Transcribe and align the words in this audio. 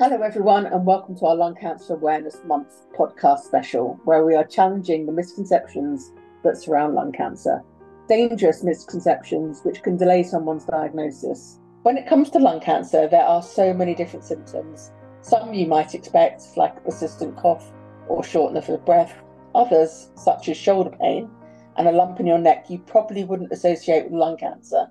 Hello, 0.00 0.22
everyone, 0.22 0.66
and 0.66 0.86
welcome 0.86 1.16
to 1.16 1.26
our 1.26 1.34
Lung 1.34 1.56
Cancer 1.56 1.94
Awareness 1.94 2.40
Month 2.46 2.86
podcast 2.96 3.40
special, 3.40 3.98
where 4.04 4.24
we 4.24 4.36
are 4.36 4.44
challenging 4.44 5.04
the 5.04 5.10
misconceptions 5.10 6.12
that 6.44 6.56
surround 6.56 6.94
lung 6.94 7.10
cancer. 7.10 7.64
Dangerous 8.08 8.62
misconceptions 8.62 9.62
which 9.64 9.82
can 9.82 9.96
delay 9.96 10.22
someone's 10.22 10.64
diagnosis. 10.66 11.58
When 11.82 11.98
it 11.98 12.06
comes 12.06 12.30
to 12.30 12.38
lung 12.38 12.60
cancer, 12.60 13.08
there 13.08 13.24
are 13.24 13.42
so 13.42 13.74
many 13.74 13.92
different 13.92 14.24
symptoms. 14.24 14.92
Some 15.20 15.52
you 15.52 15.66
might 15.66 15.96
expect, 15.96 16.44
like 16.56 16.76
a 16.76 16.82
persistent 16.82 17.36
cough 17.36 17.68
or 18.06 18.22
shortness 18.22 18.68
of 18.68 18.86
breath. 18.86 19.20
Others, 19.56 20.10
such 20.14 20.48
as 20.48 20.56
shoulder 20.56 20.96
pain 21.00 21.28
and 21.76 21.88
a 21.88 21.92
lump 21.92 22.20
in 22.20 22.26
your 22.26 22.38
neck, 22.38 22.70
you 22.70 22.78
probably 22.78 23.24
wouldn't 23.24 23.50
associate 23.50 24.04
with 24.04 24.20
lung 24.20 24.36
cancer 24.36 24.88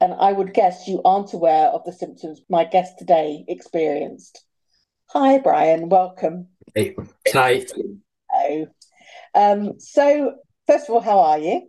and 0.00 0.14
I 0.14 0.32
would 0.32 0.54
guess 0.54 0.88
you 0.88 1.00
aren't 1.04 1.32
aware 1.32 1.68
of 1.68 1.84
the 1.84 1.92
symptoms 1.92 2.40
my 2.48 2.64
guest 2.64 2.98
today 2.98 3.44
experienced. 3.48 4.44
Hi, 5.08 5.38
Brian. 5.38 5.88
Welcome. 5.88 6.48
Hey. 6.74 6.94
Hi. 7.32 7.66
Hello. 8.30 8.66
Um, 9.34 9.80
so, 9.80 10.34
first 10.66 10.88
of 10.88 10.94
all, 10.94 11.00
how 11.00 11.18
are 11.18 11.38
you? 11.38 11.68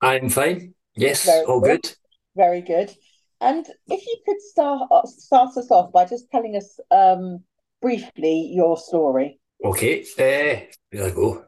I'm 0.00 0.28
fine. 0.28 0.74
Yes, 0.94 1.24
Very 1.24 1.44
all 1.46 1.60
good. 1.60 1.82
good. 1.82 1.94
Very 2.36 2.60
good. 2.60 2.94
And 3.40 3.66
if 3.88 4.06
you 4.06 4.16
could 4.26 4.40
start 4.40 4.88
start 5.08 5.56
us 5.56 5.70
off 5.70 5.92
by 5.92 6.04
just 6.04 6.30
telling 6.30 6.56
us 6.56 6.78
um, 6.90 7.42
briefly 7.82 8.50
your 8.54 8.76
story. 8.76 9.40
Okay. 9.64 10.02
Uh, 10.02 10.72
there 10.92 11.06
I 11.06 11.10
go. 11.10 11.44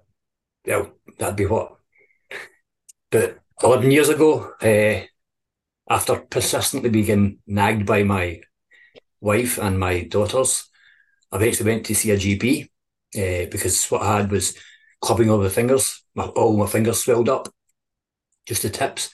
Well, 0.66 0.92
that'd 1.18 1.36
be 1.36 1.46
what? 1.46 1.76
But 3.10 3.38
11 3.62 3.90
years 3.90 4.08
ago, 4.08 4.52
uh, 4.60 5.06
after 5.88 6.16
persistently 6.16 6.90
being 6.90 7.38
nagged 7.46 7.86
by 7.86 8.02
my 8.02 8.40
wife 9.20 9.58
and 9.58 9.78
my 9.78 10.02
daughters, 10.04 10.68
I 11.30 11.36
eventually 11.36 11.70
went 11.70 11.86
to 11.86 11.94
see 11.94 12.10
a 12.10 12.16
GP 12.16 12.64
uh, 13.16 13.48
because 13.50 13.86
what 13.86 14.02
I 14.02 14.18
had 14.18 14.30
was 14.30 14.56
clubbing 15.00 15.30
over 15.30 15.44
the 15.44 15.50
fingers. 15.50 16.02
My, 16.14 16.24
all 16.24 16.56
my 16.56 16.66
fingers 16.66 17.02
swelled 17.02 17.28
up, 17.28 17.48
just 18.46 18.62
the 18.62 18.70
tips. 18.70 19.10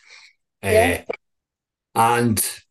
Yeah. 0.63 1.05
Uh, 1.09 1.13
and 1.95 2.63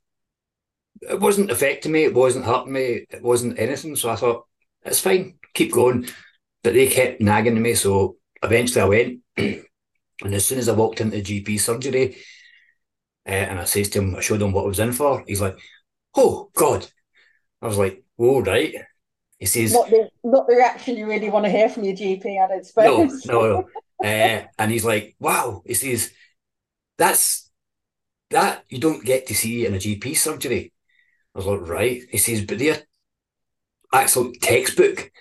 it 1.02 1.20
wasn't 1.20 1.52
affecting 1.52 1.92
me, 1.92 2.04
it 2.04 2.14
wasn't 2.14 2.46
hurting 2.46 2.74
me, 2.74 3.06
it 3.10 3.22
wasn't 3.22 3.60
anything. 3.60 3.96
So 3.96 4.10
I 4.10 4.16
thought, 4.16 4.46
it's 4.84 5.00
fine, 5.00 5.36
keep 5.54 5.72
going. 5.72 6.08
But 6.64 6.74
they 6.74 6.88
kept 6.88 7.22
nagging 7.22 7.62
me. 7.62 7.74
So 7.74 8.18
eventually 8.42 8.82
I 8.82 8.86
went. 8.86 9.20
and 9.38 10.34
as 10.34 10.46
soon 10.46 10.60
as 10.60 10.70
I 10.70 10.74
walked 10.74 11.02
into 11.02 11.18
GP 11.18 11.60
surgery, 11.60 12.18
uh, 13.28 13.30
and 13.30 13.60
I 13.60 13.66
says 13.66 13.90
to 13.90 14.00
him, 14.00 14.16
I 14.16 14.22
showed 14.22 14.42
him 14.42 14.52
what 14.52 14.64
I 14.64 14.68
was 14.68 14.80
in 14.80 14.94
for. 14.94 15.24
He's 15.28 15.42
like, 15.42 15.58
"Oh 16.16 16.50
God!" 16.56 16.88
I 17.62 17.68
was 17.68 17.78
like, 17.78 18.04
"Oh 18.18 18.42
right." 18.42 18.74
He 19.38 19.46
says, 19.46 19.74
"Not 19.74 19.90
the 19.90 20.10
not 20.24 20.48
the 20.48 20.56
reaction 20.56 20.98
you 20.98 21.08
really 21.08 21.30
want 21.30 21.46
to 21.46 21.52
hear 21.52 21.70
from 21.70 21.84
your 21.84 21.96
GP, 21.96 22.44
I 22.44 22.48
don't 22.48 22.66
suppose." 22.66 23.26
No, 23.26 23.44
no. 23.52 23.70
uh, 24.04 24.44
and 24.58 24.72
he's 24.72 24.86
like, 24.86 25.16
"Wow!" 25.20 25.62
He 25.66 25.76
says, 25.76 26.12
"That's 26.98 27.52
that 28.32 28.64
you 28.70 28.80
don't 28.80 29.06
get 29.06 29.28
to 29.28 29.36
see 29.36 29.66
in 29.66 29.76
a 29.76 29.78
GP 29.78 30.18
surgery." 30.18 30.74
I 31.36 31.38
was 31.38 31.46
like, 31.46 31.62
"Right." 31.62 32.02
He 32.10 32.18
says, 32.18 32.44
"But 32.44 32.58
they're 32.58 32.82
actual 33.94 34.32
textbook." 34.42 35.12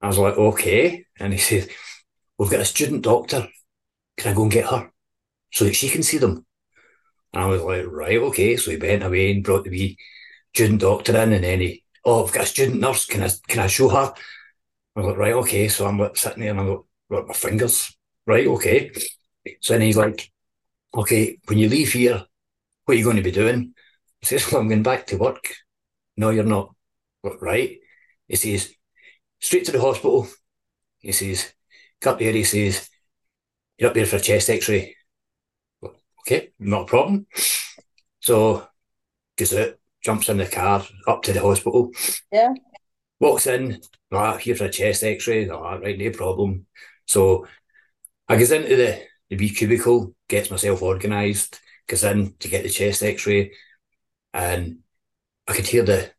I 0.00 0.08
was 0.08 0.18
like, 0.18 0.38
"Okay." 0.38 1.04
And 1.18 1.34
he 1.34 1.38
says, 1.38 1.68
"We've 2.38 2.50
got 2.50 2.60
a 2.60 2.64
student 2.64 3.02
doctor. 3.02 3.46
Can 4.16 4.32
I 4.32 4.34
go 4.34 4.42
and 4.42 4.52
get 4.52 4.66
her 4.70 4.90
so 5.52 5.66
that 5.66 5.76
she 5.76 5.90
can 5.90 6.02
see 6.02 6.16
them?" 6.16 6.46
And 7.32 7.42
I 7.42 7.46
was 7.46 7.62
like, 7.62 7.86
right, 7.86 8.18
okay. 8.18 8.56
So 8.56 8.70
he 8.70 8.76
went 8.76 9.02
away 9.02 9.32
and 9.32 9.44
brought 9.44 9.64
the 9.64 9.70
wee 9.70 9.98
student 10.54 10.80
doctor 10.80 11.16
in, 11.16 11.32
and 11.32 11.44
then 11.44 11.60
he, 11.60 11.84
oh, 12.04 12.24
I've 12.24 12.32
got 12.32 12.44
a 12.44 12.46
student 12.46 12.80
nurse. 12.80 13.06
Can 13.06 13.22
I 13.22 13.30
can 13.48 13.60
I 13.60 13.66
show 13.68 13.88
her? 13.88 14.14
I 14.96 15.00
was 15.00 15.06
like, 15.06 15.16
right, 15.16 15.32
okay. 15.34 15.68
So 15.68 15.86
I'm 15.86 15.98
like 15.98 16.16
sitting 16.16 16.40
there 16.40 16.50
and 16.50 16.60
I'm 16.60 16.68
like, 16.68 16.80
right, 17.08 17.26
my 17.26 17.34
fingers, 17.34 17.96
right, 18.26 18.46
okay. 18.46 18.92
So 19.60 19.72
then 19.72 19.82
he's 19.82 19.96
like, 19.96 20.30
okay, 20.94 21.38
when 21.46 21.58
you 21.58 21.68
leave 21.68 21.92
here, 21.92 22.24
what 22.84 22.94
are 22.94 22.98
you 22.98 23.04
going 23.04 23.16
to 23.16 23.22
be 23.22 23.30
doing? 23.30 23.74
He 24.20 24.26
says, 24.26 24.52
well, 24.52 24.60
I'm 24.60 24.68
going 24.68 24.82
back 24.82 25.06
to 25.08 25.16
work. 25.16 25.54
No, 26.16 26.30
you're 26.30 26.44
not. 26.44 26.74
Right. 27.40 27.78
He 28.28 28.36
says, 28.36 28.74
straight 29.40 29.64
to 29.66 29.72
the 29.72 29.80
hospital. 29.80 30.28
He 30.98 31.12
says, 31.12 31.52
up 32.04 32.18
there, 32.18 32.32
he 32.32 32.44
says, 32.44 32.88
you're 33.78 33.88
up 33.88 33.94
there 33.94 34.06
for 34.06 34.16
a 34.16 34.20
chest 34.20 34.50
x-ray 34.50 34.96
okay, 36.22 36.52
not 36.58 36.82
a 36.82 36.86
problem. 36.86 37.26
So 38.20 38.66
goes 39.36 39.54
out, 39.54 39.74
jumps 40.02 40.28
in 40.28 40.38
the 40.38 40.46
car, 40.46 40.84
up 41.06 41.22
to 41.22 41.32
the 41.32 41.40
hospital. 41.40 41.90
Yeah. 42.30 42.54
Walks 43.20 43.46
in, 43.46 43.80
ah, 44.12 44.36
here's 44.36 44.60
a 44.60 44.68
chest 44.68 45.04
x-ray, 45.04 45.48
ah, 45.48 45.74
right, 45.74 45.98
no 45.98 46.10
problem. 46.10 46.66
So 47.06 47.46
I 48.28 48.36
goes 48.36 48.50
into 48.50 48.76
the, 48.76 49.02
the 49.30 49.36
wee 49.36 49.50
cubicle, 49.50 50.14
gets 50.28 50.50
myself 50.50 50.82
organised, 50.82 51.60
goes 51.86 52.04
in 52.04 52.34
to 52.40 52.48
get 52.48 52.62
the 52.62 52.70
chest 52.70 53.02
x-ray, 53.02 53.52
and 54.32 54.78
I 55.48 55.54
could 55.54 55.66
hear 55.66 55.84
the 55.84 56.10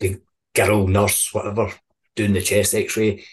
the 0.00 0.20
girl 0.54 0.86
nurse, 0.86 1.32
whatever, 1.32 1.72
doing 2.16 2.32
the 2.32 2.42
chest 2.42 2.74
x-ray, 2.74 3.24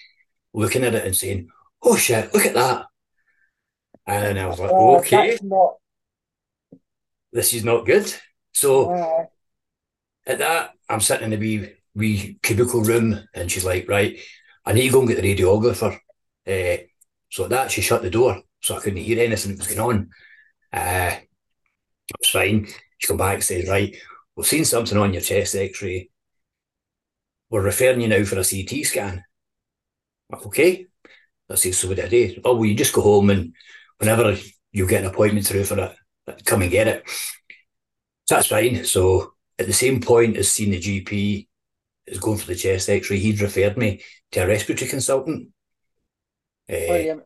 looking 0.53 0.83
at 0.83 0.93
it 0.93 1.05
and 1.05 1.15
saying, 1.15 1.49
Oh 1.81 1.95
shit, 1.95 2.33
look 2.33 2.45
at 2.45 2.53
that. 2.53 2.85
And 4.05 4.39
I 4.39 4.47
was 4.47 4.59
like, 4.59 4.71
oh, 4.73 4.97
okay. 4.97 5.31
That's 5.31 5.43
not 5.43 5.75
this 7.31 7.53
is 7.53 7.63
not 7.63 7.85
good. 7.85 8.13
So 8.53 8.91
uh, 8.91 9.25
at 10.25 10.39
that, 10.39 10.71
I'm 10.89 11.01
sitting 11.01 11.31
in 11.31 11.39
the 11.39 11.45
wee 11.57 11.73
wee 11.95 12.39
cubicle 12.41 12.83
room, 12.83 13.27
and 13.33 13.51
she's 13.51 13.65
like, 13.65 13.87
right, 13.87 14.19
I 14.65 14.73
need 14.73 14.87
to 14.87 14.91
go 14.91 14.99
and 14.99 15.07
get 15.07 15.21
the 15.21 15.35
radiographer. 15.35 15.99
Uh, 16.47 16.83
so 17.29 17.43
at 17.43 17.49
that, 17.51 17.71
she 17.71 17.81
shut 17.81 18.01
the 18.01 18.09
door, 18.09 18.41
so 18.61 18.75
I 18.75 18.79
couldn't 18.79 18.97
hear 18.99 19.19
anything 19.19 19.51
that 19.51 19.59
was 19.59 19.75
going 19.75 19.79
on. 19.79 20.09
Uh, 20.71 21.15
it 21.15 22.15
was 22.19 22.29
fine. 22.29 22.67
She 22.97 23.07
come 23.07 23.17
back 23.17 23.35
and 23.35 23.43
says, 23.43 23.69
right, 23.69 23.95
we've 24.35 24.47
seen 24.47 24.65
something 24.65 24.97
on 24.97 25.13
your 25.13 25.21
chest 25.21 25.55
X-ray. 25.55 26.09
We're 27.49 27.61
referring 27.61 28.01
you 28.01 28.07
now 28.07 28.23
for 28.23 28.39
a 28.39 28.43
CT 28.43 28.85
scan. 28.85 29.23
Like, 30.31 30.45
okay. 30.47 30.87
I 31.49 31.55
say, 31.55 31.71
so 31.71 31.87
what 31.87 31.97
do 31.97 32.03
I 32.03 32.09
do? 32.09 32.39
Oh, 32.45 32.55
well, 32.55 32.65
you 32.65 32.75
just 32.75 32.93
go 32.93 33.01
home 33.01 33.31
and 33.31 33.53
whenever 33.97 34.37
you 34.71 34.87
get 34.87 35.03
an 35.03 35.09
appointment 35.09 35.47
through 35.47 35.63
for 35.63 35.79
it, 35.79 35.95
come 36.45 36.61
and 36.61 36.71
get 36.71 36.87
it. 36.87 37.03
So 38.25 38.35
that's 38.35 38.47
fine. 38.47 38.85
So 38.85 39.33
at 39.57 39.67
the 39.67 39.73
same 39.73 40.01
point 40.01 40.37
as 40.37 40.51
seeing 40.51 40.71
the 40.71 40.79
GP, 40.79 41.47
is 42.09 42.19
going 42.19 42.37
for 42.37 42.47
the 42.47 42.55
chest 42.55 42.89
X-ray, 42.89 43.19
he'd 43.19 43.41
referred 43.41 43.77
me 43.77 44.01
to 44.31 44.41
a 44.41 44.47
respiratory 44.47 44.89
consultant. 44.89 45.49
Uh, 46.69 47.21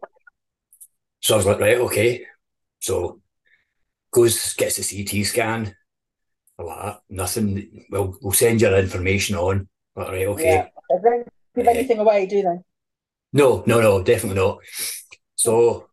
so 1.21 1.33
I 1.33 1.37
was 1.37 1.45
like, 1.45 1.59
right, 1.59 1.77
okay. 1.77 2.25
So 2.79 3.21
goes 4.11 4.53
gets 4.53 4.77
the 4.77 5.05
CT 5.05 5.25
scan. 5.25 5.75
Like 6.57 6.97
nothing. 7.09 7.85
Well, 7.89 8.17
we'll 8.21 8.33
send 8.33 8.61
your 8.61 8.77
information 8.77 9.35
on. 9.35 9.67
Like, 9.95 10.07
right, 10.09 10.27
okay. 10.27 10.69
Yeah. 10.89 11.27
Give 11.55 11.67
uh, 11.67 11.69
anything 11.71 11.99
away, 11.99 12.25
do 12.25 12.41
they? 12.41 12.59
No, 13.33 13.63
no, 13.65 13.81
no, 13.81 14.03
definitely 14.03 14.39
not. 14.39 14.59
So 15.35 15.89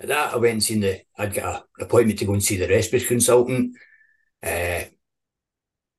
at 0.00 0.08
that, 0.08 0.34
I 0.34 0.36
went 0.36 0.54
and 0.54 0.62
seen 0.62 0.80
the, 0.80 1.02
I'd 1.16 1.34
got 1.34 1.66
an 1.78 1.84
appointment 1.84 2.18
to 2.18 2.24
go 2.24 2.32
and 2.32 2.42
see 2.42 2.56
the 2.56 2.68
respiratory 2.68 3.08
consultant. 3.08 3.76
Uh, 4.42 4.84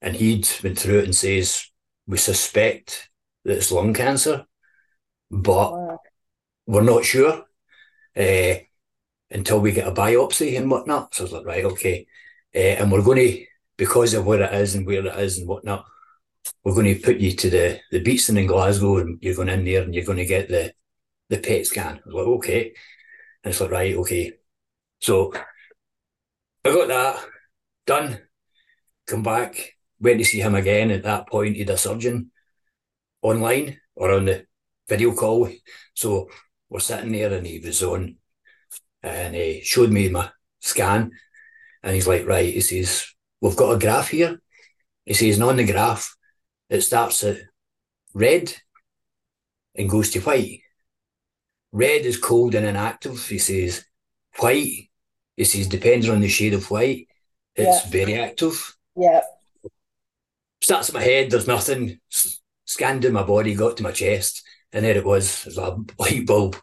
and 0.01 0.15
he'd 0.15 0.47
been 0.61 0.75
through 0.75 0.99
it 0.99 1.05
and 1.05 1.15
says, 1.15 1.67
we 2.05 2.17
suspect 2.17 3.09
that 3.43 3.57
it's 3.57 3.71
lung 3.71 3.93
cancer, 3.93 4.45
but 5.31 5.71
wow. 5.71 5.99
we're 6.67 6.83
not 6.83 7.05
sure 7.05 7.43
uh, 8.15 8.53
until 9.31 9.59
we 9.59 9.71
get 9.71 9.87
a 9.87 9.91
biopsy 9.91 10.57
and 10.57 10.69
whatnot. 10.69 11.15
So 11.15 11.23
I 11.23 11.25
was 11.25 11.31
like, 11.31 11.45
right, 11.45 11.65
okay. 11.65 12.05
Uh, 12.53 12.59
and 12.59 12.91
we're 12.91 13.01
going 13.01 13.17
to, 13.17 13.45
because 13.77 14.13
of 14.13 14.25
where 14.25 14.41
it 14.41 14.53
is 14.53 14.75
and 14.75 14.85
where 14.85 15.05
it 15.05 15.19
is 15.19 15.39
and 15.39 15.47
whatnot, 15.47 15.85
we're 16.63 16.75
going 16.75 16.93
to 16.93 17.01
put 17.01 17.17
you 17.17 17.31
to 17.31 17.49
the, 17.49 17.79
the 17.91 18.01
Beatson 18.01 18.37
in 18.37 18.45
Glasgow 18.45 18.97
and 18.97 19.17
you're 19.21 19.35
going 19.35 19.49
in 19.49 19.65
there 19.65 19.81
and 19.81 19.95
you're 19.95 20.05
going 20.05 20.19
to 20.19 20.25
get 20.25 20.49
the, 20.49 20.73
the 21.29 21.39
PET 21.39 21.65
scan. 21.65 21.95
I 21.95 22.01
was 22.05 22.13
like, 22.13 22.27
okay. 22.27 22.73
And 23.45 23.51
it's 23.51 23.61
like, 23.61 23.69
right, 23.69 23.95
okay. 23.97 24.33
So 24.99 25.31
I 26.65 26.73
got 26.73 26.87
that 26.87 27.25
done, 27.85 28.19
come 29.05 29.21
back, 29.21 29.75
went 29.99 30.17
to 30.17 30.25
see 30.25 30.39
him 30.41 30.55
again. 30.55 30.89
At 30.89 31.03
that 31.03 31.27
point, 31.27 31.53
he 31.53 31.59
had 31.59 31.69
a 31.69 31.77
surgeon 31.77 32.31
online 33.21 33.79
or 33.93 34.11
on 34.13 34.25
the 34.25 34.47
video 34.89 35.13
call. 35.13 35.47
So 35.93 36.27
we're 36.69 36.79
sitting 36.79 37.11
there 37.11 37.31
and 37.31 37.45
he 37.45 37.59
was 37.59 37.83
on 37.83 38.17
and 39.03 39.35
he 39.35 39.61
showed 39.61 39.91
me 39.91 40.09
my 40.09 40.31
scan. 40.59 41.11
And 41.83 41.93
he's 41.93 42.07
like, 42.07 42.25
right, 42.25 42.51
he 42.51 42.61
says, 42.61 43.05
we've 43.41 43.55
got 43.55 43.73
a 43.73 43.79
graph 43.79 44.09
here. 44.09 44.41
He 45.05 45.13
says, 45.13 45.35
and 45.35 45.43
on 45.43 45.57
the 45.57 45.71
graph, 45.71 46.15
it 46.67 46.81
starts 46.81 47.23
at 47.23 47.37
red 48.15 48.55
and 49.75 49.87
goes 49.87 50.09
to 50.09 50.19
white. 50.21 50.61
Red 51.75 52.05
is 52.05 52.15
cold 52.15 52.55
and 52.55 52.65
inactive. 52.65 53.27
He 53.27 53.37
says 53.37 53.83
white. 54.39 54.89
He 55.35 55.43
says 55.43 55.67
depending 55.67 56.09
on 56.09 56.21
the 56.21 56.29
shade 56.29 56.53
of 56.53 56.71
white, 56.71 57.09
it's 57.53 57.83
yeah. 57.83 57.91
very 57.91 58.15
active. 58.15 58.77
Yeah. 58.95 59.19
Starts 60.63 60.87
at 60.87 60.95
my 60.95 61.01
head. 61.01 61.29
There's 61.29 61.47
nothing 61.47 61.99
scanned 62.63 63.03
in 63.03 63.11
my 63.11 63.23
body, 63.23 63.53
got 63.55 63.75
to 63.75 63.83
my 63.83 63.91
chest, 63.91 64.41
and 64.71 64.85
there 64.85 64.95
it 64.95 65.03
was. 65.03 65.41
It 65.41 65.47
was 65.47 65.57
a 65.57 65.77
light 65.99 66.25
bulb 66.25 66.55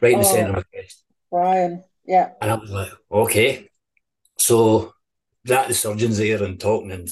right 0.00 0.14
in 0.14 0.20
the 0.20 0.26
Oh. 0.26 0.34
centre 0.34 0.56
of 0.56 0.56
my 0.56 0.64
chest. 0.74 1.04
Brian. 1.30 1.84
Yeah. 2.06 2.30
And 2.40 2.50
I 2.50 2.54
was 2.54 2.70
like, 2.70 2.92
okay. 3.12 3.68
So 4.38 4.94
that 5.44 5.68
the 5.68 5.74
surgeon's 5.74 6.16
there 6.16 6.42
and 6.42 6.58
talking 6.58 6.92
and 6.92 7.10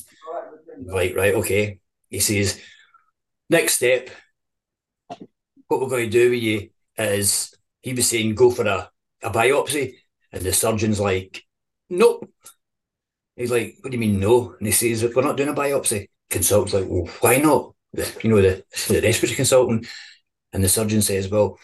like, 0.87 1.14
right, 1.14 1.34
okay. 1.34 1.78
He 2.08 2.20
says, 2.20 2.58
next 3.50 3.75
step, 3.75 4.08
what 5.69 5.81
we're 5.81 5.90
going 5.90 6.10
to 6.10 6.19
do 6.19 6.31
with 6.31 6.40
you 6.42 6.70
is 6.98 7.54
he 7.82 7.93
was 7.93 8.08
saying 8.08 8.34
go 8.34 8.50
for 8.50 8.66
a, 8.66 8.90
a 9.22 9.31
biopsy. 9.31 9.94
And 10.32 10.43
the 10.43 10.52
surgeon's 10.52 11.00
like, 11.00 11.44
nope. 11.88 12.31
He's 13.37 13.50
like, 13.50 13.76
what 13.81 13.90
do 13.90 13.96
you 13.96 14.00
mean 14.00 14.19
no? 14.19 14.54
And 14.58 14.66
he 14.66 14.72
says, 14.72 15.04
we're 15.14 15.22
not 15.22 15.37
doing 15.37 15.50
a 15.50 15.54
biopsy. 15.54 16.08
Consultant's 16.31 16.75
like, 16.75 16.87
well, 16.88 17.06
why 17.20 17.37
not? 17.37 17.75
You 18.22 18.31
know, 18.31 18.43
the, 18.43 18.64
the 18.88 19.00
respiratory 19.00 19.37
consultant. 19.37 19.87
And 20.52 20.64
the 20.64 20.69
surgeon 20.69 21.02
says, 21.02 21.28
well, 21.28 21.58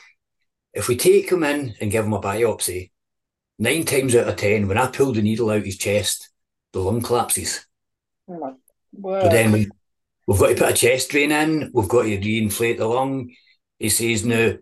if 0.72 0.88
we 0.88 0.96
take 0.96 1.30
him 1.30 1.44
in 1.44 1.74
and 1.80 1.90
give 1.90 2.04
him 2.04 2.12
a 2.12 2.20
biopsy, 2.20 2.90
nine 3.58 3.84
times 3.84 4.14
out 4.14 4.28
of 4.28 4.36
ten, 4.36 4.68
when 4.68 4.78
I 4.78 4.86
pull 4.86 5.12
the 5.12 5.22
needle 5.22 5.50
out 5.50 5.64
his 5.64 5.78
chest, 5.78 6.30
the 6.72 6.80
lung 6.80 7.02
collapses. 7.02 7.66
Oh. 8.28 8.56
But 8.92 9.30
then 9.30 9.52
we, 9.52 9.68
we've 10.26 10.38
got 10.38 10.48
to 10.48 10.54
put 10.54 10.70
a 10.70 10.74
chest 10.74 11.10
drain 11.10 11.32
in, 11.32 11.70
we've 11.74 11.88
got 11.88 12.02
to 12.02 12.18
reinflate 12.18 12.78
the 12.78 12.86
lung. 12.86 13.34
He 13.78 13.88
says, 13.88 14.24
now, 14.24 14.54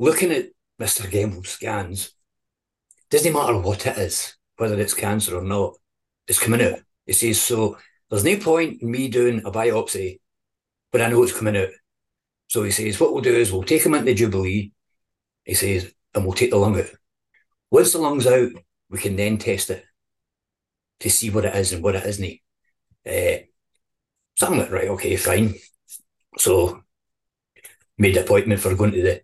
looking 0.00 0.32
at 0.32 0.46
Mr. 0.80 1.02
Gemmell's 1.02 1.50
scans, 1.50 2.12
doesn't 3.10 3.34
matter 3.34 3.58
what 3.58 3.86
it 3.86 3.98
is, 3.98 4.34
whether 4.56 4.80
it's 4.80 4.94
cancer 4.94 5.36
or 5.36 5.42
not, 5.42 5.74
it's 6.26 6.40
coming 6.40 6.62
out. 6.62 6.80
He 7.04 7.12
says, 7.12 7.40
so 7.40 7.76
there's 8.08 8.24
no 8.24 8.36
point 8.38 8.80
in 8.80 8.90
me 8.90 9.08
doing 9.08 9.42
a 9.44 9.50
biopsy, 9.52 10.20
but 10.90 11.02
I 11.02 11.08
know 11.08 11.22
it's 11.22 11.36
coming 11.36 11.56
out. 11.56 11.68
So 12.48 12.62
he 12.62 12.70
says, 12.70 12.98
what 12.98 13.12
we'll 13.12 13.22
do 13.22 13.34
is 13.34 13.52
we'll 13.52 13.62
take 13.62 13.84
him 13.84 13.92
into 13.92 14.06
the 14.06 14.14
Jubilee, 14.14 14.72
he 15.44 15.54
says, 15.54 15.92
and 16.14 16.24
we'll 16.24 16.32
take 16.32 16.50
the 16.50 16.56
lung 16.56 16.80
out. 16.80 16.90
Once 17.70 17.92
the 17.92 17.98
lung's 17.98 18.26
out, 18.26 18.50
we 18.88 18.98
can 18.98 19.16
then 19.16 19.36
test 19.36 19.68
it 19.68 19.84
to 21.00 21.10
see 21.10 21.28
what 21.28 21.44
it 21.44 21.54
is 21.54 21.72
and 21.72 21.84
what 21.84 21.94
it 21.94 22.06
isn't. 22.06 22.38
Uh, 23.06 23.44
so 24.34 24.46
I'm 24.46 24.58
like, 24.58 24.70
right, 24.70 24.88
okay, 24.88 25.16
fine. 25.16 25.54
So 26.38 26.82
made 27.98 28.14
the 28.14 28.22
appointment 28.22 28.60
for 28.60 28.74
going 28.74 28.92
to 28.92 29.02
the, 29.02 29.22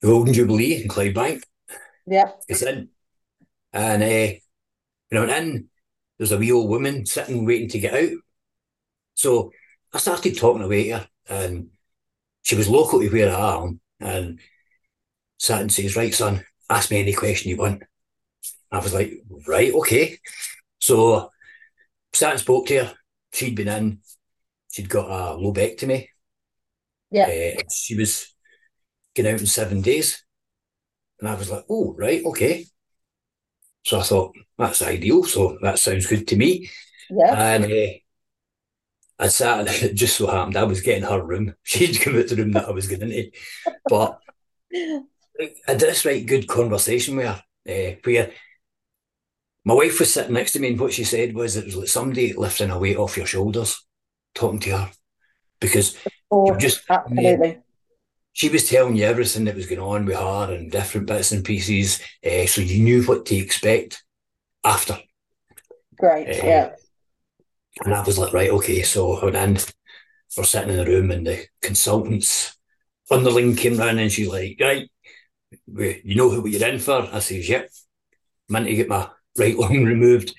the 0.00 0.08
Golden 0.08 0.34
Jubilee 0.34 0.82
in 0.82 0.88
Clydebank. 0.88 1.42
yeah. 2.06 2.32
It's 2.48 2.62
in. 2.62 2.88
And 3.72 4.02
uh, 4.02 4.38
when 5.08 5.22
I 5.22 5.26
went 5.26 5.30
in, 5.30 5.68
there's 6.18 6.32
a 6.32 6.38
wee 6.38 6.52
old 6.52 6.70
woman 6.70 7.06
sitting 7.06 7.44
waiting 7.44 7.68
to 7.70 7.78
get 7.78 7.94
out. 7.94 8.18
So 9.14 9.50
I 9.92 9.98
started 9.98 10.36
talking 10.36 10.62
away 10.62 10.88
to 10.88 10.98
her, 10.98 11.08
and 11.28 11.68
she 12.42 12.54
was 12.54 12.68
local 12.68 13.00
to 13.00 13.08
where 13.08 13.34
I 13.34 13.56
am, 13.56 13.80
and 14.00 14.40
sat 15.38 15.60
and 15.60 15.72
says, 15.72 15.96
Right, 15.96 16.14
son, 16.14 16.44
ask 16.70 16.90
me 16.90 17.00
any 17.00 17.12
question 17.12 17.50
you 17.50 17.56
want. 17.56 17.82
I 18.70 18.78
was 18.78 18.94
like, 18.94 19.22
Right, 19.46 19.72
okay. 19.74 20.18
So 20.78 21.30
sat 22.12 22.32
and 22.32 22.40
spoke 22.40 22.66
to 22.66 22.84
her. 22.84 22.94
She'd 23.32 23.54
been 23.54 23.68
in, 23.68 23.98
she'd 24.70 24.88
got 24.88 25.10
a 25.10 25.36
lobectomy. 25.36 26.08
Yeah. 27.10 27.54
Uh, 27.58 27.62
she 27.70 27.96
was 27.96 28.34
getting 29.16 29.32
out 29.32 29.40
in 29.40 29.46
seven 29.46 29.80
days. 29.80 30.22
And 31.18 31.28
I 31.28 31.34
was 31.34 31.50
like, 31.50 31.64
oh, 31.68 31.94
right, 31.98 32.24
okay. 32.26 32.66
So 33.84 33.98
I 33.98 34.02
thought, 34.02 34.36
that's 34.58 34.82
ideal. 34.82 35.24
So 35.24 35.58
that 35.62 35.78
sounds 35.78 36.06
good 36.06 36.28
to 36.28 36.36
me. 36.36 36.68
Yeah. 37.10 37.34
And 37.34 37.64
uh, 37.64 37.92
I 39.18 39.28
sat 39.28 39.60
and 39.60 39.68
it 39.82 39.94
just 39.94 40.16
so 40.16 40.26
happened 40.26 40.56
I 40.56 40.64
was 40.64 40.82
getting 40.82 41.04
her 41.04 41.22
room. 41.22 41.54
She'd 41.62 42.00
come 42.00 42.18
out 42.18 42.28
the 42.28 42.36
room 42.36 42.52
that 42.52 42.68
I 42.68 42.72
was 42.72 42.86
getting 42.86 43.10
into. 43.10 43.30
But 43.88 44.20
I 44.74 45.50
had 45.66 45.80
this 45.80 46.04
right 46.04 46.24
good 46.24 46.46
conversation 46.46 47.16
with 47.16 47.26
her 47.26 47.42
uh, 47.68 47.96
where 48.04 48.32
my 49.64 49.74
wife 49.74 49.98
was 49.98 50.12
sitting 50.12 50.34
next 50.34 50.52
to 50.52 50.60
me 50.60 50.68
and 50.68 50.80
what 50.80 50.92
she 50.92 51.04
said 51.04 51.34
was 51.34 51.56
it 51.56 51.64
was 51.64 51.76
like 51.76 51.88
somebody 51.88 52.32
lifting 52.34 52.70
a 52.70 52.78
weight 52.78 52.96
off 52.96 53.16
your 53.16 53.26
shoulders, 53.26 53.84
talking 54.34 54.60
to 54.60 54.78
her. 54.78 54.90
Because 55.60 55.96
Oh, 56.30 56.52
you 56.52 56.58
just 56.58 56.82
absolutely. 56.90 57.62
She 58.36 58.50
was 58.50 58.68
telling 58.68 58.96
you 58.96 59.04
everything 59.04 59.44
that 59.44 59.54
was 59.54 59.64
going 59.64 59.80
on 59.80 60.04
with 60.04 60.18
her 60.18 60.52
and 60.52 60.70
different 60.70 61.06
bits 61.06 61.32
and 61.32 61.42
pieces, 61.42 62.02
uh, 62.22 62.44
so 62.44 62.60
you 62.60 62.84
knew 62.84 63.02
what 63.04 63.24
to 63.24 63.34
expect 63.34 64.04
after. 64.62 64.98
Great. 65.96 66.28
Uh, 66.28 66.46
yeah. 66.46 66.70
And 67.82 67.94
I 67.94 68.02
was 68.02 68.18
like, 68.18 68.34
right, 68.34 68.50
okay. 68.50 68.82
So 68.82 69.16
I 69.16 69.24
went 69.24 69.36
in, 69.36 69.58
we're 70.36 70.44
sitting 70.44 70.68
in 70.68 70.76
the 70.76 70.84
room, 70.84 71.10
and 71.10 71.26
the 71.26 71.46
consultants 71.62 72.54
underling 73.10 73.56
came 73.56 73.78
round, 73.78 74.00
and 74.00 74.12
she's 74.12 74.28
like, 74.28 74.58
right, 74.60 74.86
you 76.04 76.14
know 76.14 76.28
who 76.28 76.46
you're 76.46 76.68
in 76.68 76.78
for? 76.78 77.08
I 77.10 77.20
says, 77.20 77.48
yep. 77.48 77.70
I'm 78.50 78.66
to 78.66 78.76
get 78.76 78.90
my 78.90 79.08
right 79.38 79.56
lung 79.58 79.82
removed. 79.82 80.34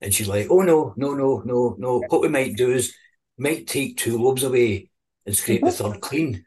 And 0.00 0.12
she's 0.12 0.26
like, 0.26 0.48
oh, 0.50 0.62
no, 0.62 0.92
no, 0.96 1.14
no, 1.14 1.40
no, 1.46 1.76
no. 1.78 2.02
What 2.08 2.22
we 2.22 2.26
might 2.26 2.56
do 2.56 2.72
is, 2.72 2.92
might 3.38 3.68
take 3.68 3.96
two 3.96 4.18
lobes 4.18 4.42
away 4.42 4.90
and 5.24 5.36
scrape 5.36 5.62
the 5.62 5.70
third 5.70 6.00
clean. 6.00 6.44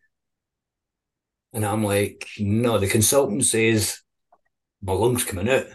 And 1.56 1.66
I'm 1.66 1.84
like, 1.86 2.28
no, 2.38 2.78
the 2.78 2.88
consultant 2.88 3.46
says 3.46 4.02
my 4.84 4.92
lung's 4.92 5.24
coming 5.24 5.50
out. 5.50 5.66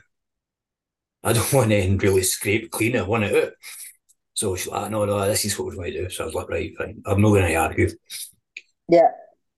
I 1.24 1.32
don't 1.32 1.52
want 1.54 1.70
to 1.70 1.76
end 1.76 2.02
really 2.02 2.22
scrape 2.22 2.70
clean, 2.70 2.96
I 2.96 3.02
want 3.02 3.24
it 3.24 3.44
out. 3.44 3.52
So 4.34 4.54
she's 4.56 4.68
like, 4.68 4.90
no, 4.90 5.04
no, 5.06 5.26
this 5.26 5.44
is 5.44 5.58
what 5.58 5.66
we're 5.68 5.74
going 5.76 5.92
to 5.92 6.02
do. 6.02 6.10
So 6.10 6.22
I 6.22 6.26
was 6.26 6.34
like, 6.34 6.48
right, 6.48 6.72
fine. 6.76 7.02
I'm 7.06 7.20
not 7.20 7.30
going 7.30 7.46
to 7.46 7.54
argue. 7.54 7.88
Yeah. 8.88 9.08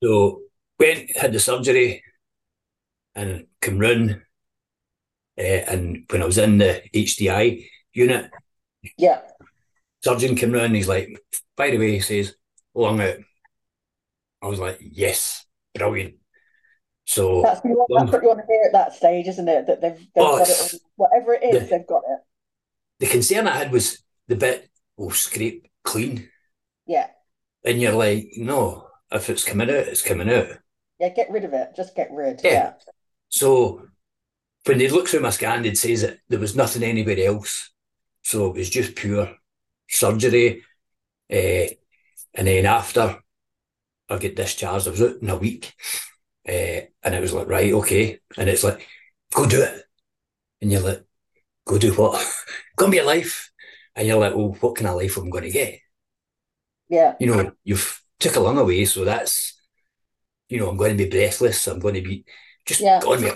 So 0.03 0.43
went, 0.79 1.17
had 1.17 1.33
the 1.33 1.41
surgery 1.41 2.03
and 3.15 3.47
come 3.61 3.79
round. 3.79 4.23
Uh, 5.39 5.43
and 5.43 6.05
when 6.09 6.23
I 6.23 6.27
was 6.27 6.39
in 6.39 6.59
the 6.59 6.83
HDU 6.95 7.65
unit, 7.95 8.31
Yeah. 8.97 9.21
surgeon 10.05 10.37
came 10.37 10.53
round 10.53 10.75
he's 10.75 10.89
like, 10.89 11.17
by 11.57 11.71
the 11.71 11.79
way, 11.79 11.93
he 11.93 12.01
says, 12.01 12.35
lung 12.75 13.01
out. 13.01 13.17
I 14.43 14.47
was 14.47 14.59
like, 14.59 14.79
yes, 14.81 15.42
brilliant. 15.75 16.15
So 17.05 17.43
That's, 17.43 17.61
what- 17.65 17.89
that's 17.99 18.13
what 18.13 18.23
you 18.23 18.29
want 18.29 18.41
to 18.41 18.47
hear 18.47 18.63
at 18.67 18.73
that 18.73 18.95
stage, 18.95 19.27
isn't 19.29 19.49
it? 19.49 19.67
That 19.67 19.81
they've, 19.81 19.97
they've 19.97 20.09
Oh, 20.17 20.39
got 20.39 20.49
it. 20.49 20.75
Whatever 20.97 21.35
it 21.35 21.43
is, 21.43 21.69
the- 21.69 21.79
they've 21.79 21.87
got 21.87 22.03
it. 22.09 22.19
the 23.01 23.07
concern 23.07 23.47
I 23.49 23.57
had 23.57 23.73
was 23.73 24.03
the 24.29 24.37
bit 24.37 24.69
will 24.97 25.11
scrape 25.11 25.69
clean. 25.83 26.29
Yeah. 26.87 27.09
And 27.65 27.81
you're 27.81 27.93
like, 27.95 28.29
no, 28.37 28.89
if 29.11 29.29
it's 29.31 29.44
coming 29.44 29.69
out, 29.69 29.77
it's 29.89 30.03
coming 30.03 30.31
out. 30.31 30.49
Yeah. 31.01 31.08
Get 31.08 31.31
rid 31.31 31.44
of 31.44 31.53
it. 31.53 31.70
Just 31.77 31.96
get 31.96 32.11
rid. 32.13 32.41
Yeah. 32.44 32.51
Yeah. 32.51 32.73
So 33.29 33.82
when 34.65 34.79
they 34.79 34.89
look 34.89 35.08
through 35.08 35.20
my 35.20 35.31
scan, 35.31 35.65
it 35.65 35.79
says 35.79 36.03
that 36.03 36.19
there 36.29 36.39
was 36.39 36.55
nothing 36.55 36.82
anywhere 36.85 37.19
else. 37.27 37.70
So 38.23 38.46
it 38.46 38.55
was 38.55 38.70
just 38.70 38.94
pure 38.94 39.35
surgery. 39.89 40.63
Uh, 41.32 41.67
and 42.35 42.46
then 42.46 42.67
after 42.67 43.19
I 44.13 44.19
get 44.19 44.37
discharged, 44.37 44.87
I 44.89 44.91
was 44.93 45.03
out 45.03 45.23
in 45.23 45.31
a 45.31 45.37
week. 45.37 45.73
Uh, 46.49 46.83
and 47.03 47.15
it 47.15 47.21
was 47.21 47.33
like, 47.33 47.49
right, 47.49 47.73
okay. 47.73 48.19
And 48.39 48.49
it's 48.49 48.65
like, 48.65 48.87
go 49.35 49.47
do 49.49 49.63
it. 49.63 49.85
And 50.63 50.73
you're 50.73 50.81
like, 50.83 51.05
go 51.67 51.79
do 51.79 51.93
what? 51.95 52.25
Gonna 52.77 52.93
be 52.93 52.99
a 52.99 53.05
life. 53.05 53.51
And 53.97 54.09
you're 54.09 54.21
like, 54.21 54.35
well, 54.35 54.57
what 54.61 54.77
kind 54.77 54.89
of 54.89 54.97
life 54.97 55.19
am 55.19 55.27
I 55.27 55.31
going 55.31 55.45
to 55.45 55.51
get? 55.51 55.81
Yeah. 56.89 57.15
You 57.21 57.27
know, 57.29 57.53
you've 57.65 58.03
took 58.19 58.37
a 58.37 58.41
lung 58.41 58.59
away, 58.59 58.85
so 58.85 59.05
that's, 59.05 59.59
you 60.49 60.59
know, 60.59 60.71
I'm 60.71 60.77
going 60.77 60.97
to 60.97 61.05
be 61.05 61.11
breathless. 61.11 61.67
I'm 61.69 61.81
going 61.81 61.95
to 61.95 62.03
be 62.03 62.25
just 62.67 62.81
Yeah. 62.81 63.01
me. 63.01 63.31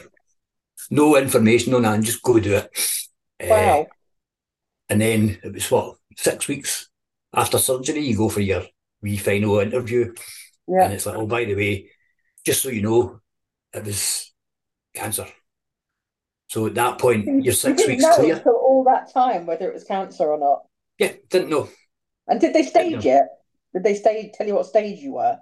No 0.91 1.17
information 1.17 1.75
on 1.75 1.83
that, 1.83 2.01
just 2.03 2.23
go 2.23 2.39
do 2.39 2.55
it. 2.57 2.71
Uh, 3.41 3.47
Wow. 3.49 3.87
and 4.89 5.01
then 5.01 5.39
it 5.43 5.53
was 5.53 5.71
what, 5.71 5.97
six 6.17 6.49
weeks 6.49 6.89
after 7.35 7.59
surgery, 7.59 8.01
you 8.01 8.17
go 8.17 8.29
for 8.29 8.41
your 8.41 8.65
wee 9.03 9.17
final 9.17 9.59
interview. 9.59 10.15
Yeah. 10.69 10.85
And 10.85 10.93
it's 10.95 11.07
like, 11.07 11.17
oh, 11.17 11.27
by 11.27 11.45
the 11.45 11.55
way, 11.55 11.91
just 12.45 12.63
so 12.63 12.69
you 12.69 12.83
know, 12.83 13.21
it 13.73 13.85
was 13.85 14.33
cancer. 14.95 15.27
So 16.49 16.67
at 16.67 16.75
that 16.75 16.99
point, 16.99 17.27
you're 17.27 17.41
You 17.43 17.53
six 17.53 17.79
didn't 17.79 17.91
weeks 17.93 18.03
know 18.05 18.17
clear. 18.17 18.37
until 18.37 18.55
all 18.55 18.85
that 18.85 19.13
time 19.13 19.47
whether 19.47 19.69
it 19.69 19.75
was 19.75 19.85
cancer 19.85 20.25
or 20.25 20.39
not. 20.39 20.63
Yeah, 20.99 21.13
didn't 21.29 21.51
know. 21.51 21.69
And 22.29 22.41
did 22.41 22.55
they 22.55 22.63
stage 22.63 23.05
it? 23.05 23.25
Did 23.73 23.83
they 23.83 23.95
stage 23.95 24.33
tell 24.35 24.47
you 24.47 24.55
what 24.55 24.67
stage 24.67 25.01
you 25.01 25.15
were? 25.15 25.39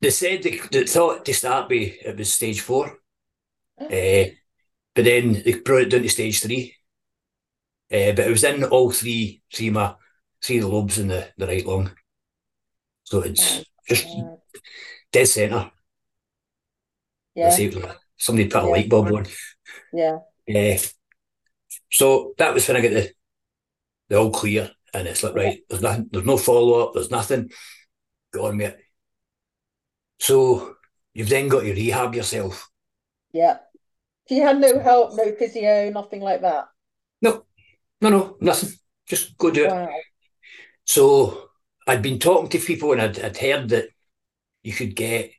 They 0.00 0.10
said 0.10 0.42
they, 0.42 0.58
they 0.72 0.84
thought 0.84 1.24
to 1.24 1.34
start 1.34 1.68
with 1.68 1.92
it 2.04 2.16
was 2.16 2.32
stage 2.32 2.60
four. 2.60 2.98
Uh, 3.80 3.86
but 4.94 5.04
then 5.04 5.42
they 5.44 5.54
brought 5.60 5.82
it 5.82 5.90
down 5.90 6.02
to 6.02 6.08
stage 6.08 6.40
three. 6.40 6.74
Uh, 7.90 8.12
but 8.12 8.26
it 8.26 8.30
was 8.30 8.44
in 8.44 8.64
all 8.64 8.90
three, 8.90 9.42
three 9.52 9.70
my, 9.70 9.94
three 10.42 10.62
lobes 10.62 10.98
in 10.98 11.08
the, 11.08 11.28
the 11.36 11.46
right 11.46 11.66
lung. 11.66 11.90
So 13.04 13.20
it's 13.20 13.64
just 13.88 14.06
Uh, 14.08 14.36
dead 15.12 15.28
centre. 15.28 15.70
yeah. 17.34 17.50
Say 17.50 17.66
it 17.66 17.74
was 17.74 17.84
like 17.84 17.96
somebody 18.16 18.48
put 18.48 18.62
a 18.62 18.66
Yeah. 18.66 18.70
light 18.72 18.88
bulb 18.88 19.12
on. 19.12 19.26
Yeah. 19.92 20.18
Uh, 20.48 20.78
so 21.90 22.34
that 22.38 22.54
was 22.54 22.66
when 22.68 22.76
I 22.76 22.80
get 22.80 22.92
the, 22.92 23.12
the 24.08 24.16
all 24.18 24.30
clear. 24.30 24.70
And 24.94 25.06
it's 25.06 25.22
like, 25.22 25.34
right, 25.34 25.60
there's 25.68 25.82
nothing, 25.82 26.08
there's 26.10 26.24
no 26.24 26.36
follow 26.38 26.80
up, 26.86 26.94
there's 26.94 27.10
nothing. 27.10 27.50
Go 28.32 28.46
on, 28.46 28.56
mate. 28.56 28.76
So 30.18 30.76
you've 31.14 31.28
then 31.28 31.48
got 31.48 31.60
to 31.62 31.72
rehab 31.72 32.14
yourself. 32.14 32.70
Yeah. 33.32 33.58
So 34.28 34.34
you 34.34 34.42
had 34.42 34.60
no 34.60 34.78
help, 34.80 35.14
no 35.14 35.32
physio, 35.38 35.90
nothing 35.90 36.20
like 36.20 36.40
that? 36.42 36.68
No, 37.22 37.44
no, 38.00 38.08
no, 38.10 38.36
nothing. 38.40 38.70
Just 39.06 39.36
go 39.38 39.50
do 39.50 39.66
Wow. 39.68 39.84
it. 39.84 39.90
So 40.84 41.50
I'd 41.86 42.02
been 42.02 42.18
talking 42.18 42.48
to 42.50 42.58
people 42.58 42.92
and 42.92 43.02
I'd, 43.02 43.18
I'd 43.20 43.36
heard 43.36 43.68
that 43.70 43.88
you 44.68 44.74
could 44.74 44.94
get 44.94 45.32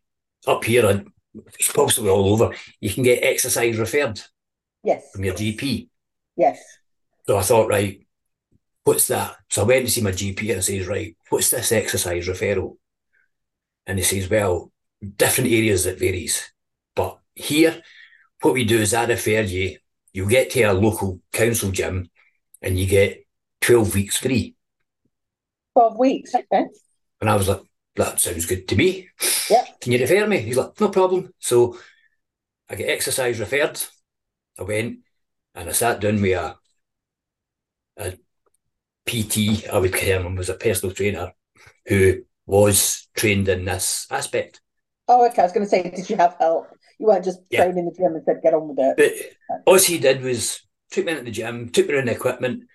up 0.48 0.64
here 0.64 0.88
and 0.88 1.12
it's 1.60 1.72
possibly 1.72 2.10
all 2.10 2.34
over, 2.34 2.52
you 2.82 2.90
can 2.92 3.04
get 3.04 3.24
exercise 3.24 3.78
referred 3.78 4.20
Yes. 4.84 5.12
from 5.14 5.24
your 5.24 5.36
GP. 5.36 5.88
Yes. 6.36 6.60
So 7.28 7.38
I 7.38 7.44
thought, 7.44 7.70
right, 7.70 8.02
what's 8.86 9.08
that? 9.10 9.36
So 9.50 9.62
I 9.62 9.66
went 9.66 9.86
to 9.86 9.92
see 9.92 10.02
my 10.02 10.12
GP 10.12 10.52
and 10.52 10.64
says, 10.64 10.88
right, 10.88 11.16
what's 11.30 11.52
this 11.52 11.72
exercise 11.72 12.28
referral? 12.28 12.78
And 13.86 14.00
he 14.00 14.04
says, 14.04 14.28
well, 14.28 14.72
different 15.18 15.52
areas 15.52 15.84
that 15.84 16.00
varies. 16.00 16.52
But 16.96 17.20
here, 17.36 17.84
what 18.42 18.56
we 18.56 18.64
do 18.66 18.80
is 18.80 18.96
I 18.96 19.06
refer 19.06 19.42
you, 19.42 19.78
you 20.12 20.28
get 20.28 20.50
to 20.52 20.64
a 20.64 20.74
local 20.74 21.20
council 21.32 21.70
gym 21.70 22.10
and 22.64 22.80
you 22.80 22.88
get 22.88 23.28
12 23.62 23.94
weeks 23.94 24.18
free. 24.18 24.56
12 25.74 26.00
weeks. 26.00 26.34
Okay. 26.34 26.66
And 27.22 27.30
I 27.30 27.36
was 27.36 27.48
like, 27.48 27.62
that 28.00 28.20
sounds 28.20 28.46
good 28.46 28.68
to 28.68 28.76
me. 28.76 29.10
Yeah. 29.50 29.66
Can 29.82 29.92
you 29.92 30.00
refer 30.00 30.26
me? 30.28 30.40
He's 30.40 30.58
like, 30.58 30.80
no 30.80 30.90
problem. 30.90 31.34
So 31.40 31.78
I 32.70 32.76
get 32.76 32.90
exercise 32.90 33.40
referred. 33.40 33.82
I 34.60 34.64
went 34.64 35.00
and 35.56 35.70
I 35.70 35.72
sat 35.72 36.00
down 36.00 36.22
with 36.22 36.38
a, 36.38 36.56
a 37.98 38.14
PT, 39.06 39.68
I 39.72 39.78
would 39.78 39.94
term 39.94 40.26
him, 40.26 40.36
was 40.36 40.50
a 40.50 40.54
personal 40.54 40.94
trainer 40.94 41.34
who 41.88 42.24
was 42.46 43.08
trained 43.16 43.50
in 43.50 43.66
this 43.66 44.08
aspect. 44.12 44.62
Oh, 45.08 45.26
okay. 45.28 45.42
I 45.42 45.46
was 45.46 45.52
going 45.52 45.66
to 45.66 45.70
say, 45.70 45.84
did 45.90 46.10
you 46.10 46.18
have 46.18 46.36
help? 46.40 46.68
You 47.00 47.08
weren't 47.08 47.26
just 47.26 47.40
Yeah. 47.50 47.66
in 47.66 47.76
the 47.76 47.92
gym 47.96 48.16
and 48.16 48.24
said, 48.26 48.42
get 48.44 48.54
on 48.54 48.70
with 48.70 48.78
it. 48.80 49.38
But 49.48 49.62
all 49.66 49.80
he 49.80 49.98
did 49.98 50.22
was 50.22 50.62
took 50.92 51.06
me 51.06 51.12
into 51.14 51.24
the 51.24 51.32
gym, 51.32 51.70
took 51.70 51.88
me 51.88 51.96
around 51.96 52.08
the 52.08 52.14
equipment, 52.14 52.66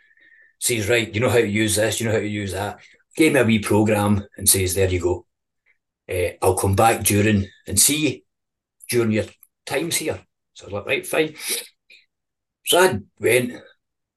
says, 0.58 0.88
right, 0.88 1.14
you 1.14 1.20
know 1.20 1.28
how 1.28 1.38
to 1.38 1.46
use 1.46 1.76
this, 1.76 2.00
you 2.00 2.06
know 2.06 2.12
how 2.12 2.18
to 2.18 2.26
use 2.26 2.52
that. 2.52 2.80
Gave 3.16 3.32
me 3.32 3.40
a 3.40 3.44
wee 3.44 3.58
program 3.60 4.26
and 4.36 4.48
says, 4.48 4.74
there 4.74 4.88
you 4.90 5.00
go. 5.00 5.26
Uh, 6.10 6.36
I'll 6.42 6.56
come 6.56 6.74
back 6.74 7.04
during 7.04 7.46
and 7.66 7.78
see 7.78 8.08
you 8.08 8.20
during 8.88 9.12
your 9.12 9.24
times 9.64 9.96
here. 9.96 10.20
So 10.54 10.64
I 10.64 10.66
was 10.66 10.72
like, 10.74 10.86
right, 10.86 11.06
fine. 11.06 11.34
So 12.66 12.78
I 12.80 12.98
went, 13.18 13.52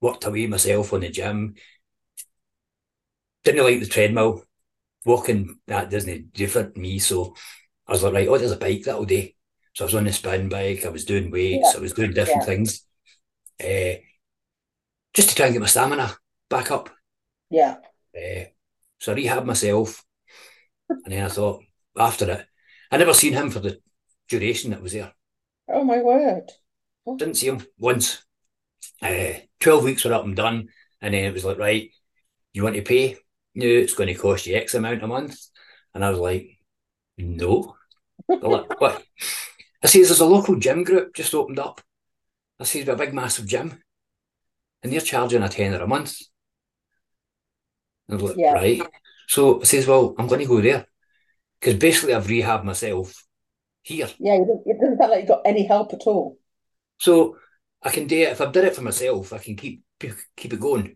worked 0.01 0.25
away 0.25 0.47
myself 0.47 0.93
on 0.93 1.01
the 1.01 1.09
gym. 1.09 1.55
Didn't 3.43 3.63
like 3.63 3.79
the 3.79 3.85
treadmill. 3.85 4.43
Walking 5.05 5.59
that 5.67 5.89
doesn't 5.89 6.33
do 6.33 6.47
for 6.47 6.71
me. 6.75 6.99
So 6.99 7.35
I 7.87 7.93
was 7.93 8.03
like, 8.03 8.13
right, 8.13 8.27
oh, 8.27 8.37
there's 8.37 8.51
a 8.51 8.57
bike 8.57 8.83
that'll 8.83 9.05
do. 9.05 9.29
So 9.73 9.85
I 9.85 9.87
was 9.87 9.95
on 9.95 10.03
the 10.05 10.11
spin 10.11 10.49
bike, 10.49 10.85
I 10.85 10.89
was 10.89 11.05
doing 11.05 11.29
weights, 11.29 11.75
I 11.75 11.79
was 11.79 11.93
doing 11.93 12.11
different 12.11 12.41
Yeah. 12.41 12.45
things. 12.45 12.85
Uh, 13.63 14.01
just 15.13 15.29
to 15.29 15.35
try 15.35 15.45
and 15.45 15.53
get 15.53 15.61
my 15.61 15.67
stamina 15.67 16.15
back 16.49 16.71
up. 16.71 16.89
Yeah. 17.49 17.77
Uh, 18.15 18.45
so 18.99 19.11
I 19.11 19.15
rehabbed 19.15 19.45
myself. 19.45 20.03
And 20.89 21.13
then 21.13 21.25
I 21.25 21.29
thought, 21.29 21.63
after 21.97 22.29
it, 22.31 22.45
I 22.91 22.97
never 22.97 23.13
seen 23.13 23.33
him 23.33 23.49
for 23.49 23.59
the 23.59 23.79
duration 24.29 24.71
that 24.71 24.81
was 24.81 24.93
there. 24.93 25.13
Oh, 25.69 25.83
my 25.83 26.01
word. 26.01 26.49
Didn't 27.17 27.35
see 27.35 27.47
him 27.47 27.65
once. 27.77 28.23
Uh, 29.01 29.33
12 29.59 29.83
weeks 29.83 30.05
were 30.05 30.13
up 30.13 30.25
and 30.25 30.35
done. 30.35 30.69
And 31.01 31.13
then 31.13 31.25
it 31.25 31.33
was 31.33 31.45
like, 31.45 31.57
right, 31.57 31.89
you 32.53 32.63
want 32.63 32.75
to 32.75 32.81
pay? 32.81 33.17
No, 33.55 33.65
it's 33.65 33.93
going 33.93 34.07
to 34.07 34.19
cost 34.19 34.45
you 34.47 34.55
X 34.55 34.73
amount 34.75 35.03
a 35.03 35.07
month. 35.07 35.37
And 35.93 36.03
I 36.03 36.09
was 36.09 36.19
like, 36.19 36.57
no. 37.17 37.75
Like, 38.27 38.79
what? 38.79 39.03
I 39.83 39.87
says, 39.87 40.07
there's 40.07 40.19
a 40.19 40.25
local 40.25 40.55
gym 40.55 40.83
group 40.83 41.13
just 41.13 41.33
opened 41.33 41.59
up. 41.59 41.81
I 42.59 42.63
says, 42.63 42.85
"We've 42.85 42.89
a 42.89 42.95
big, 42.95 43.13
massive 43.13 43.45
gym. 43.45 43.81
And 44.81 44.91
they're 44.91 45.01
charging 45.01 45.43
a 45.43 45.49
tenner 45.49 45.81
a 45.81 45.87
month. 45.87 46.17
And 48.07 48.19
I 48.19 48.23
was 48.23 48.31
like, 48.31 48.37
Yeah. 48.39 48.53
right. 48.53 48.81
So 49.27 49.61
I 49.61 49.63
says, 49.63 49.87
well, 49.87 50.15
I'm 50.17 50.27
going 50.27 50.41
to 50.41 50.47
go 50.47 50.61
there. 50.61 50.85
Because 51.59 51.75
basically 51.75 52.13
I've 52.13 52.27
rehabbed 52.27 52.63
myself 52.63 53.25
here. 53.81 54.07
Yeah, 54.19 54.35
it 54.35 54.79
doesn't 54.79 54.97
sound 54.97 55.11
like 55.11 55.21
you 55.23 55.27
got 55.27 55.41
any 55.45 55.65
help 55.65 55.93
at 55.93 56.01
all. 56.05 56.37
So 56.99 57.37
I 57.81 57.89
can 57.89 58.07
do 58.07 58.17
it. 58.17 58.29
If 58.31 58.41
I've 58.41 58.51
done 58.51 58.65
it 58.65 58.75
for 58.75 58.81
myself, 58.81 59.33
I 59.33 59.39
can 59.39 59.55
keep 59.55 59.83
keep 59.99 60.53
it 60.53 60.59
going 60.59 60.95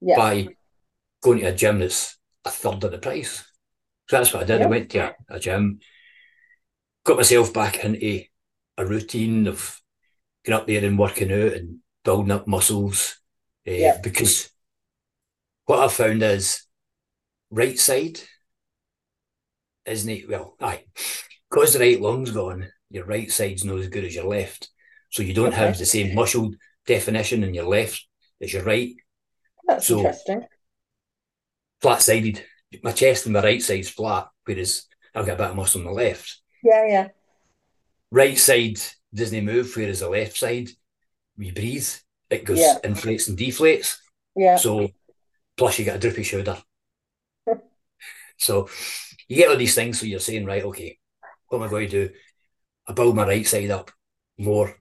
Yeah. 0.00 0.16
by 0.16 0.48
going 1.22 1.40
to 1.40 1.46
a 1.46 1.54
gym 1.54 1.78
that's 1.78 2.18
a 2.44 2.50
third 2.50 2.82
of 2.84 2.90
the 2.90 2.98
price. 2.98 3.44
So 4.08 4.16
that's 4.18 4.34
what 4.34 4.42
I 4.42 4.46
did. 4.46 4.62
I 4.62 4.66
went 4.66 4.90
to 4.90 4.98
a, 4.98 5.14
a 5.36 5.40
gym, 5.40 5.80
got 7.04 7.16
myself 7.16 7.52
back 7.52 7.84
into 7.84 8.24
a 8.76 8.86
routine 8.86 9.46
of 9.46 9.80
getting 10.44 10.60
up 10.60 10.66
there 10.66 10.84
and 10.84 10.98
working 10.98 11.32
out 11.32 11.52
and 11.54 11.78
building 12.04 12.32
up 12.32 12.46
muscles. 12.46 13.18
Uh, 13.66 13.72
Yeah. 13.72 13.98
Because 14.02 14.50
what 15.70 15.78
I've 15.78 15.92
found 15.92 16.20
is 16.24 16.64
right 17.52 17.78
side 17.78 18.18
isn't 19.86 20.10
it? 20.10 20.28
Well, 20.28 20.56
aye, 20.60 20.84
because 21.48 21.72
the 21.72 21.78
right 21.80 22.00
lung's 22.00 22.32
gone, 22.32 22.68
your 22.90 23.04
right 23.06 23.30
side's 23.30 23.64
not 23.64 23.78
as 23.78 23.88
good 23.88 24.04
as 24.04 24.14
your 24.14 24.26
left. 24.26 24.68
So 25.10 25.22
you 25.22 25.32
don't 25.32 25.48
Okay. 25.48 25.56
have 25.56 25.78
the 25.78 25.86
same 25.86 26.14
muscle 26.14 26.52
definition 26.86 27.42
in 27.44 27.54
your 27.54 27.64
left 27.64 28.06
as 28.40 28.52
your 28.52 28.62
right. 28.64 28.94
That's 29.66 29.86
So- 29.86 29.98
interesting. 29.98 30.46
Flat 31.80 32.02
sided. 32.02 32.44
My 32.82 32.92
chest 32.92 33.26
and 33.26 33.32
my 33.32 33.42
right 33.42 33.62
side's 33.62 33.88
flat, 33.88 34.28
whereas 34.44 34.86
I've 35.14 35.26
got 35.26 35.34
a 35.34 35.36
bit 35.36 35.50
of 35.50 35.56
muscle 35.56 35.80
on 35.80 35.86
the 35.86 35.92
left. 35.92 36.40
Yeah, 36.62 36.86
yeah. 36.86 37.08
Right 38.10 38.38
side 38.38 38.78
doesn't 39.14 39.44
move, 39.44 39.74
whereas 39.74 40.00
the 40.00 40.08
left 40.10 40.36
side, 40.36 40.68
we 41.36 41.52
breathe, 41.52 41.88
it 42.28 42.44
goes 42.44 42.58
Yeah. 42.58 42.78
inflates 42.84 43.28
and 43.28 43.38
deflates. 43.38 43.96
Yeah. 44.36 44.56
So, 44.56 44.90
plus 45.60 45.78
you 45.78 45.84
get 45.84 45.96
a 45.96 45.98
droopy 45.98 46.22
shoulder. 46.22 46.56
so, 48.38 48.66
you 49.28 49.36
get 49.36 49.50
all 49.50 49.58
these 49.58 49.74
things. 49.74 50.00
So 50.00 50.06
you're 50.06 50.18
saying, 50.18 50.46
right, 50.46 50.64
okay, 50.64 50.98
what 51.48 51.58
am 51.58 51.64
I 51.64 51.68
going 51.68 51.90
to 51.90 52.08
do? 52.08 52.14
I 52.88 52.94
build 52.94 53.14
my 53.14 53.26
right 53.26 53.46
side 53.46 53.70
up 53.70 53.90
more 54.38 54.74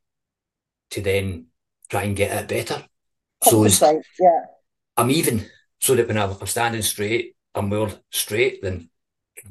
to 0.91 1.01
then 1.01 1.48
try 1.89 2.03
and 2.03 2.15
get 2.15 2.31
it 2.31 2.48
better. 2.48 2.86
So. 3.43 3.67
Yeah. 3.67 4.45
I'm 4.95 5.12
even, 5.12 5.45
so 5.81 5.95
that 5.95 6.07
when 6.07 6.17
I'm, 6.17 6.31
I'm 6.39 6.48
standing 6.48 6.81
straight, 6.81 7.36
I'm 7.53 7.67
more 7.67 7.91
straight 8.09 8.62
than 8.62 8.89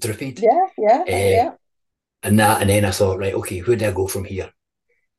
drooped 0.00 0.40
Yeah, 0.40 0.64
yeah, 0.78 1.04
Eh, 1.06 1.36
yeah. 1.36 1.50
and 2.22 2.38
that. 2.40 2.62
And 2.62 2.70
then 2.70 2.86
I 2.86 2.90
thought, 2.90 3.18
right, 3.18 3.34
okay, 3.34 3.60
where 3.60 3.76
do 3.76 3.86
I 3.86 3.92
go 3.92 4.06
from 4.06 4.24
here? 4.24 4.50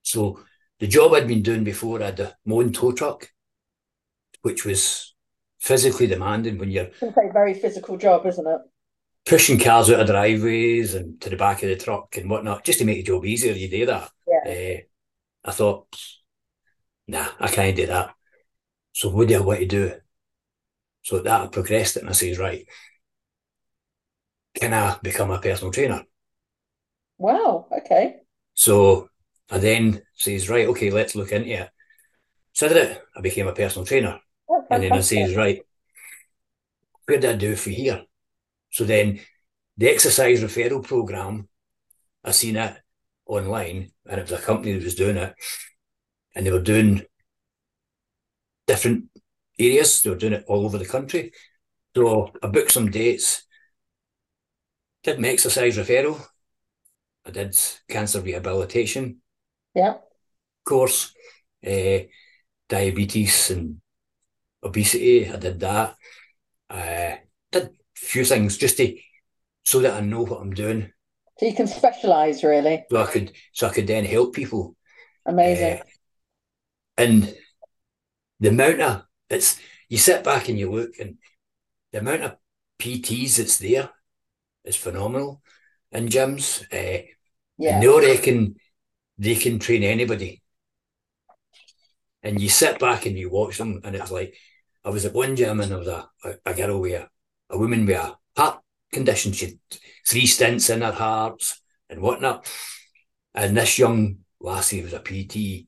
So 0.02 0.40
the 0.80 0.88
job 0.88 1.14
I'd 1.14 1.28
been 1.28 1.44
doing 1.44 1.64
before, 1.64 2.02
I 2.02 2.06
had 2.08 2.20
a 2.20 2.36
mowing 2.48 2.72
tow 2.74 2.94
truck, 2.94 3.30
which 4.42 4.66
was 4.66 5.14
physically 5.60 6.08
demanding 6.08 6.58
when 6.58 6.72
you're 6.72 6.90
It's 7.02 7.18
a 7.18 7.32
very 7.32 7.54
physical 7.54 7.98
job, 7.98 8.26
isn't 8.26 8.48
it? 8.48 8.62
pushing 9.26 9.60
cars 9.60 9.92
out 9.92 10.00
of 10.00 10.08
driveways 10.08 10.96
and 10.96 11.22
to 11.22 11.30
the 11.30 11.36
back 11.36 11.62
of 11.62 11.70
the 11.70 11.76
truck 11.76 12.18
and 12.18 12.30
whatnot, 12.30 12.64
just 12.64 12.80
to 12.80 12.86
make 12.86 12.98
the 12.98 13.04
job 13.04 13.26
easier. 13.26 13.54
You 13.54 13.70
do 13.70 13.86
that. 13.86 14.10
Yeah. 14.28 14.52
Eh, 14.52 14.80
I 15.46 15.52
thought, 15.52 15.88
nah, 17.08 17.28
I 17.40 17.48
can't 17.48 17.76
do 17.76 17.86
that. 17.88 18.16
So 18.94 19.10
what 19.10 19.28
do 19.28 19.36
I 19.36 19.40
want 19.42 19.60
to 19.60 19.66
do? 19.68 19.94
So 21.04 21.20
that 21.20 21.42
I 21.42 21.48
progressed 21.48 21.98
it 21.98 22.02
and 22.02 22.10
I 22.10 22.14
says, 22.14 22.40
right, 22.40 22.68
can 24.56 24.74
I 24.74 24.98
become 25.02 25.32
a 25.32 25.40
personal 25.40 25.72
trainer? 25.72 26.04
Wow. 27.18 27.68
Okay. 27.72 28.18
So 28.56 29.10
I 29.50 29.58
then 29.60 30.02
says, 30.16 30.50
right, 30.50 30.68
okay, 30.70 30.90
let's 30.90 31.16
look 31.16 31.32
into 31.32 31.50
it. 31.50 31.70
So 32.54 32.66
I 32.66 32.70
did 32.70 32.78
it. 32.78 33.02
I 33.16 33.22
became 33.22 33.48
a 33.48 33.54
personal 33.54 33.86
trainer. 33.86 34.20
And 34.70 34.84
then 34.84 34.96
I 34.96 35.02
says, 35.02 35.36
right, 35.36 35.62
where 37.06 37.20
do 37.20 37.30
I 37.30 37.36
do 37.36 37.56
for 37.56 37.70
here? 37.70 38.04
So 38.72 38.84
then 38.84 39.20
the 39.78 39.90
exercise 39.90 40.44
referral 40.44 40.84
program, 40.84 41.50
I 42.24 42.32
seen 42.32 42.58
it 42.58 42.78
online 43.26 43.92
and 44.06 44.20
it 44.20 44.30
was 44.30 44.40
a 44.40 44.44
company 44.44 44.74
that 44.74 44.84
was 44.84 44.96
doing 44.96 45.18
it 45.18 45.34
and 46.36 46.46
they 46.46 46.52
were 46.52 46.62
doing 46.62 47.04
different 48.68 49.06
areas. 49.58 50.02
They 50.02 50.10
were 50.10 50.16
doing 50.16 50.34
it 50.34 50.46
all 50.48 50.66
over 50.66 50.78
the 50.78 50.86
country. 50.86 51.32
So 51.96 52.32
I 52.42 52.48
booked 52.48 52.72
some 52.72 52.92
dates, 52.92 53.44
did 55.04 55.20
my 55.20 55.30
exercise 55.30 55.78
referral. 55.78 56.26
I 57.26 57.32
did 57.32 57.58
cancer 57.88 58.22
rehabilitation 58.22 59.22
Yeah. 59.74 60.00
course, 60.64 61.14
uh, 61.66 62.00
diabetes 62.70 63.52
and 63.52 63.82
obesity. 64.64 65.30
I 65.30 65.38
did 65.38 65.60
that. 65.62 65.96
I 66.70 67.22
did 67.52 67.64
a 67.64 67.70
few 67.96 68.26
things 68.26 68.58
just 68.58 68.78
to 68.78 68.98
so 69.66 69.80
that 69.82 69.94
I 69.94 70.02
know 70.02 70.24
what 70.26 70.42
I'm 70.42 70.54
doing, 70.54 70.92
So 71.38 71.46
you 71.46 71.54
can 71.56 71.68
specialize 71.68 72.44
really. 72.44 72.86
so 72.90 72.98
I 73.02 73.06
could 73.06 73.32
so 73.54 73.68
I 73.68 73.74
could 73.74 73.88
then 73.88 74.06
help 74.06 74.34
people. 74.34 74.76
Amazing. 75.26 75.80
Uh, 75.80 75.84
and 76.98 77.36
the 78.40 78.50
amount 78.50 78.82
of 78.82 79.04
it's 79.30 79.60
you 79.90 79.98
sit 79.98 80.24
back 80.24 80.50
and 80.50 80.58
you 80.58 80.72
look 80.72 80.92
and 81.00 81.18
the 81.92 82.00
amount 82.00 82.24
of 82.24 82.36
PTs 82.80 83.38
that's 83.38 83.58
there 83.58 83.90
is 84.64 84.76
phenomenal 84.76 85.42
in 85.92 86.08
gyms. 86.08 86.64
Uh, 86.74 87.06
Yeah. 87.58 87.76
And 87.76 87.84
they 87.84 88.08
reckon 88.16 88.56
they 89.18 89.36
can 89.36 89.60
train 89.60 89.84
anybody. 89.84 90.42
And 92.24 92.40
you 92.42 92.50
sit 92.50 92.80
back 92.80 93.06
and 93.06 93.18
you 93.18 93.30
watch 93.30 93.58
them, 93.58 93.82
and 93.84 93.96
it's 93.96 94.12
like 94.12 94.36
I 94.86 94.90
was 94.90 95.06
at 95.06 95.14
one 95.14 95.36
gym 95.36 95.60
and 95.60 95.72
there 95.72 95.78
was 95.78 95.88
a, 95.88 96.10
a, 96.24 96.34
a 96.46 96.54
girl 96.54 96.80
with 96.80 96.94
a, 96.94 97.10
a 97.50 97.58
woman 97.58 97.86
with 97.86 97.98
a 97.98 98.16
heart 98.38 98.62
condition. 98.92 99.32
She 99.34 99.46
had 99.46 99.60
three 100.08 100.26
stents 100.26 100.74
in 100.74 100.82
her 100.82 100.92
hearts 100.92 101.62
and 101.90 102.02
whatnot. 102.02 102.52
And 103.34 103.56
this 103.56 103.78
young 103.78 104.20
lassie 104.40 104.82
was 104.82 104.94
a 104.94 105.00
PT, 105.00 105.68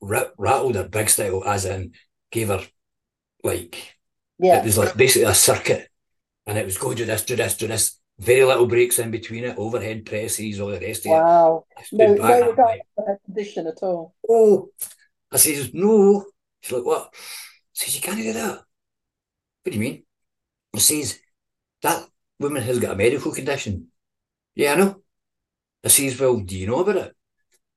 rat, 0.00 0.32
rattled 0.36 0.74
her 0.74 0.88
big 0.88 1.08
style, 1.08 1.42
as 1.44 1.64
in 1.64 1.92
gave 2.30 2.48
her 2.48 2.62
like 3.42 3.96
Yeah. 4.38 4.60
it 4.60 4.64
was 4.64 4.78
like 4.78 4.96
basically 4.96 5.28
a 5.28 5.34
circuit, 5.34 5.88
and 6.46 6.58
it 6.58 6.64
was 6.64 6.78
go 6.78 6.92
do 6.94 7.04
this, 7.04 7.24
do 7.24 7.36
this, 7.36 7.56
do 7.56 7.66
this. 7.66 7.98
Very 8.18 8.44
little 8.44 8.66
breaks 8.66 8.98
in 8.98 9.10
between 9.10 9.44
it, 9.44 9.58
overhead 9.58 10.06
presses, 10.06 10.58
all 10.58 10.68
the 10.68 10.80
rest 10.80 11.04
of 11.04 11.12
it. 11.12 11.14
Wow. 11.14 11.66
No, 11.92 12.14
no 12.14 12.50
regard 12.50 12.80
for 12.94 13.06
her 13.06 13.18
condition 13.26 13.66
at 13.66 13.82
all. 13.82 14.14
oh, 14.28 14.70
I 15.30 15.36
says, 15.36 15.70
no. 15.74 16.24
She's 16.62 16.72
like, 16.72 16.84
what? 16.84 17.14
Says, 17.76 17.94
you 17.94 18.00
can't 18.00 18.16
do 18.18 18.32
that. 18.32 18.56
What 19.62 19.72
do 19.72 19.72
you 19.72 19.80
mean? 19.80 20.02
I 20.74 20.78
says, 20.78 21.20
that 21.82 22.08
woman 22.40 22.62
has 22.62 22.78
got 22.80 22.92
a 22.92 22.96
medical 22.96 23.32
condition. 23.32 23.88
Yeah, 24.54 24.72
I 24.72 24.76
know. 24.76 25.02
I 25.84 25.88
says, 25.88 26.20
well, 26.20 26.38
do 26.40 26.56
you 26.58 26.66
know 26.68 26.80
about 26.80 26.96
it? 26.96 27.16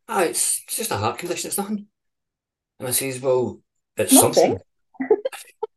Ah, 0.07 0.23
it's, 0.23 0.63
it's 0.67 0.77
just 0.77 0.91
a 0.91 0.97
heart 0.97 1.19
condition, 1.19 1.49
it's 1.49 1.57
nothing. 1.57 1.87
And 2.79 2.87
I 2.87 2.91
says, 2.91 3.21
well, 3.21 3.61
it's 3.97 4.13
Nothing? 4.13 4.57
something. 4.57 4.61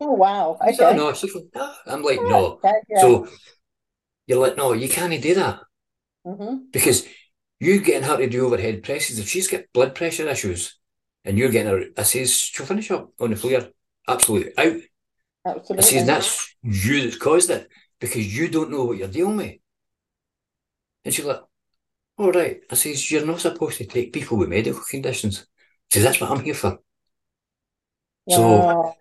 Oh 0.05 0.13
wow. 0.15 0.59
Okay. 0.61 0.97
no, 0.97 1.13
she's 1.13 1.35
like, 1.35 1.45
no. 1.55 1.75
I'm 1.87 2.03
like, 2.03 2.21
no. 2.23 2.59
Okay, 2.59 2.73
yeah. 2.89 2.99
So 3.03 3.29
you're 4.27 4.39
like, 4.41 4.57
no, 4.57 4.73
you 4.73 4.89
can't 4.89 5.23
do 5.23 5.35
that. 5.35 5.61
hmm 6.25 6.73
because 6.73 7.07
you 7.61 7.81
getting 7.81 8.09
her 8.09 8.17
to 8.17 8.29
do 8.29 8.47
overhead 8.47 8.83
presses, 8.83 9.19
if 9.19 9.29
she's 9.29 9.49
got 9.49 9.63
blood 9.73 9.95
pressure 9.95 10.29
issues 10.29 10.79
and 11.25 11.39
you're 11.39 11.51
getting 11.51 11.71
her, 11.71 11.85
I 11.97 12.03
says, 12.03 12.35
she'll 12.35 12.67
finish 12.67 12.91
up 12.91 13.13
on 13.21 13.31
the 13.31 13.37
floor 13.37 13.69
absolutely 14.09 14.53
out. 14.59 14.81
I 15.45 15.51
Absolutely. 15.51 15.83
says, 15.83 16.07
that's 16.07 16.55
you 16.63 17.03
that's 17.03 17.19
caused 17.19 17.51
it 17.51 17.69
because 18.01 18.37
you 18.37 18.49
don't 18.49 18.71
know 18.71 18.85
what 18.85 18.97
you're 18.97 19.09
dealing 19.09 19.37
with. 19.37 19.57
And 21.05 21.13
she's 21.13 21.25
like, 21.25 21.41
all 22.17 22.31
right. 22.31 22.61
I 22.71 22.75
says, 22.77 23.11
you're 23.11 23.27
not 23.27 23.41
supposed 23.41 23.79
to 23.79 23.87
take 23.87 24.13
people 24.13 24.39
with 24.39 24.49
medical 24.49 24.83
conditions. 24.89 25.41
I 25.41 25.95
says, 25.95 26.05
that's 26.05 26.21
what 26.21 26.31
I'm 26.31 26.45
here 26.45 26.55
for. 26.55 26.79
So, 28.29 28.95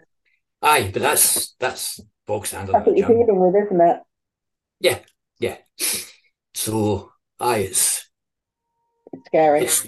aye, 0.64 0.90
but 0.92 1.04
that's, 1.04 1.54
that's 1.60 2.02
bog 2.26 2.48
standard. 2.48 2.74
That's 2.74 2.88
what 2.88 2.98
you're 2.98 3.08
dealing 3.08 3.40
with, 3.40 3.56
isn't 3.64 3.82
it? 3.82 3.98
Yeah, 4.80 5.00
yeah. 5.38 5.58
So, 6.56 7.12
aye, 7.40 7.58
it's, 7.60 8.10
It's 9.14 9.26
scary. 9.28 9.62
it's, 9.62 9.88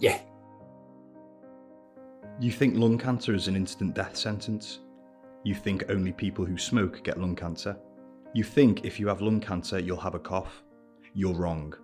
yeah, 0.00 0.18
You 2.40 2.50
think 2.50 2.76
lung 2.76 2.98
cancer 2.98 3.32
is 3.32 3.46
an 3.46 3.54
instant 3.54 3.94
death 3.94 4.16
sentence? 4.16 4.80
You 5.44 5.54
think 5.54 5.84
only 5.88 6.10
people 6.10 6.44
who 6.44 6.58
smoke 6.58 7.04
get 7.04 7.20
lung 7.20 7.36
cancer? 7.36 7.76
You 8.32 8.42
think 8.42 8.84
if 8.84 8.98
you 8.98 9.06
have 9.06 9.20
lung 9.20 9.40
cancer, 9.40 9.78
you'll 9.78 10.00
have 10.00 10.16
a 10.16 10.18
cough? 10.18 10.64
You're 11.14 11.34
wrong. 11.34 11.74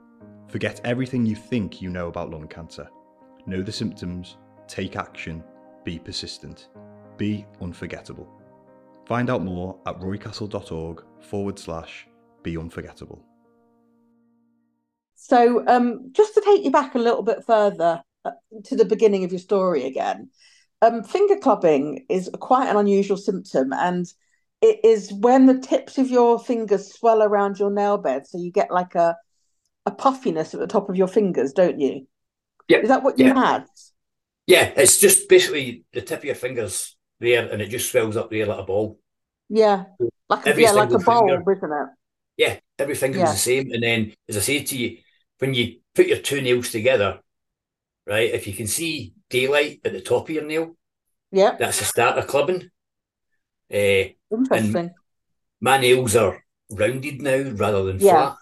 Forget 0.49 0.81
everything 0.83 1.25
you 1.25 1.37
think 1.37 1.81
you 1.81 1.89
know 1.89 2.09
about 2.09 2.31
lung 2.31 2.49
cancer. 2.49 2.89
Know 3.47 3.63
the 3.63 3.71
symptoms, 3.71 4.39
take 4.67 4.97
action, 4.97 5.45
be 5.85 6.01
persistent, 6.01 6.71
be 7.17 7.47
unforgettable. 7.61 8.29
Find 9.07 9.31
out 9.31 9.45
more 9.45 9.79
at 9.87 10.01
roycastle.org 10.01 11.05
forward 11.21 11.61
slash 11.61 12.09
be 12.43 12.57
unforgettable. 12.57 13.25
So, 15.15 15.65
um, 15.69 16.11
just 16.11 16.35
to 16.35 16.41
take 16.41 16.65
you 16.65 16.73
back 16.73 16.97
a 16.97 16.99
little 16.99 17.23
bit 17.23 17.45
further 17.45 18.03
to 18.65 18.77
the 18.77 18.85
beginning 18.85 19.25
of 19.25 19.33
your 19.33 19.39
story 19.41 19.85
again, 19.85 20.31
um, 20.83 21.03
finger 21.05 21.37
clubbing 21.37 22.07
is 22.09 22.31
quite 22.41 22.69
an 22.69 22.77
unusual 22.77 23.17
symptom, 23.17 23.73
and 23.73 24.07
it 24.63 24.81
is 24.85 25.13
when 25.13 25.47
the 25.47 25.59
tips 25.61 25.99
of 25.99 26.11
your 26.11 26.39
fingers 26.39 26.93
swell 26.95 27.23
around 27.23 27.59
your 27.59 27.71
nail 27.71 27.99
bed, 27.99 28.27
so 28.27 28.39
you 28.39 28.51
get 28.53 28.71
like 28.71 28.95
a 28.95 29.17
a 29.87 29.91
puffiness 29.93 30.55
at 30.55 30.61
the 30.61 30.67
top 30.67 30.89
of 30.91 30.97
your 30.97 31.09
fingers, 31.09 31.53
don't 31.55 31.81
you? 31.81 32.07
Yeah, 32.69 32.83
Is 32.83 32.89
that 32.91 33.03
what 33.05 33.19
you 33.19 33.27
yeah. 33.27 33.35
had? 33.35 33.67
Yeah, 34.47 34.73
it's 34.77 34.99
just 34.99 35.29
basically 35.29 35.85
the 35.93 36.03
tip 36.03 36.21
of 36.21 36.25
your 36.25 36.35
fingers 36.35 36.97
there, 37.21 37.49
and 37.51 37.63
it 37.63 37.69
just 37.69 37.91
swells 37.91 38.17
up 38.17 38.31
there 38.31 38.47
like 38.47 38.59
a 38.59 38.63
ball. 38.65 38.99
Yeah, 39.49 39.85
like 40.29 40.47
a, 40.47 40.51
Every 40.51 40.57
yeah, 40.57 40.73
like 40.73 40.95
a 40.95 40.99
bulb, 40.99 41.43
finger. 41.43 41.49
isn't 41.49 41.73
it? 41.73 41.89
Yeah, 42.37 42.59
every 42.79 42.95
finger's 42.95 43.21
Yeah. 43.21 43.33
the 43.33 43.39
same. 43.39 43.73
And 43.73 43.83
then, 43.83 44.15
as 44.29 44.37
I 44.37 44.41
say 44.41 44.65
to 44.65 44.77
you, 44.77 44.99
when 45.39 45.55
you 45.55 45.81
put 45.95 46.07
your 46.07 46.19
two 46.19 46.41
nails 46.41 46.71
together, 46.71 47.21
right, 48.11 48.31
if 48.35 48.47
you 48.47 48.53
can 48.53 48.67
see 48.67 49.15
daylight 49.31 49.81
at 49.85 49.93
the 49.93 50.01
top 50.01 50.29
of 50.29 50.35
your 50.35 50.45
nail, 50.45 50.77
Yeah, 51.31 51.57
that's 51.59 51.79
the 51.79 51.85
start 51.85 52.19
of 52.19 52.27
clubbing. 52.27 52.71
Uh, 53.73 54.11
interesting. 54.33 54.91
my 55.61 55.79
nails 55.79 56.17
are 56.17 56.43
rounded 56.71 57.23
now 57.23 57.51
rather 57.53 57.85
than 57.85 58.01
Yeah. 58.01 58.13
flat, 58.13 58.37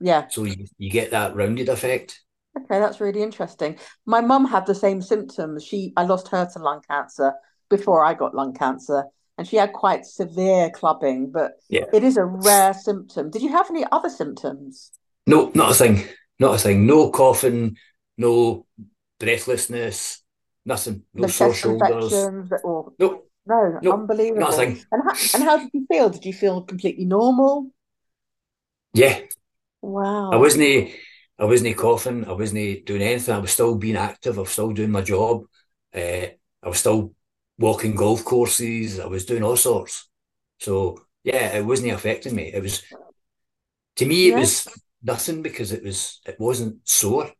Yeah. 0.00 0.26
so 0.28 0.44
you, 0.44 0.66
you 0.76 0.90
get 0.90 1.10
that 1.12 1.34
rounded 1.34 1.68
effect. 1.70 2.20
Okay, 2.56 2.78
that's 2.78 3.00
really 3.00 3.22
interesting. 3.22 3.78
My 4.04 4.20
mum 4.20 4.44
had 4.44 4.66
the 4.66 4.74
same 4.74 5.00
symptoms. 5.02 5.64
She, 5.64 5.92
I 5.96 6.04
lost 6.04 6.28
her 6.28 6.46
to 6.52 6.58
lung 6.58 6.82
cancer 6.88 7.32
before 7.70 8.04
I 8.04 8.12
got 8.14 8.34
lung 8.34 8.52
cancer, 8.54 9.04
and 9.38 9.48
she 9.48 9.56
had 9.56 9.72
quite 9.72 10.04
severe 10.04 10.70
clubbing, 10.70 11.30
but 11.32 11.52
Yeah. 11.68 11.86
it 11.92 12.04
is 12.04 12.16
a 12.18 12.24
rare 12.26 12.74
symptom. 12.74 13.30
Did 13.30 13.42
you 13.42 13.48
have 13.50 13.70
any 13.70 13.84
other 13.90 14.10
symptoms? 14.10 14.92
No, 15.26 15.50
not 15.54 15.70
a 15.70 15.74
thing. 15.74 16.04
Not 16.38 16.54
a 16.56 16.58
thing. 16.58 16.84
No 16.86 17.10
coughing, 17.10 17.76
no 18.18 18.66
breathlessness, 19.18 20.22
nothing. 20.64 21.02
No 21.14 21.22
No 21.22 21.28
sore 21.28 21.54
shoulders. 21.54 22.12
infections 22.12 22.52
or 22.64 22.92
No, 22.98 23.22
no, 23.46 23.78
No, 23.82 23.92
unbelievable. 23.92 24.40
not 24.40 24.54
a 24.54 24.56
thing. 24.56 24.84
And 24.92 25.02
how, 25.04 25.14
and 25.34 25.42
how 25.44 25.56
did 25.58 25.70
you 25.72 25.86
feel? 25.90 26.10
Did 26.10 26.24
you 26.24 26.32
feel 26.32 26.62
completely 26.62 27.04
normal? 27.04 27.70
Yeah, 28.94 29.20
Wow. 29.82 30.30
I 30.32 30.36
wasn't. 30.36 30.90
I 31.38 31.44
wasn't 31.44 31.76
coughing. 31.76 32.24
I 32.26 32.32
wasn't 32.32 32.86
doing 32.86 33.02
anything. 33.02 33.34
I 33.34 33.38
was 33.38 33.50
still 33.50 33.74
being 33.76 33.96
active. 33.96 34.38
I 34.38 34.42
was 34.42 34.50
still 34.50 34.72
doing 34.72 34.90
my 34.90 35.02
job. 35.02 35.44
Uh, 35.94 36.26
I 36.62 36.68
was 36.68 36.78
still 36.78 37.14
walking 37.58 37.96
golf 37.96 38.24
courses. 38.24 39.00
I 39.00 39.06
was 39.06 39.26
doing 39.26 39.42
all 39.42 39.56
sorts. 39.56 40.08
So 40.60 41.04
yeah, 41.24 41.56
it 41.56 41.64
wasn't 41.66 41.92
affecting 41.92 42.34
me. 42.34 42.52
It 42.52 42.62
was 42.62 42.82
to 43.96 44.06
me. 44.06 44.28
It 44.28 44.30
Yeah. 44.30 44.40
was 44.40 44.68
nothing 45.02 45.42
because 45.42 45.72
it 45.72 45.82
was. 45.82 46.20
It 46.26 46.36
wasn't 46.38 46.86
sore. 46.88 47.30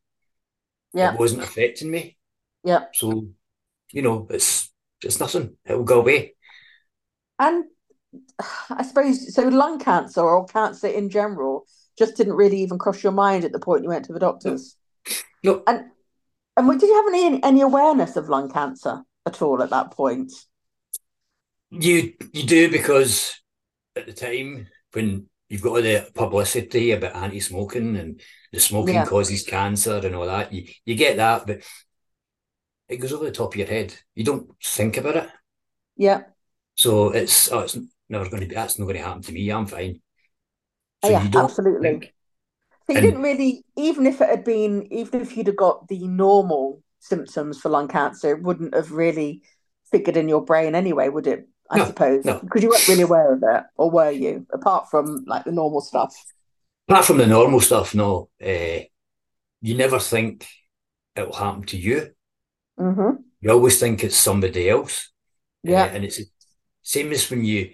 Yeah, 0.95 1.15
It 1.15 1.21
wasn't 1.21 1.43
affecting 1.43 1.91
me. 1.91 2.17
yeah. 2.65 2.87
So 2.95 3.29
you 3.93 4.03
know, 4.03 4.27
it's 4.31 4.73
it's 5.03 5.21
nothing. 5.21 5.57
It 5.65 5.75
will 5.75 5.85
go 5.85 6.01
away. 6.01 6.35
And 7.39 7.65
I 8.71 8.83
suppose 8.83 9.35
so 9.35 9.43
lung 9.49 9.79
cancer 9.79 10.21
or 10.21 10.47
cancer 10.47 10.87
in 10.87 11.11
general 11.11 11.67
just 11.99 12.17
didn't 12.17 12.35
really 12.35 12.59
even 12.59 12.79
cross 12.79 13.03
your 13.03 13.13
mind 13.13 13.45
at 13.45 13.53
the 13.53 13.59
point 13.59 13.83
you 13.83 13.89
went 13.89 14.05
to 14.07 14.13
the 14.13 14.21
doctors. 14.21 14.77
No, 15.43 15.63
And 15.67 15.87
and 16.57 16.81
did 16.81 16.89
you 16.89 16.95
have 16.95 17.07
any 17.09 17.43
any 17.43 17.61
awareness 17.61 18.17
of 18.17 18.29
lung 18.29 18.51
cancer 18.51 19.03
at 19.27 19.43
all 19.43 19.63
at 19.63 19.71
that 19.71 19.91
point? 19.93 20.33
you 21.71 22.13
you 22.33 22.45
do 22.45 22.71
because 22.71 23.35
at 23.97 24.07
the 24.07 24.13
time 24.13 24.69
when 24.93 25.29
you've 25.49 25.63
got 25.63 25.71
all 25.71 25.83
the 25.83 26.09
publicity 26.15 26.93
about 26.93 27.17
anti-smoking 27.17 27.97
and 27.97 28.21
the 28.53 28.61
smoking 28.61 28.95
Yeah. 28.95 29.05
causes 29.07 29.45
cancer 29.45 29.99
and 30.05 30.15
all 30.15 30.27
that, 30.27 30.53
you, 30.53 30.67
you 30.85 30.95
get 30.95 31.17
that, 31.19 31.47
but 31.47 31.63
it 32.89 32.97
goes 32.99 33.13
over 33.13 33.25
the 33.25 33.31
top 33.33 33.53
of 33.53 33.57
your 33.59 33.67
head. 33.67 33.95
You 34.15 34.25
don't 34.25 34.51
think 34.63 34.97
about 34.97 35.17
it. 35.17 35.29
Yeah. 35.97 36.23
So 36.75 37.11
it's 37.11 37.51
oh, 37.53 37.61
it's 37.61 37.79
never 38.09 38.29
going 38.29 38.43
to 38.43 38.49
be 38.49 38.55
that's 38.55 38.79
not 38.79 38.87
going 38.87 38.97
to 38.97 39.03
happen 39.03 39.23
to 39.23 39.33
me. 39.33 39.49
I'm 39.51 39.67
fine. 39.67 40.01
Oh, 41.03 41.09
So 41.09 41.13
yeah, 41.13 41.23
you 41.23 41.29
don't 41.31 41.45
absolutely. 41.45 41.89
think. 41.89 42.05
So 42.87 42.93
you 42.93 42.99
And- 42.99 43.07
didn't 43.07 43.23
really, 43.23 43.65
even 43.77 44.07
if 44.07 44.21
it 44.21 44.29
had 44.29 44.45
been, 44.45 44.93
even 44.93 45.21
if 45.23 45.37
you'd 45.37 45.47
have 45.47 45.57
got 45.57 45.89
the 45.89 46.07
normal 46.07 46.83
symptoms 47.01 47.59
for 47.61 47.69
lung 47.71 47.89
cancer, 47.89 48.33
it 48.37 48.43
wouldn't 48.43 48.75
have 48.75 48.93
really 48.93 49.43
figured 49.91 50.17
in 50.17 50.29
your 50.29 50.45
brain 50.45 50.75
anyway, 50.75 51.09
would 51.09 51.27
it? 51.27 51.49
I 51.71 51.79
No, 51.79 51.85
suppose 51.87 52.25
no. 52.25 52.39
because 52.41 52.63
you 52.63 52.69
weren't 52.69 52.89
really 52.89 53.03
aware 53.03 53.33
of 53.33 53.43
it, 53.43 53.65
or 53.77 53.91
were 53.91 54.11
you? 54.11 54.47
Apart 54.53 54.91
from 54.91 55.25
like 55.27 55.45
the 55.45 55.53
normal 55.53 55.81
stuff. 55.81 56.15
Apart 56.89 57.07
from 57.07 57.19
the 57.19 57.27
normal 57.27 57.61
stuff, 57.61 57.95
no. 57.95 58.29
Uh, 58.45 58.81
you 59.63 59.75
never 59.77 59.99
think 59.99 60.47
it 61.17 61.27
will 61.27 61.35
happen 61.35 61.63
to 61.65 61.77
you. 61.79 62.11
Mm-hmm. 62.79 63.23
You 63.41 63.51
always 63.51 63.79
think 63.81 64.05
it's 64.05 64.17
somebody 64.17 64.69
else. 64.69 65.11
Uh, 65.67 65.71
Yeah. 65.73 65.85
and 65.87 66.05
it's 66.05 66.21
same 66.83 67.13
as 67.13 67.31
when 67.31 67.45
you 67.45 67.71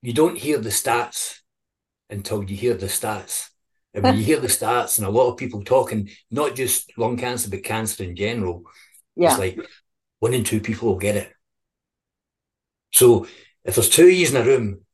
you 0.00 0.12
don't 0.12 0.38
hear 0.38 0.58
the 0.58 0.68
stats 0.70 1.40
until 2.08 2.42
you 2.44 2.56
hear 2.56 2.74
the 2.74 2.86
stats. 2.86 3.48
And 3.94 4.04
when 4.04 4.16
you 4.16 4.22
hear 4.22 4.40
the 4.40 4.46
stats 4.58 4.98
and 4.98 5.06
a 5.06 5.10
lot 5.10 5.28
of 5.30 5.36
people 5.36 5.62
talking, 5.64 6.08
not 6.30 6.54
just 6.54 6.96
lung 6.96 7.16
cancer, 7.16 7.50
but 7.50 7.64
cancer 7.64 8.04
in 8.04 8.16
general, 8.16 8.62
Yeah. 9.16 9.30
it's 9.30 9.38
like 9.38 9.58
one 10.20 10.34
in 10.34 10.44
two 10.44 10.60
people 10.60 10.88
will 10.88 10.98
get 10.98 11.16
it. 11.16 11.32
So 12.92 13.26
if 13.64 13.74
there's 13.76 13.88
two 13.88 14.06
of 14.06 14.12
you 14.12 14.26
in 14.28 14.36
a 14.36 14.44
room 14.44 14.84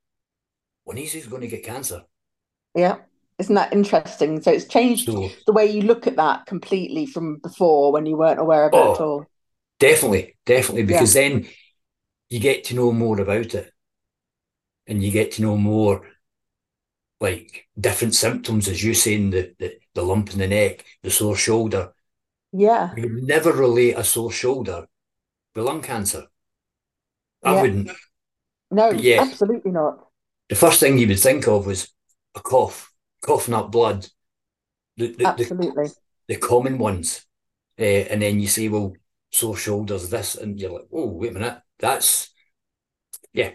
one 0.85 0.96
when 0.96 0.96
he's 0.96 1.26
going 1.26 1.42
to 1.42 1.48
get 1.48 1.64
cancer. 1.64 2.04
Yeah. 2.74 2.98
Isn't 3.38 3.54
that 3.57 3.72
interesting? 3.72 4.40
So 4.42 4.52
it's 4.52 4.66
changed 4.66 5.11
So 5.11 5.37
the 5.46 5.52
way 5.52 5.66
you 5.66 5.83
look 5.83 6.07
at 6.07 6.16
that 6.16 6.46
completely 6.46 7.07
from 7.07 7.38
before 7.38 7.92
when 7.92 8.07
you 8.07 8.16
weren't 8.16 8.38
aware 8.40 8.66
of 8.66 8.74
it 8.76 8.85
at 8.85 9.00
Oh. 9.00 9.00
all. 9.00 9.26
definitely, 9.80 10.37
definitely, 10.46 10.85
because 10.85 11.14
then 11.14 11.48
you 12.30 12.40
get 12.40 12.64
to 12.64 12.76
know 12.76 12.92
more 12.92 13.20
about 13.20 13.54
it, 13.54 13.72
and 14.87 15.02
you 15.02 15.11
get 15.11 15.33
to 15.33 15.42
know 15.42 15.57
more, 15.57 16.07
like 17.20 17.66
different 17.78 18.14
symptoms, 18.14 18.68
as 18.68 18.83
you 18.85 18.94
saying 18.94 19.30
the 19.30 19.54
the, 19.59 19.74
the 19.94 20.02
lump 20.02 20.33
in 20.33 20.38
the 20.38 20.48
neck, 20.48 20.85
the 21.02 21.11
sore 21.11 21.37
shoulder. 21.37 21.92
Yeah. 22.52 22.96
You 22.96 23.20
never 23.22 23.52
relate 23.52 23.92
a 23.98 24.02
sore 24.02 24.33
shoulder 24.33 24.88
with 25.54 25.64
lung 25.64 25.83
cancer. 25.83 26.28
I 27.44 27.52
Yeah. 27.52 27.61
wouldn't. 27.61 27.90
No, 28.70 29.07
Yeah. 29.07 29.18
absolutely 29.18 29.70
not. 29.72 30.09
The 30.48 30.54
first 30.57 30.80
thing 30.80 30.98
you 30.98 31.09
would 31.09 31.18
think 31.20 31.46
of 31.48 31.66
was 31.66 31.88
a 32.35 32.40
cough, 32.40 32.92
coughing 33.22 33.54
up 33.54 33.70
blood, 33.72 34.07
the 34.96 35.09
the, 35.09 35.26
the, 35.37 35.52
Absolutely. 35.52 35.92
the 36.28 36.37
common 36.37 36.78
ones, 36.78 37.26
uh, 37.80 37.83
and 37.85 38.22
then 38.22 38.40
you 38.40 38.48
say, 38.48 38.68
well, 38.68 38.94
sore 39.33 39.57
shoulders, 39.57 40.11
this, 40.11 40.37
and 40.37 40.61
you're 40.61 40.72
like, 40.72 40.88
oh, 40.92 41.09
wait 41.09 41.33
a 41.33 41.35
minute, 41.35 41.62
that's 41.78 42.30
Yeah, 43.33 43.52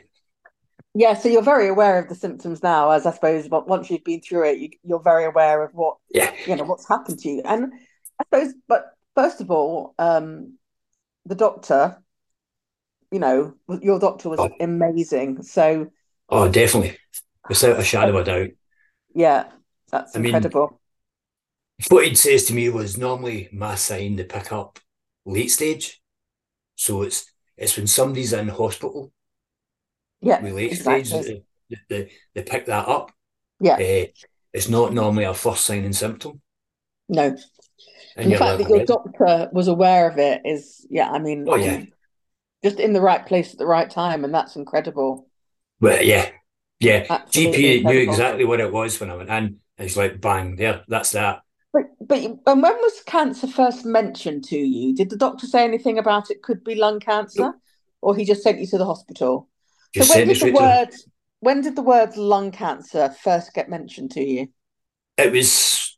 Yeah, 0.93 1.13
so 1.13 1.29
you're 1.29 1.41
very 1.43 1.67
aware 1.67 1.99
of 1.99 2.09
the 2.09 2.15
symptoms 2.15 2.63
now, 2.63 2.89
as 2.91 3.05
I 3.05 3.11
suppose, 3.11 3.47
but 3.47 3.67
once 3.67 3.89
you've 3.89 4.03
been 4.03 4.21
through 4.21 4.49
it, 4.49 4.57
you, 4.59 4.69
you're 4.83 4.99
very 5.01 5.25
aware 5.25 5.63
of 5.63 5.73
what 5.73 5.97
yeah, 6.13 6.33
you 6.45 6.55
know 6.55 6.63
what's 6.63 6.87
happened 6.87 7.19
to 7.19 7.29
you. 7.29 7.41
And 7.45 7.71
I 8.19 8.23
suppose, 8.25 8.53
but 8.67 8.85
first 9.15 9.39
of 9.41 9.51
all, 9.51 9.93
um, 9.99 10.57
the 11.25 11.35
doctor, 11.35 12.03
you 13.11 13.19
know, 13.19 13.55
your 13.81 13.99
doctor 13.99 14.29
was 14.29 14.39
Oh. 14.39 14.49
amazing. 14.59 15.41
So 15.43 15.87
oh, 16.29 16.49
definitely, 16.49 16.97
without 17.47 17.79
a 17.79 17.83
shadow 17.83 18.17
of 18.17 18.27
a 18.27 18.31
doubt. 18.31 18.49
yeah, 19.13 19.49
that's 19.91 20.15
I 20.15 20.19
mean- 20.19 20.27
incredible. 20.35 20.79
What 21.87 22.05
he'd 22.05 22.17
says 22.17 22.43
to 22.45 22.53
me 22.53 22.67
was 22.67 22.97
normally 22.97 23.47
my 23.53 23.75
sign 23.75 24.17
to 24.17 24.25
pick 24.25 24.51
up 24.51 24.79
late 25.25 25.47
stage. 25.49 26.01
So 26.75 27.03
it's 27.03 27.25
it's 27.57 27.77
when 27.77 27.87
somebody's 27.87 28.33
in 28.33 28.49
hospital 28.49 29.13
Yeah, 30.21 30.41
with 30.41 30.53
late 30.53 30.71
exactly. 30.73 31.03
stage, 31.05 31.41
they, 31.69 31.77
they, 31.87 32.11
they 32.35 32.43
pick 32.43 32.65
that 32.65 32.87
up. 32.87 33.11
Yeah. 33.61 33.75
Uh, 33.75 34.05
it's 34.51 34.67
not 34.67 34.93
normally 34.93 35.23
a 35.23 35.33
first 35.33 35.63
sign 35.65 35.85
and 35.85 35.95
symptom. 35.95 36.41
No, 37.07 37.35
And, 38.17 38.31
the 38.31 38.37
fact 38.37 38.59
that 38.59 38.69
your 38.69 38.85
doctor 38.85 39.49
was 39.53 39.67
aware 39.69 40.09
of 40.09 40.17
it 40.17 40.41
is, 40.45 40.85
yeah, 40.89 41.09
I 41.09 41.19
mean, 41.19 41.45
Oh, 41.47 41.55
yeah. 41.55 41.83
Just 42.63 42.79
in 42.79 42.93
the 42.93 43.01
right 43.01 43.25
place 43.25 43.51
at 43.53 43.59
the 43.59 43.65
right 43.65 43.89
time, 43.89 44.23
and 44.23 44.33
that's 44.33 44.55
incredible. 44.55 45.27
Well, 45.79 46.01
yeah, 46.03 46.29
yeah. 46.79 47.05
Absolutely 47.09 47.81
GP 47.81 47.83
knew 47.85 47.99
exactly 47.99 48.45
what 48.45 48.59
it 48.59 48.71
was 48.71 48.99
when 48.99 49.09
I 49.09 49.15
went 49.15 49.29
in. 49.29 49.35
And 49.35 49.59
it's 49.77 49.95
like, 49.95 50.19
bang, 50.19 50.55
there, 50.55 50.83
that's 50.87 51.11
that. 51.11 51.41
But 51.71 51.83
but 52.01 52.17
and 52.19 52.41
when 52.45 52.61
was 52.61 53.01
cancer 53.05 53.47
first 53.47 53.85
mentioned 53.85 54.43
to 54.45 54.57
you? 54.57 54.95
Did 54.95 55.09
the 55.09 55.17
doctor 55.17 55.45
say 55.45 55.63
anything 55.63 55.99
about 55.99 56.31
it 56.31 56.41
could 56.41 56.63
be 56.63 56.75
lung 56.75 56.99
cancer, 56.99 57.53
or 58.01 58.15
he 58.15 58.25
just 58.25 58.43
sent 58.43 58.59
you 58.59 58.67
to 58.67 58.77
the 58.77 58.85
hospital? 58.85 59.47
Just 59.93 60.11
so 60.11 60.17
when 60.19 60.27
did 60.27 60.35
the 60.35 60.39
straight 60.39 60.55
to 60.91 60.97
when 61.41 61.61
did 61.61 61.75
the 61.75 61.81
word 61.81 62.17
lung 62.17 62.51
cancer 62.51 63.09
first 63.21 63.53
get 63.53 63.69
mentioned 63.69 64.11
to 64.11 64.23
you? 64.23 64.49
It 65.17 65.31
was 65.31 65.97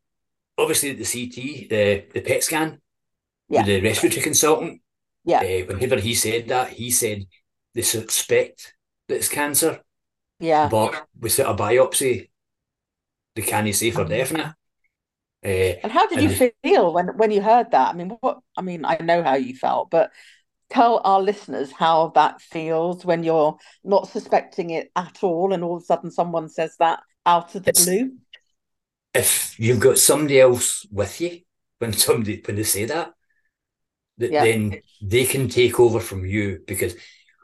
obviously 0.57 0.93
the 0.93 1.03
CT, 1.03 1.69
the, 1.69 2.05
the 2.13 2.21
PET 2.21 2.43
scan, 2.43 2.81
Yeah. 3.49 3.63
the 3.63 3.81
respiratory 3.81 4.21
consultant. 4.21 4.81
Yeah. 5.25 5.39
Uh, 5.41 5.65
whenever 5.67 5.99
he 5.99 6.15
said 6.15 6.47
that, 6.49 6.69
he 6.69 6.91
said 6.91 7.25
they 7.73 7.81
suspect 7.83 8.75
that 9.07 9.15
it's 9.15 9.29
cancer, 9.29 9.81
Yeah, 10.39 10.67
but 10.69 11.07
without 11.19 11.53
a 11.53 11.63
biopsy, 11.63 12.29
they 13.35 13.41
can't 13.43 13.73
say 13.75 13.91
for 13.91 14.05
Mhm. 14.05 14.09
definite. 14.09 14.53
Uh, 15.43 15.79
and 15.83 15.91
how 15.91 16.07
did 16.07 16.19
and 16.19 16.29
you 16.29 16.51
feel 16.63 16.93
when 16.93 17.07
when 17.17 17.31
you 17.31 17.41
heard 17.41 17.71
that? 17.71 17.89
I 17.89 17.97
mean, 17.97 18.09
what 18.21 18.39
I 18.57 18.61
mean, 18.61 18.85
I 18.85 18.97
know 18.97 19.23
how 19.23 19.35
you 19.35 19.55
felt, 19.55 19.89
but 19.89 20.11
tell 20.69 21.01
our 21.03 21.21
listeners 21.21 21.71
how 21.71 22.09
that 22.15 22.41
feels 22.41 23.05
when 23.05 23.23
you're 23.23 23.57
not 23.83 24.07
suspecting 24.07 24.69
it 24.71 24.91
at 24.95 25.23
all, 25.23 25.53
and 25.53 25.63
all 25.63 25.77
of 25.77 25.83
a 25.83 25.85
sudden 25.85 26.11
someone 26.11 26.49
says 26.49 26.75
that 26.79 27.01
out 27.25 27.55
of 27.55 27.63
the 27.63 27.71
It's- 27.71 27.85
blue. 27.85 28.17
if 29.13 29.59
you've 29.59 29.79
got 29.79 29.97
somebody 29.97 30.39
else 30.39 30.85
with 30.91 31.19
you 31.21 31.41
when 31.79 31.93
somebody 31.93 32.41
when 32.45 32.55
they 32.55 32.63
say 32.63 32.85
that, 32.85 33.13
that 34.21 34.31
Yeah. 34.31 34.43
then 34.43 34.81
they 35.01 35.25
can 35.25 35.49
take 35.49 35.79
over 35.79 35.99
from 35.99 36.25
you 36.25 36.63
because 36.67 36.95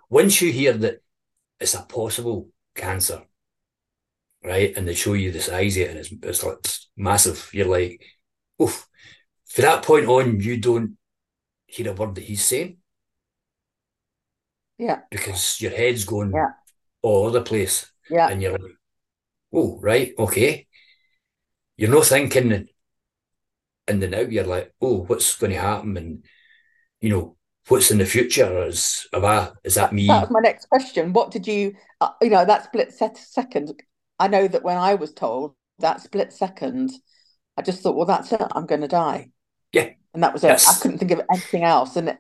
once 0.10 0.42
you 0.42 0.52
hear 0.52 0.74
that 0.74 1.02
it's 1.60 1.74
a 1.76 1.84
possible 1.84 2.50
cancer, 2.76 3.24
right, 4.44 4.76
and 4.78 4.88
they 4.88 4.94
show 4.94 5.14
you 5.14 5.32
the 5.32 5.42
size 5.42 5.76
of 5.78 5.84
it 5.84 5.90
and 5.90 6.00
it's, 6.00 6.12
it's 6.12 6.44
like 6.44 6.58
it's 6.60 6.90
massive, 6.96 7.50
you're 7.54 7.68
like, 7.68 8.02
oof. 8.62 8.88
For 9.46 9.62
that 9.62 9.84
point 9.84 10.08
on, 10.08 10.40
you 10.40 10.58
don't 10.58 10.98
hear 11.68 11.90
a 11.90 11.94
word 11.94 12.16
that 12.16 12.24
he's 12.24 12.46
saying 12.46 12.78
Yeah, 14.78 15.02
because 15.10 15.60
your 15.62 15.72
head's 15.72 16.06
going 16.06 16.32
Yeah. 16.32 16.52
all 17.02 17.26
over 17.28 17.40
the 17.40 17.46
place 17.46 17.92
yeah, 18.10 18.30
and 18.30 18.42
you're 18.42 18.58
like, 18.58 18.78
oh, 19.54 19.80
right, 19.82 20.14
okay. 20.18 20.68
You're 21.78 21.92
not 21.92 22.06
thinking 22.06 22.52
in- 22.52 22.70
in 23.88 24.00
the 24.00 24.08
now, 24.08 24.22
you're 24.22 24.44
like, 24.44 24.74
oh, 24.82 25.06
what's 25.06 25.38
going 25.38 25.54
to 25.54 25.60
happen? 25.60 25.98
And, 25.98 26.26
you 27.02 27.10
know, 27.10 27.36
what's 27.68 27.92
in 27.92 27.98
the 27.98 28.06
future? 28.06 28.64
Is, 28.66 29.08
have 29.14 29.24
I, 29.24 29.50
is 29.64 29.76
that 29.76 29.94
me? 29.94 30.08
that 30.08 30.22
was 30.22 30.32
my 30.32 30.40
next 30.40 30.68
question. 30.70 31.14
What 31.14 31.32
did 31.32 31.48
you, 31.48 31.76
uh, 32.02 32.10
you 32.22 32.30
know, 32.30 32.46
that 32.46 32.66
split 32.66 32.94
second? 32.94 33.82
I 34.20 34.28
know 34.28 34.48
that 34.48 34.64
when 34.64 34.78
I 34.78 34.96
was 34.96 35.14
told 35.14 35.56
that 35.80 36.02
split 36.02 36.34
second, 36.34 36.92
I 37.56 37.62
just 37.62 37.82
thought, 37.82 37.96
well, 37.96 38.06
that's 38.06 38.32
it. 38.32 38.42
I'm 38.52 38.66
going 38.66 38.82
to 38.82 38.88
die. 38.88 39.32
Yeah. 39.74 39.90
And 40.14 40.24
that 40.24 40.34
was 40.34 40.44
it. 40.44 40.64
I 40.68 40.74
couldn't 40.82 40.98
think 40.98 41.12
of 41.12 41.22
anything 41.32 41.64
else. 41.64 41.96
And 41.96 42.10
it, 42.10 42.18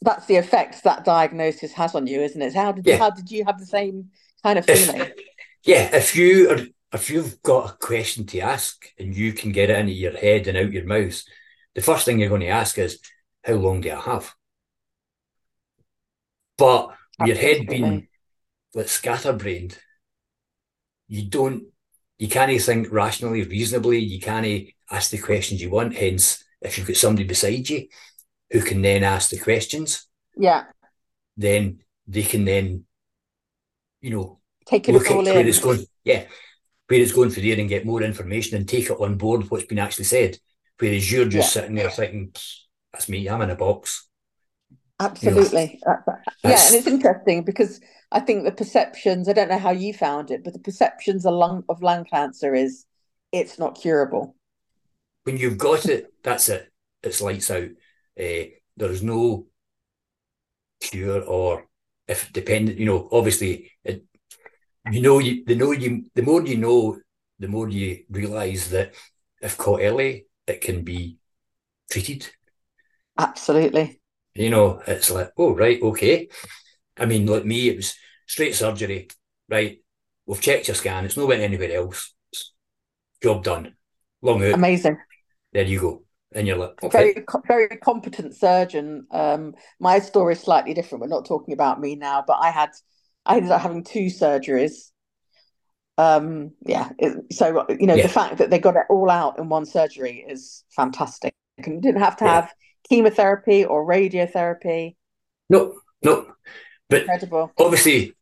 that's 0.00 0.26
the 0.26 0.36
effect 0.36 0.82
that 0.84 1.04
diagnosis 1.04 1.72
has 1.72 1.94
on 1.94 2.06
you, 2.06 2.20
isn't 2.20 2.40
it? 2.40 2.54
How 2.54 2.72
did 2.72 2.86
Yeah. 2.86 2.96
how 2.96 3.10
did 3.10 3.30
you 3.30 3.44
have 3.44 3.58
the 3.58 3.66
same 3.66 4.10
kind 4.42 4.58
of 4.58 4.68
If- 4.68 4.86
feeling? 4.86 5.10
Yeah, 5.66 5.96
if 5.96 6.14
you 6.14 6.50
are, 6.50 6.58
if 6.92 7.08
you've 7.08 7.40
got 7.42 7.70
a 7.70 7.76
question 7.78 8.26
to 8.26 8.40
ask 8.40 8.84
and 8.98 9.16
you 9.16 9.32
can 9.32 9.50
get 9.50 9.70
it 9.70 9.78
into 9.78 9.94
your 9.94 10.14
head 10.14 10.46
and 10.46 10.58
out 10.58 10.72
your 10.72 10.84
mouth, 10.84 11.22
the 11.74 11.80
first 11.80 12.04
thing 12.04 12.18
you're 12.20 12.28
going 12.28 12.42
to 12.42 12.48
ask 12.48 12.76
is, 12.76 12.98
how 13.44 13.54
long 13.54 13.80
do 13.80 13.90
I 13.92 14.00
have? 14.00 14.34
But 16.56 16.94
your 17.24 17.36
head 17.36 17.66
being 17.66 18.08
like 18.74 18.88
scatterbrained, 18.88 19.78
you 21.08 21.28
don't, 21.28 21.64
you 22.18 22.28
can't 22.28 22.60
think 22.60 22.88
rationally, 22.90 23.42
reasonably. 23.42 23.98
You 23.98 24.20
can't 24.20 24.68
ask 24.90 25.10
the 25.10 25.18
questions 25.18 25.60
you 25.60 25.70
want. 25.70 25.94
Hence, 25.96 26.42
if 26.60 26.78
you've 26.78 26.86
got 26.86 26.96
somebody 26.96 27.24
beside 27.26 27.68
you 27.68 27.88
who 28.50 28.60
can 28.62 28.82
then 28.82 29.02
ask 29.02 29.30
the 29.30 29.38
questions, 29.38 30.06
Yeah. 30.36 30.64
then 31.36 31.80
they 32.06 32.22
can 32.22 32.44
then, 32.44 32.84
you 34.00 34.10
know, 34.10 34.40
Take 34.66 34.88
it 34.88 34.92
look 34.92 35.10
at 35.10 35.16
where 35.16 35.40
in. 35.40 35.48
it's 35.48 35.58
going. 35.60 35.84
Yeah, 36.04 36.24
where 36.88 37.00
it's 37.00 37.12
going 37.12 37.30
for 37.30 37.40
there 37.40 37.58
and 37.58 37.68
get 37.68 37.84
more 37.84 38.02
information 38.02 38.56
and 38.56 38.68
take 38.68 38.86
it 38.86 38.92
on 39.00 39.16
board 39.18 39.50
what's 39.50 39.66
been 39.66 39.78
actually 39.78 40.04
said. 40.04 40.38
Whereas 40.78 41.10
you're 41.10 41.26
just 41.28 41.52
sitting 41.52 41.74
there 41.74 41.90
thinking, 41.90 42.30
"Psst, 42.32 42.63
"That's 42.94 43.08
me. 43.08 43.28
I'm 43.28 43.42
in 43.42 43.50
a 43.50 43.56
box." 43.56 44.08
Absolutely. 45.00 45.80
That- 45.84 46.04
that- 46.06 46.22
yeah, 46.44 46.66
and 46.66 46.76
it's 46.76 46.86
interesting 46.86 47.42
because 47.42 47.80
I 48.12 48.20
think 48.20 48.44
the 48.44 48.52
perceptions, 48.52 49.28
I 49.28 49.32
don't 49.32 49.50
know 49.50 49.58
how 49.58 49.72
you 49.72 49.92
found 49.92 50.30
it, 50.30 50.44
but 50.44 50.52
the 50.52 50.60
perceptions 50.60 51.26
of 51.26 51.34
lung 51.34 51.64
of 51.68 51.82
lung 51.82 52.04
cancer 52.04 52.54
is 52.54 52.86
it's 53.32 53.58
not 53.58 53.80
curable. 53.80 54.36
When 55.24 55.36
you've 55.36 55.58
got 55.58 55.86
it, 55.86 56.12
that's 56.22 56.48
it. 56.48 56.70
It's 57.02 57.20
lights 57.20 57.50
out. 57.50 57.70
Uh, 58.18 58.44
there's 58.76 59.02
no 59.02 59.46
cure 60.80 61.22
or 61.22 61.66
if 62.06 62.32
dependent. 62.32 62.78
You 62.78 62.86
know, 62.86 63.08
obviously, 63.10 63.72
it, 63.82 64.04
you 64.92 65.02
know, 65.02 65.18
you 65.18 65.44
the 65.44 65.56
know 65.56 65.72
you 65.72 66.04
the 66.14 66.22
more 66.22 66.46
you 66.46 66.56
know, 66.56 67.00
the 67.40 67.48
more 67.48 67.68
you 67.68 68.04
realise 68.08 68.68
that 68.68 68.94
if 69.42 69.58
caught 69.58 69.80
early, 69.80 70.26
it 70.46 70.60
can 70.60 70.84
be 70.84 71.18
treated. 71.90 72.30
Absolutely. 73.18 74.00
You 74.34 74.50
know, 74.50 74.82
it's 74.86 75.10
like, 75.10 75.30
oh, 75.38 75.54
right, 75.54 75.80
okay. 75.80 76.28
I 76.98 77.06
mean, 77.06 77.26
like 77.26 77.44
me, 77.44 77.68
it 77.68 77.76
was 77.76 77.94
straight 78.26 78.54
surgery, 78.54 79.08
right? 79.48 79.78
We've 80.26 80.40
checked 80.40 80.68
your 80.68 80.74
scan. 80.74 81.04
It's 81.04 81.16
not 81.16 81.28
went 81.28 81.42
anywhere 81.42 81.72
else. 81.72 82.12
Job 83.22 83.44
done. 83.44 83.74
Long 84.22 84.42
out. 84.44 84.54
Amazing. 84.54 84.98
there 85.52 85.64
you 85.64 85.80
go. 85.80 86.02
And 86.32 86.48
you're 86.48 86.56
like, 86.56 86.82
okay. 86.82 87.14
Very 87.46 87.68
very 87.68 87.76
competent 87.76 88.34
surgeon. 88.34 89.06
Um, 89.12 89.54
my 89.78 90.00
story 90.00 90.32
is 90.32 90.40
slightly 90.40 90.74
different. 90.74 91.02
We're 91.02 91.08
not 91.08 91.26
talking 91.26 91.54
about 91.54 91.80
me 91.80 91.94
now, 91.94 92.24
but 92.26 92.38
I 92.40 92.50
had 92.50 92.70
I 93.24 93.36
ended 93.36 93.52
up 93.52 93.60
having 93.60 93.84
two 93.84 94.06
surgeries. 94.06 94.90
Um, 95.96 96.50
yeah. 96.66 96.90
it- 96.98 97.32
so 97.32 97.64
you 97.78 97.86
know, 97.86 97.94
Yeah. 97.94 98.02
the 98.02 98.08
fact 98.12 98.38
that 98.38 98.50
they 98.50 98.58
got 98.58 98.74
it 98.76 98.86
all 98.90 99.08
out 99.10 99.38
in 99.38 99.48
one 99.48 99.64
surgery 99.64 100.24
is 100.28 100.64
fantastic. 100.74 101.34
And 101.58 101.74
you 101.74 101.80
didn't 101.80 102.02
have 102.02 102.16
to 102.16 102.24
Yeah. 102.24 102.34
have 102.34 102.52
chemotherapy 102.88 103.64
or 103.64 103.86
radiotherapy. 103.86 104.96
No, 105.48 105.80
no. 106.02 106.32
But 106.88 107.02
Incredible. 107.02 107.52
obviously, 107.58 108.14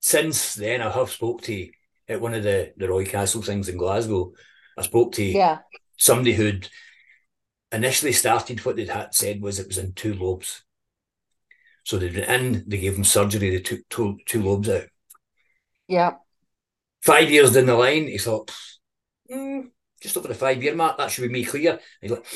since 0.00 0.54
then, 0.54 0.82
I 0.82 0.90
have 0.90 1.10
spoke 1.10 1.42
to 1.42 1.68
at 2.08 2.20
one 2.20 2.34
of 2.34 2.42
the, 2.42 2.72
the 2.76 2.88
Roy 2.88 3.04
Castle 3.04 3.42
things 3.42 3.68
in 3.68 3.76
Glasgow, 3.76 4.32
I 4.76 4.82
spoke 4.82 5.12
to 5.12 5.24
Yeah. 5.24 5.58
somebody 5.96 6.32
who'd 6.32 6.68
initially 7.70 8.12
started 8.12 8.64
what 8.64 8.76
they'd 8.76 8.88
had 8.88 9.14
said 9.14 9.42
was 9.42 9.58
it 9.58 9.66
was 9.66 9.78
in 9.78 9.92
two 9.92 10.14
lobes. 10.14 10.62
So 11.84 11.98
they 11.98 12.06
went 12.10 12.28
in, 12.28 12.64
they 12.66 12.78
gave 12.78 12.96
him 12.96 13.04
surgery, 13.04 13.50
they 13.50 13.60
took 13.60 13.80
two, 13.88 14.18
two 14.26 14.42
lobes 14.42 14.68
out. 14.68 14.84
Yeah. 15.86 16.16
Five 17.02 17.30
years 17.30 17.52
down 17.52 17.66
the 17.66 17.74
line, 17.74 18.08
he 18.08 18.18
thought, 18.18 18.50
"Hmm, 19.30 19.60
just 20.00 20.16
over 20.16 20.28
the 20.28 20.34
five 20.34 20.62
year 20.62 20.74
mark, 20.74 20.98
that 20.98 21.10
should 21.10 21.22
be 21.22 21.28
me 21.28 21.44
clear. 21.44 21.72
And 21.72 21.80
he's 22.00 22.10
like, 22.10 22.26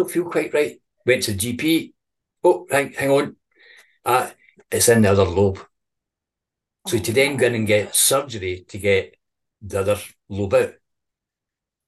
don't 0.00 0.10
feel 0.10 0.24
quite 0.24 0.54
right. 0.54 0.80
Went 1.06 1.22
to 1.24 1.32
the 1.32 1.38
GP. 1.38 1.94
Oh, 2.44 2.66
hang, 2.70 2.92
hang 2.92 3.10
on. 3.10 3.36
Uh, 4.04 4.30
it's 4.70 4.88
in 4.88 5.02
the 5.02 5.10
other 5.10 5.24
lobe. 5.24 5.58
So 6.86 6.98
to 6.98 7.12
then 7.12 7.36
go 7.36 7.46
in 7.46 7.54
and 7.54 7.66
get 7.66 7.94
surgery 7.94 8.64
to 8.68 8.78
get 8.78 9.14
the 9.62 9.80
other 9.80 9.98
lobe 10.28 10.54
out. 10.54 10.74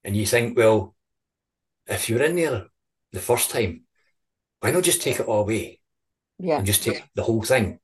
And 0.05 0.17
you 0.17 0.27
think, 0.27 0.57
well, 0.57 0.95
if 1.87 2.09
you're 2.09 2.23
in 2.23 2.37
there 2.37 2.67
the 3.13 3.21
first 3.21 3.51
time, 3.51 3.85
why 4.61 4.71
not 4.73 4.85
just 4.85 5.03
take 5.03 5.21
it 5.21 5.27
all 5.27 5.41
away 5.43 5.81
Yeah. 6.39 6.59
and 6.59 6.67
just 6.67 6.83
take 6.83 7.05
the 7.15 7.23
whole 7.25 7.43
thing? 7.43 7.81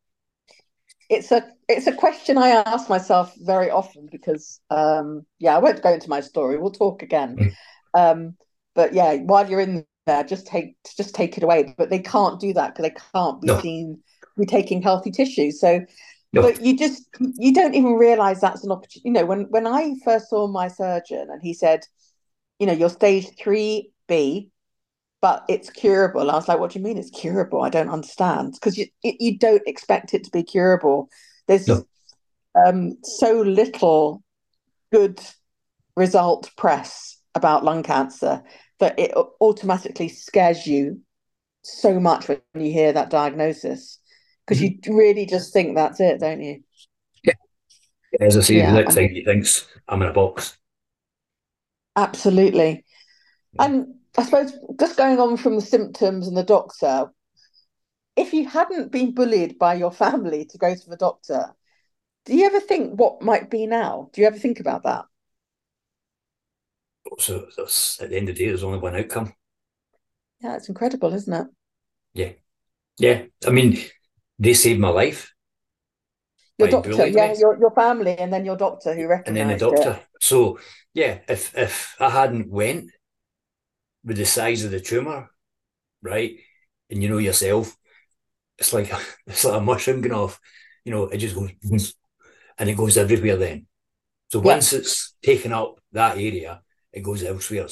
it's 1.09 1.33
a 1.33 1.43
it's 1.69 1.87
a 1.87 1.93
question 1.93 2.37
I 2.39 2.51
ask 2.51 2.89
myself 2.89 3.35
very 3.39 3.71
often 3.71 4.09
because 4.11 4.61
um 4.71 5.25
yeah 5.39 5.57
I 5.57 5.59
won't 5.59 5.83
go 5.83 5.93
into 5.93 6.09
my 6.11 6.21
story 6.21 6.59
we'll 6.59 6.71
talk 6.71 7.03
again 7.03 7.37
Mm. 7.39 7.55
um 7.95 8.37
but 8.75 8.93
yeah 8.93 9.17
while 9.17 9.49
you're 9.49 9.61
in 9.61 9.87
there 10.09 10.25
just 10.25 10.47
take 10.47 10.75
just 10.97 11.15
take 11.15 11.37
it 11.37 11.45
away 11.45 11.75
but 11.79 11.91
they 11.91 11.99
can't 12.01 12.41
do 12.41 12.53
that 12.53 12.75
because 12.75 12.83
they 12.83 12.97
can't 13.15 13.41
be 13.41 13.47
No. 13.49 13.61
seen 13.61 14.01
be 14.37 14.47
taking 14.47 14.83
healthy 14.83 15.11
tissue 15.11 15.51
so 15.51 15.81
No. 16.33 16.43
but 16.43 16.61
you 16.61 16.77
just 16.77 17.05
you 17.21 17.53
don't 17.53 17.75
even 17.75 17.95
realize 17.95 18.41
that's 18.41 18.65
an 18.65 18.73
opportunity 18.73 19.03
you 19.09 19.13
know 19.13 19.27
when 19.27 19.43
when 19.51 19.67
I 19.67 19.95
first 20.05 20.29
saw 20.31 20.47
my 20.49 20.69
surgeon 20.69 21.29
and 21.31 21.41
he 21.43 21.55
said 21.55 21.81
you 22.59 22.67
know 22.67 22.73
you're 22.73 22.89
stage 22.91 23.27
3B 23.37 24.51
but 25.21 25.45
it's 25.49 25.69
curable. 25.71 26.31
I 26.31 26.35
was 26.35 26.47
like, 26.47 26.61
what 26.61 26.71
do 26.71 26.79
you 26.79 26.85
mean 26.85 26.97
it's 26.97 27.11
curable? 27.11 27.63
I 27.63 27.71
don't 27.71 27.89
understand 27.89 28.53
because 28.53 28.79
you 28.79 28.87
it, 29.03 29.17
you 29.21 29.37
don't 29.37 29.67
expect 29.67 30.15
it 30.15 30.23
to 30.25 30.31
be 30.31 30.45
curable. 30.45 31.09
There's 31.49 31.67
No. 31.67 31.85
um, 32.55 32.97
so 33.03 33.41
little 33.41 34.23
good 34.93 35.21
result 35.97 36.51
press 36.57 37.19
about 37.35 37.65
lung 37.65 37.83
cancer 37.83 38.43
that 38.79 38.99
it 38.99 39.13
automatically 39.41 40.09
scares 40.09 40.67
you 40.67 41.01
so 41.63 41.99
much 42.01 42.29
when 42.29 42.41
you 42.55 42.73
hear 42.73 42.93
that 42.93 43.11
diagnosis 43.11 43.99
because 44.47 44.63
you 44.63 44.73
mm-hmm. 44.73 44.95
really 44.95 45.27
just 45.27 45.53
think 45.53 45.75
that's 45.75 46.01
it, 46.01 46.21
don't 46.21 46.43
you? 46.43 46.63
Yeah. 47.23 47.35
As 48.21 48.37
I 48.37 48.41
say, 48.41 48.57
Yeah, 48.57 48.73
the 48.73 48.83
next 48.83 48.95
thing 48.95 49.11
he 49.11 49.25
thinks, 49.25 49.67
I'm 49.89 50.03
in 50.03 50.09
a 50.09 50.13
box. 50.13 50.57
Absolutely. 51.97 52.85
Yeah. 53.55 53.65
And 53.65 53.95
I 54.17 54.25
suppose 54.25 54.53
just 54.79 54.97
going 54.97 55.19
on 55.19 55.37
from 55.37 55.57
the 55.57 55.61
symptoms 55.61 56.29
and 56.29 56.37
the 56.37 56.45
doctor, 56.45 57.13
if 58.17 58.33
you 58.33 58.49
hadn't 58.49 58.91
been 58.91 59.15
bullied 59.15 59.59
by 59.59 59.75
your 59.75 59.93
family 59.93 60.45
to 60.47 60.59
go 60.59 60.75
to 60.75 60.91
the 60.91 60.97
doctor, 60.97 61.55
do 62.25 62.37
you 62.37 62.47
ever 62.47 62.61
think 62.61 62.99
what 62.99 63.23
might 63.23 63.51
be 63.51 63.67
now? 63.67 64.11
Do 64.13 64.21
you 64.21 64.27
ever 64.27 64.39
think 64.39 64.61
about 64.61 64.85
that? 64.85 65.05
So 67.19 67.47
that's, 67.57 68.01
at 68.01 68.11
the 68.11 68.17
end 68.17 68.29
of 68.29 68.37
the 68.37 68.45
day, 68.45 68.49
there's 68.49 68.65
only 68.65 68.79
one 68.79 68.97
outcome. 68.97 69.33
Yeah, 70.41 70.57
it's 70.57 70.69
incredible, 70.69 71.15
isn't 71.15 71.33
it? 71.33 71.47
Yeah. 72.15 72.33
Yeah. 72.99 73.25
I 73.47 73.51
mean, 73.51 73.79
they 74.39 74.55
saved 74.55 74.81
my 74.81 74.89
life. 74.91 75.35
Your 76.59 76.69
doctor, 76.69 77.07
yeah, 77.07 77.33
me. 77.33 77.39
your 77.39 77.59
your 77.59 77.71
family, 77.71 78.17
and 78.19 78.31
then 78.33 78.45
your 78.45 78.57
doctor 78.57 78.95
who 78.95 79.07
recognized 79.09 79.27
and 79.27 79.37
then 79.37 79.49
the 79.49 79.57
recognised 79.57 79.73
it. 79.73 79.95
doctor. 79.95 80.01
So 80.21 80.59
yeah, 80.95 81.21
if 81.29 81.57
if 81.57 81.95
I 82.01 82.11
hadn't 82.11 82.51
went 82.51 82.91
with 84.05 84.17
the 84.17 84.27
size 84.27 84.65
of 84.65 84.71
the 84.71 84.81
tumor, 84.81 85.31
right, 86.03 86.39
and 86.91 87.03
you 87.03 87.09
know 87.09 87.19
yourself, 87.19 87.77
it's 88.59 88.73
like 88.73 88.93
it's 89.27 89.45
like 89.45 89.61
a 89.61 89.65
mushroom 89.65 90.01
going 90.03 90.15
off. 90.15 90.41
You 90.85 90.93
know, 90.93 91.05
it 91.07 91.19
just 91.19 91.35
goes 91.37 91.51
and 92.59 92.71
it 92.71 92.77
goes 92.77 92.99
everywhere. 92.99 93.37
Then, 93.37 93.67
so 94.31 94.41
Yeah. 94.43 94.55
once 94.55 94.73
it's 94.73 95.15
taken 95.23 95.53
up 95.53 95.81
that 95.93 96.17
area, 96.19 96.63
it 96.93 97.03
goes 97.03 97.23
elsewhere. 97.23 97.69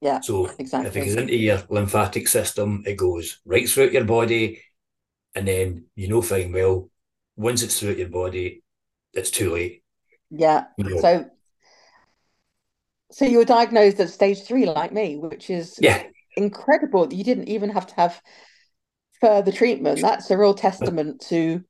Yeah, 0.00 0.20
So 0.20 0.46
exactly. 0.58 0.88
if 0.88 0.96
it 0.96 1.00
goes 1.06 1.16
into 1.16 1.36
your 1.36 1.62
lymphatic 1.68 2.28
system, 2.28 2.84
it 2.86 2.96
goes 2.96 3.40
right 3.44 3.68
throughout 3.68 3.92
your 3.92 4.04
body, 4.04 4.62
and 5.34 5.46
then 5.46 5.84
you 5.94 6.08
know 6.08 6.22
fine 6.22 6.52
well. 6.52 6.90
Once 7.36 7.62
it's 7.62 7.78
throughout 7.80 7.98
your 7.98 8.08
body, 8.08 8.62
it's 9.14 9.30
too 9.30 9.52
late. 9.52 9.82
Yeah. 10.30 10.66
You 10.76 10.84
know. 10.84 11.00
So, 11.00 11.30
so 13.12 13.24
you 13.24 13.38
were 13.38 13.44
diagnosed 13.44 14.00
at 14.00 14.10
stage 14.10 14.42
three, 14.44 14.66
like 14.66 14.92
me, 14.92 15.16
which 15.16 15.50
is 15.50 15.78
yeah, 15.80 16.04
incredible 16.36 17.06
that 17.06 17.14
you 17.16 17.24
didn't 17.24 17.48
even 17.48 17.70
have 17.70 17.86
to 17.88 17.94
have 17.96 18.22
further 19.20 19.52
treatment. 19.52 20.00
That's 20.00 20.30
a 20.30 20.38
real 20.38 20.54
testament 20.54 21.20
to 21.28 21.64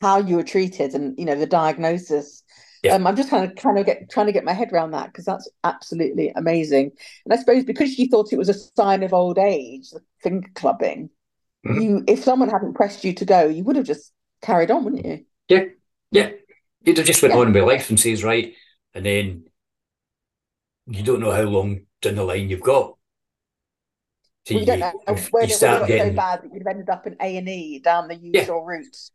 how 0.00 0.18
you 0.18 0.36
were 0.36 0.44
treated 0.44 0.94
and 0.94 1.18
you 1.18 1.24
know 1.24 1.34
the 1.34 1.46
diagnosis. 1.46 2.43
Yeah. 2.84 2.94
Um, 2.94 3.06
I'm 3.06 3.16
just 3.16 3.30
kind 3.30 3.50
of 3.50 3.56
kind 3.56 3.78
of 3.78 3.86
get 3.86 4.10
trying 4.10 4.26
to 4.26 4.32
get 4.32 4.44
my 4.44 4.52
head 4.52 4.70
around 4.72 4.90
that 4.90 5.06
because 5.06 5.24
that's 5.24 5.48
absolutely 5.64 6.30
amazing. 6.36 6.92
And 7.24 7.32
I 7.32 7.36
suppose 7.36 7.64
because 7.64 7.98
you 7.98 8.08
thought 8.08 8.32
it 8.32 8.38
was 8.38 8.50
a 8.50 8.54
sign 8.54 9.02
of 9.02 9.14
old 9.14 9.38
age, 9.38 9.90
the 9.90 10.00
finger 10.22 10.48
clubbing, 10.54 11.08
Mhm. 11.66 11.82
you 11.82 12.04
if 12.06 12.22
someone 12.22 12.50
hadn't 12.50 12.74
pressed 12.74 13.02
you 13.04 13.14
to 13.14 13.24
go, 13.24 13.46
you 13.46 13.64
would 13.64 13.76
have 13.76 13.86
just 13.86 14.12
carried 14.42 14.70
on, 14.70 14.84
wouldn't 14.84 15.06
you? 15.06 15.24
Yeah, 15.48 15.64
yeah. 16.10 16.30
You'd 16.82 16.98
have 16.98 17.06
just 17.06 17.22
went 17.22 17.32
Yeah. 17.34 17.40
on 17.40 17.52
with 17.54 17.64
life 17.64 17.88
and 17.88 17.98
says 17.98 18.22
right, 18.22 18.52
and 18.92 19.06
then 19.06 19.44
you 20.86 21.02
don't 21.02 21.20
know 21.20 21.32
how 21.32 21.42
long 21.44 21.86
down 22.02 22.16
the 22.16 22.24
line 22.24 22.50
you've 22.50 22.60
got. 22.60 22.98
So 24.46 24.54
Well, 24.54 24.60
you 24.60 24.66
don't 24.66 24.80
know 24.80 24.92
whether 25.30 25.46
you 25.46 25.54
start 25.54 25.86
getting, 25.88 26.12
so 26.12 26.16
bad 26.16 26.42
that 26.42 26.52
you'd 26.52 26.60
have 26.66 26.66
ended 26.66 26.90
up 26.90 27.06
in 27.06 27.16
A 27.18 27.38
and 27.38 27.48
E 27.48 27.78
down 27.78 28.08
the 28.08 28.16
Yeah. 28.16 28.40
usual 28.40 28.62
routes. 28.62 29.10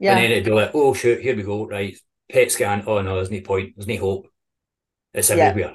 Yeah. 0.00 0.14
And 0.16 0.24
then 0.24 0.32
it'd 0.32 0.44
be 0.44 0.50
like, 0.50 0.72
oh 0.74 0.92
shoot, 0.92 1.20
here 1.22 1.36
we 1.36 1.44
go, 1.44 1.68
right? 1.68 1.96
PET 2.30 2.52
scan. 2.52 2.84
Oh 2.86 3.00
no, 3.02 3.16
there's 3.16 3.30
no 3.30 3.40
point. 3.40 3.74
There's 3.76 3.86
no 3.88 3.98
hope. 3.98 4.28
It's 5.14 5.30
Yeah. 5.30 5.48
everywhere. 5.48 5.74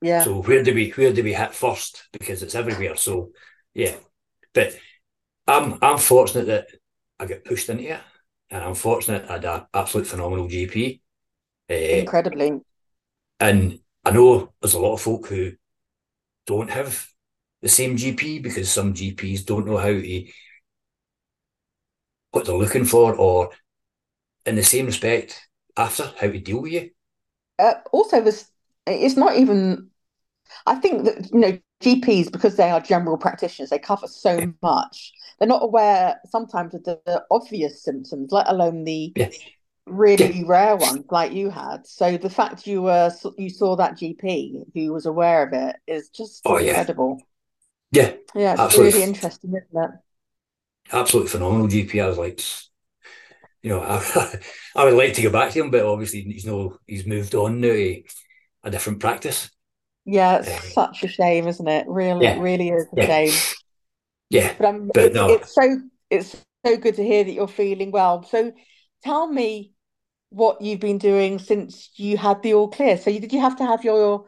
yeah, 0.00 0.22
So 0.22 0.42
where 0.42 0.62
do 0.62 0.74
we 0.74 0.90
where 0.90 1.12
do 1.12 1.22
we 1.22 1.34
hit 1.34 1.54
first? 1.54 2.08
Because 2.12 2.42
it's 2.42 2.54
everywhere. 2.54 2.96
So 2.96 3.32
yeah, 3.74 3.96
but 4.54 4.76
I'm 5.46 5.78
I'm 5.82 5.98
fortunate 5.98 6.46
that 6.46 6.68
I 7.20 7.26
got 7.26 7.44
pushed 7.44 7.68
into 7.68 7.84
it, 7.84 8.00
and 8.50 8.64
I'm 8.64 8.74
fortunate 8.74 9.26
I 9.30 9.34
had 9.34 9.44
an 9.44 9.66
absolute 9.74 10.06
phenomenal 10.06 10.48
GP. 10.48 11.02
Uh, 11.70 11.74
incredibly. 11.98 12.60
And 13.40 13.80
I 14.04 14.10
know 14.12 14.52
there's 14.60 14.74
a 14.74 14.80
lot 14.80 14.94
of 14.94 15.00
folk 15.00 15.26
who 15.28 15.52
don't 16.46 16.70
have 16.70 17.08
the 17.62 17.68
same 17.70 17.96
GP 17.96 18.38
because 18.40 18.70
some 18.70 18.94
GPs 18.94 19.44
don't 19.44 19.66
know 19.66 19.78
how 19.78 19.88
to 19.88 20.26
what 22.30 22.44
they're 22.46 22.54
looking 22.56 22.84
for, 22.84 23.14
or 23.14 23.50
in 24.46 24.56
the 24.56 24.62
same 24.62 24.86
respect, 24.86 25.45
after 25.76 26.04
how 26.18 26.28
to 26.28 26.38
deal 26.40 26.62
with 26.62 26.72
you. 26.72 26.90
uh, 27.58 27.74
also 27.92 28.20
this 28.20 28.50
it's 28.86 29.16
not 29.16 29.36
even 29.36 29.88
i 30.66 30.74
think 30.76 31.04
that 31.04 31.30
you 31.32 31.40
know 31.40 31.58
gps 31.82 32.30
because 32.32 32.56
they 32.56 32.70
are 32.70 32.80
general 32.80 33.18
practitioners 33.18 33.70
they 33.70 33.78
cover 33.80 34.06
so 34.08 34.52
much 34.62 35.12
they're 35.38 35.48
not 35.48 35.62
aware 35.64 36.20
sometimes 36.30 36.74
of 36.74 36.84
the, 36.84 37.00
the 37.06 37.24
obvious 37.30 37.82
symptoms 37.82 38.32
let 38.32 38.48
alone 38.48 38.84
the 38.84 39.14
Yeah. 39.16 39.30
really 39.86 40.44
rare 40.44 40.76
ones 40.76 41.04
like 41.10 41.32
you 41.32 41.50
had 41.50 41.86
so 41.86 42.16
the 42.16 42.30
fact 42.30 42.66
you 42.66 42.82
were 42.82 43.10
you 43.38 43.50
saw 43.50 43.76
that 43.76 43.94
gp 43.98 44.64
who 44.74 44.92
was 44.92 45.06
aware 45.06 45.46
of 45.46 45.52
it 45.52 45.76
is 45.86 46.10
just 46.10 46.44
Oh, 46.44 46.58
yeah. 46.58 46.86
incredible 46.86 47.26
Yeah, 47.92 48.16
yeah 48.34 48.54
it's 48.54 48.68
Absolutely. 48.68 48.78
really 48.78 49.02
interesting 49.02 49.50
isn't 49.54 49.84
it 49.84 49.90
absolutely 50.92 51.30
phenomenal 51.30 51.68
GP. 51.68 52.00
I 52.00 52.08
was 52.08 52.18
like, 52.18 52.40
you 53.66 53.72
know, 53.72 53.82
I, 53.82 54.40
I 54.76 54.84
would 54.84 54.94
like 54.94 55.14
to 55.14 55.22
go 55.22 55.30
back 55.30 55.52
to 55.52 55.60
him, 55.60 55.70
but 55.70 55.84
obviously 55.84 56.22
he's 56.22 56.46
no, 56.46 56.78
he's 56.86 57.06
moved 57.06 57.34
on 57.34 57.60
now 57.60 57.68
to 57.68 58.02
a 58.64 58.70
different 58.70 59.00
practice. 59.00 59.50
yeah 60.04 60.38
it's 60.38 60.48
Yeah. 60.48 60.60
such 60.72 61.02
a 61.02 61.08
shame 61.08 61.46
isn't 61.48 61.68
it 61.68 61.86
really 61.88 62.24
Yeah. 62.24 62.36
really 62.36 62.68
is 62.70 62.86
a 62.92 62.96
Yeah. 62.96 63.06
shame 63.06 63.44
Yeah, 64.30 64.54
But 64.58 64.66
I'm, 64.66 64.92
But 64.92 65.04
it's, 65.04 65.14
no. 65.14 65.28
it's 65.28 65.54
so 65.54 65.80
it's 66.10 66.36
so 66.64 66.76
good 66.76 66.94
to 66.96 67.04
hear 67.04 67.24
that 67.24 67.32
you're 67.32 67.48
feeling 67.48 67.90
well. 67.90 68.22
So 68.22 68.52
tell 69.02 69.26
me 69.28 69.72
what 70.30 70.62
you've 70.62 70.80
been 70.80 70.98
doing 70.98 71.38
since 71.38 71.90
you 71.96 72.16
had 72.16 72.42
the 72.42 72.54
all 72.54 72.68
clear. 72.68 72.96
So 72.98 73.10
you, 73.10 73.20
did 73.20 73.32
you 73.32 73.40
have 73.40 73.56
to 73.56 73.66
have 73.66 73.84
your 73.84 74.26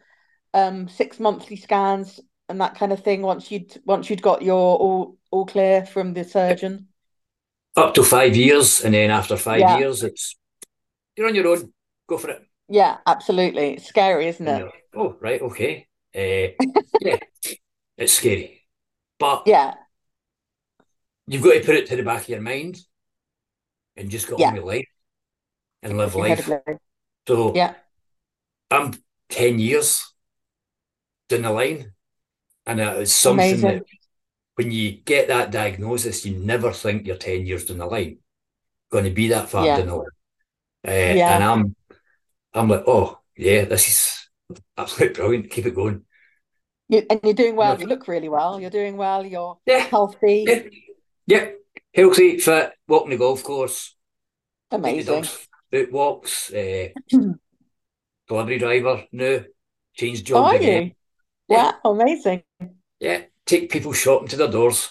um 0.55 0.89
six 0.89 1.21
monthly 1.21 1.57
scans 1.57 2.21
and 2.49 2.61
that 2.61 2.77
kind 2.77 2.93
of 2.93 3.05
thing 3.05 3.23
once 3.23 3.51
you'd 3.51 3.81
once 3.85 4.11
you'd 4.11 4.23
got 4.23 4.43
your 4.43 4.79
all 4.79 5.19
all 5.31 5.47
clear 5.47 5.87
from 5.87 6.15
the 6.15 6.25
surgeon? 6.25 6.89
Up 7.79 7.95
to 7.95 8.03
five 8.03 8.37
years, 8.37 8.81
and 8.81 8.93
then 8.95 9.11
after 9.11 9.37
five 9.37 9.61
Yeah. 9.61 9.79
years, 9.79 10.03
it's 10.03 10.37
you're 11.17 11.29
on 11.29 11.35
your 11.35 11.49
own. 11.49 11.73
Go 12.09 12.19
for 12.19 12.31
it. 12.31 12.43
Yeah, 12.69 12.99
absolutely. 13.07 13.75
It's 13.75 13.87
scary, 13.87 14.27
isn't 14.29 14.47
it? 14.47 14.65
like, 14.65 14.85
oh, 14.95 15.17
right, 15.21 15.41
okay. 15.43 15.87
Uh, 16.15 16.53
yeah, 17.01 17.19
it's 17.99 18.13
scary, 18.15 18.67
but 19.19 19.43
Yeah, 19.47 19.75
you've 21.27 21.43
got 21.43 21.55
to 21.55 21.61
put 21.61 21.77
it 21.77 21.87
to 21.87 21.97
the 21.97 22.03
back 22.03 22.23
of 22.23 22.29
your 22.29 22.41
mind 22.41 22.79
and 23.97 24.11
just 24.11 24.29
go 24.29 24.37
Yeah. 24.39 24.49
on 24.49 24.55
with 24.55 24.65
life 24.65 24.89
and 25.83 25.97
live 25.97 26.15
life. 26.15 26.49
So 27.27 27.55
Yeah. 27.55 27.75
I'm 28.71 28.93
10 29.29 29.59
years 29.59 30.15
down 31.29 31.43
the 31.43 31.51
line. 31.51 31.93
And 32.67 32.81
it's 32.81 33.13
something 33.13 33.61
Amazing. 33.63 33.79
that 33.79 33.85
when 34.59 34.73
you 34.73 34.91
get 34.93 35.29
that 35.29 35.53
diagnosis, 35.53 36.27
you 36.27 36.37
never 36.37 36.73
think 36.73 37.07
you're 37.07 37.17
10 37.17 37.47
years 37.47 37.65
down 37.67 37.79
the 37.79 37.87
line, 37.87 38.19
going 38.91 39.05
to 39.05 39.11
be 39.11 39.29
that 39.29 39.49
far 39.49 39.67
Yeah. 39.67 39.77
down 39.79 39.87
the 39.87 39.97
line. 39.97 40.07
Uh, 40.87 40.91
Yeah. 41.17 41.35
And 41.35 41.45
I'm, 41.45 41.77
I'm 42.55 42.69
like, 42.69 42.85
oh, 42.87 43.21
yeah, 43.37 43.65
this 43.67 43.89
is 43.89 44.31
absolutely 44.77 45.15
brilliant. 45.15 45.51
Keep 45.51 45.67
it 45.67 45.75
going. 45.77 46.03
You, 46.89 47.07
and 47.09 47.21
you're 47.23 47.35
doing 47.35 47.55
well. 47.55 47.79
You 47.81 47.87
look 47.87 48.09
really 48.09 48.29
well. 48.29 48.61
You're 48.61 48.71
doing 48.71 48.97
well. 48.97 49.25
You're 49.25 49.59
Yeah. 49.67 49.79
healthy. 49.79 50.45
Yeah. 50.47 50.63
Yeah. 51.27 51.51
Healthy, 51.95 52.39
fit, 52.39 52.73
walking 52.87 53.11
the 53.11 53.17
golf 53.17 53.43
course, 53.43 53.97
Amazing. 54.71 55.25
out 55.73 55.93
walks, 55.93 56.53
uh, 56.53 56.89
delivery 58.29 58.59
driver 58.59 59.05
now, 59.13 59.41
changed 59.95 60.27
How 60.33 60.45
jobs 60.45 60.53
are 60.53 60.57
again. 60.57 60.83
you? 60.85 60.93
Wow, 61.49 61.75
amazing. 61.85 62.43
Yeah, 63.01 63.23
take 63.49 63.71
people 63.73 63.93
shopping 63.93 64.29
to 64.29 64.37
their 64.37 64.51
doors. 64.51 64.91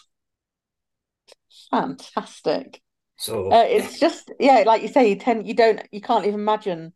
Fantastic. 1.71 2.81
So 3.17 3.51
Uh, 3.51 3.65
it's 3.67 3.99
just, 3.99 4.31
yeah, 4.39 4.63
like 4.65 4.81
you 4.81 4.87
say, 4.89 5.09
you 5.09 5.15
tend, 5.17 5.47
you 5.47 5.55
don't, 5.55 5.81
you 5.91 6.01
can't 6.01 6.25
even 6.25 6.39
imagine 6.41 6.93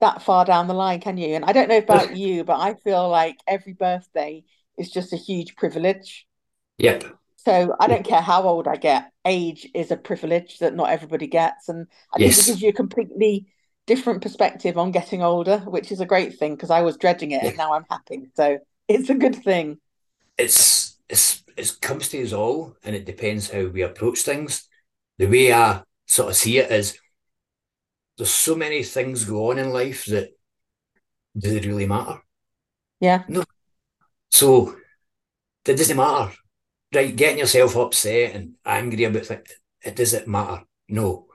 that 0.00 0.22
far 0.22 0.44
down 0.44 0.68
the 0.68 0.74
line, 0.74 1.00
can 1.00 1.18
you? 1.18 1.34
And 1.36 1.44
I 1.44 1.52
don't 1.52 1.68
know 1.68 1.78
about 1.78 2.12
you, 2.14 2.44
but 2.44 2.60
I 2.60 2.74
feel 2.74 3.08
like 3.10 3.38
every 3.46 3.74
birthday 3.74 4.44
is 4.78 4.90
just 4.90 5.12
a 5.12 5.16
huge 5.18 5.56
privilege. 5.56 6.26
yep, 6.78 7.18
So 7.36 7.74
I 7.80 7.86
don't 7.86 8.04
care 8.04 8.20
how 8.20 8.42
old 8.42 8.66
I 8.68 8.76
get, 8.76 9.12
age 9.24 9.66
is 9.74 9.90
a 9.90 9.96
privilege 9.96 10.58
that 10.58 10.74
not 10.74 10.90
everybody 10.90 11.26
gets. 11.26 11.68
And 11.68 11.86
I 12.12 12.18
think 12.18 12.36
it 12.36 12.44
Yes. 12.44 12.46
gives 12.46 12.60
you 12.60 12.70
a 12.70 12.72
completely 12.72 13.46
different 13.86 14.22
perspective 14.22 14.76
on 14.76 14.90
getting 14.92 15.22
older, 15.22 15.58
which 15.60 15.92
is 15.92 16.00
a 16.00 16.06
great 16.06 16.38
thing 16.38 16.54
because 16.56 16.70
I 16.70 16.82
was 16.82 16.96
dreading 16.96 17.30
it 17.30 17.44
and 17.44 17.56
now 17.56 17.72
I'm 17.72 17.86
happy. 17.88 18.28
So 18.34 18.58
it's 18.88 19.08
a 19.08 19.14
good 19.14 19.36
thing. 19.36 19.78
it's 20.38 20.87
it's 21.08 21.42
it 21.56 21.76
comes 21.80 22.08
to 22.10 22.22
us 22.22 22.32
all, 22.32 22.76
and 22.84 22.94
it 22.94 23.06
depends 23.06 23.50
how 23.50 23.66
we 23.66 23.82
approach 23.82 24.20
things. 24.20 24.68
The 25.18 25.26
way 25.26 25.52
I 25.52 25.82
sort 26.06 26.30
of 26.30 26.36
see 26.36 26.58
it 26.58 26.70
is, 26.70 26.98
there's 28.16 28.30
so 28.30 28.54
many 28.54 28.82
things 28.82 29.24
go 29.24 29.50
on 29.50 29.58
in 29.58 29.70
life 29.70 30.04
that 30.06 30.30
do 31.36 31.50
they 31.58 31.66
really 31.66 31.86
matter? 31.86 32.20
Yeah. 33.00 33.24
No. 33.28 33.44
So 34.30 34.76
it 35.66 35.76
doesn't 35.76 35.96
matter, 35.96 36.32
right? 36.94 37.14
Getting 37.16 37.38
yourself 37.38 37.76
upset 37.76 38.34
and 38.36 38.54
angry 38.64 39.04
about 39.04 39.26
things, 39.26 39.48
it 39.84 39.96
doesn't 39.96 40.28
matter. 40.28 40.64
No, 40.88 41.26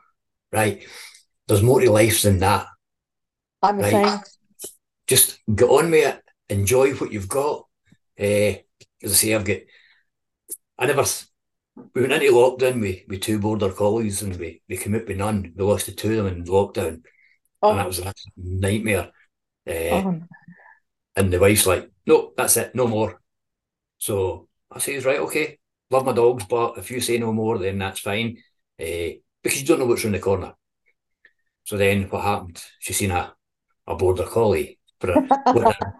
right? 0.51 0.83
There's 1.47 1.63
more 1.63 1.81
to 1.81 1.91
life 1.91 2.21
than 2.23 2.39
that. 2.39 2.67
I'm 3.61 3.81
Right. 3.81 3.93
same. 3.93 4.19
Just 5.07 5.39
get 5.53 5.69
on 5.69 5.91
with 5.91 6.07
it. 6.15 6.23
Enjoy 6.49 6.93
what 6.95 7.11
you've 7.11 7.29
got. 7.29 7.67
Uh, 8.19 8.53
as 9.03 9.11
I 9.13 9.15
say, 9.15 9.35
I've 9.35 9.45
got. 9.45 9.59
I 10.77 10.85
never. 10.87 11.03
We 11.95 12.01
went 12.01 12.13
into 12.13 12.33
lockdown 12.33 12.81
with, 12.81 13.01
with 13.07 13.21
two 13.21 13.39
border 13.39 13.71
collies, 13.71 14.21
and 14.21 14.35
we, 14.37 14.61
we 14.69 14.77
came 14.77 14.95
out 14.95 15.07
with 15.07 15.17
none. 15.17 15.53
We 15.55 15.63
lost 15.63 15.87
the 15.87 15.91
two 15.93 16.19
of 16.19 16.25
them 16.25 16.35
in 16.37 16.45
lockdown, 16.45 17.03
and 17.69 17.79
that 17.79 17.87
Oh, 17.87 17.87
was 17.87 17.99
a 17.99 18.13
nightmare. 18.37 19.11
Uh, 19.67 20.03
oh, 20.03 20.23
and 21.15 21.31
the 21.31 21.39
wife's 21.39 21.67
like, 21.67 21.89
"No, 22.05 22.33
that's 22.37 22.57
it, 22.57 22.75
no 22.75 22.87
more." 22.87 23.19
So 23.99 24.49
I 24.71 24.79
says, 24.79 25.05
"Right, 25.05 25.19
okay, 25.21 25.59
love 25.91 26.05
my 26.05 26.13
dogs, 26.13 26.45
but 26.49 26.77
if 26.79 26.91
you 26.91 27.01
say 27.01 27.17
no 27.19 27.33
more, 27.33 27.57
then 27.59 27.79
that's 27.79 28.01
fine, 28.01 28.37
uh, 28.81 29.11
because 29.43 29.61
you 29.61 29.67
don't 29.67 29.79
know 29.79 29.87
what's 29.87 30.03
around 30.05 30.13
the 30.15 30.19
corner." 30.19 30.55
So 31.65 31.77
then 31.77 32.03
what 32.09 32.23
happened? 32.23 32.61
She 32.79 32.93
seen 32.93 33.11
a, 33.11 33.33
a 33.87 33.95
border 33.95 34.25
collie 34.25 34.79
for 34.99 35.11
a, 35.11 35.23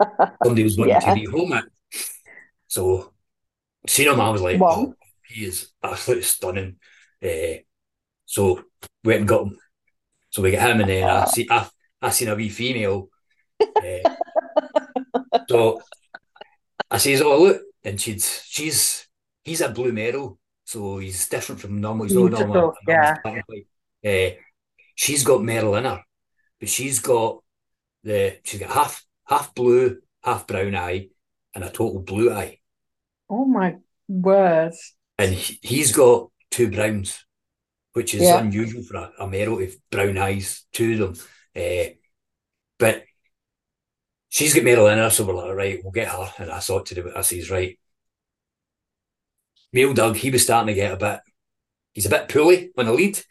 somebody 0.43 0.63
was 0.63 0.77
wanting 0.77 0.99
Yeah. 0.99 1.01
to 1.01 1.11
rehome 1.11 1.57
it. 1.59 1.65
So 2.73 3.13
seen 3.87 4.07
him, 4.09 4.19
I 4.19 4.31
was 4.31 4.41
like, 4.41 4.59
Wow. 4.59 4.75
oh, 4.77 4.95
he 5.27 5.45
is 5.45 5.69
absolutely 5.83 6.23
stunning. 6.23 6.77
Uh, 7.23 7.61
so 8.25 8.63
went 9.03 9.19
and 9.19 9.27
got 9.27 9.43
him. 9.43 9.57
So 10.31 10.41
we 10.41 10.49
get 10.49 10.67
him, 10.67 10.81
and 10.81 10.89
then 10.89 11.07
I 11.07 11.25
see 11.25 11.47
I, 11.51 11.69
I 12.01 12.09
seen 12.09 12.29
a 12.29 12.35
wee 12.35 12.49
female. 12.49 13.09
Uh, 13.61 14.15
so 15.49 15.81
I 16.89 16.97
says, 16.97 17.21
"Oh 17.21 17.43
look," 17.43 17.61
and 17.83 18.01
she's 18.01 18.41
she's 18.47 19.07
he's 19.43 19.61
a 19.61 19.69
blue 19.69 19.91
merle, 19.91 20.39
so 20.63 20.97
he's 20.97 21.29
different 21.29 21.61
from 21.61 21.79
normal. 21.79 22.05
He's 22.05 22.15
not 22.15 22.31
normal. 22.31 22.73
Beautiful, 22.87 23.45
yeah. 24.03 24.31
Uh, 24.33 24.35
she's 24.95 25.23
got 25.23 25.43
merle 25.43 25.75
in 25.75 25.83
her, 25.83 26.01
but 26.59 26.69
she's 26.69 26.99
got 26.99 27.43
the 28.03 28.39
she's 28.43 28.59
got 28.59 28.71
half 28.71 29.05
half 29.27 29.53
blue, 29.53 29.99
half 30.23 30.47
brown 30.47 30.73
eye, 30.75 31.09
and 31.53 31.63
a 31.63 31.69
total 31.69 32.01
blue 32.01 32.33
eye, 32.33 32.57
oh 33.29 33.45
my 33.45 33.77
word. 34.07 34.73
and 35.17 35.33
he, 35.33 35.59
he's 35.61 35.91
got 35.91 36.29
two 36.51 36.69
browns, 36.69 37.25
which 37.93 38.13
is 38.13 38.23
Yeah. 38.23 38.39
unusual 38.39 38.83
for 38.83 38.97
a, 38.97 39.11
a 39.19 39.27
to 39.31 39.57
have 39.57 39.75
brown 39.91 40.17
eyes, 40.17 40.65
two 40.71 41.03
of 41.03 41.17
them. 41.17 41.25
Uh, 41.55 41.89
but 42.79 43.03
she's 44.29 44.53
got 44.53 44.63
merle 44.63 44.87
in 44.87 44.97
her, 44.97 45.09
so 45.09 45.25
we're 45.25 45.33
like, 45.35 45.55
right, 45.55 45.79
we'll 45.83 45.91
get 45.91 46.09
her. 46.09 46.31
And 46.39 46.51
I 46.51 46.59
thought 46.59 46.87
to 46.87 46.95
do 46.95 47.07
it. 47.07 47.15
I 47.15 47.21
says, 47.21 47.49
right, 47.51 47.77
male 49.71 49.93
Doug, 49.93 50.15
he 50.15 50.29
was 50.31 50.43
starting 50.43 50.67
to 50.67 50.73
get 50.73 50.93
a 50.93 50.97
bit. 50.97 51.19
He's 51.93 52.05
a 52.07 52.09
bit 52.09 52.29
poorly 52.29 52.71
on 52.77 52.85
the 52.87 52.93
lead. 52.93 53.15
to 53.15 53.23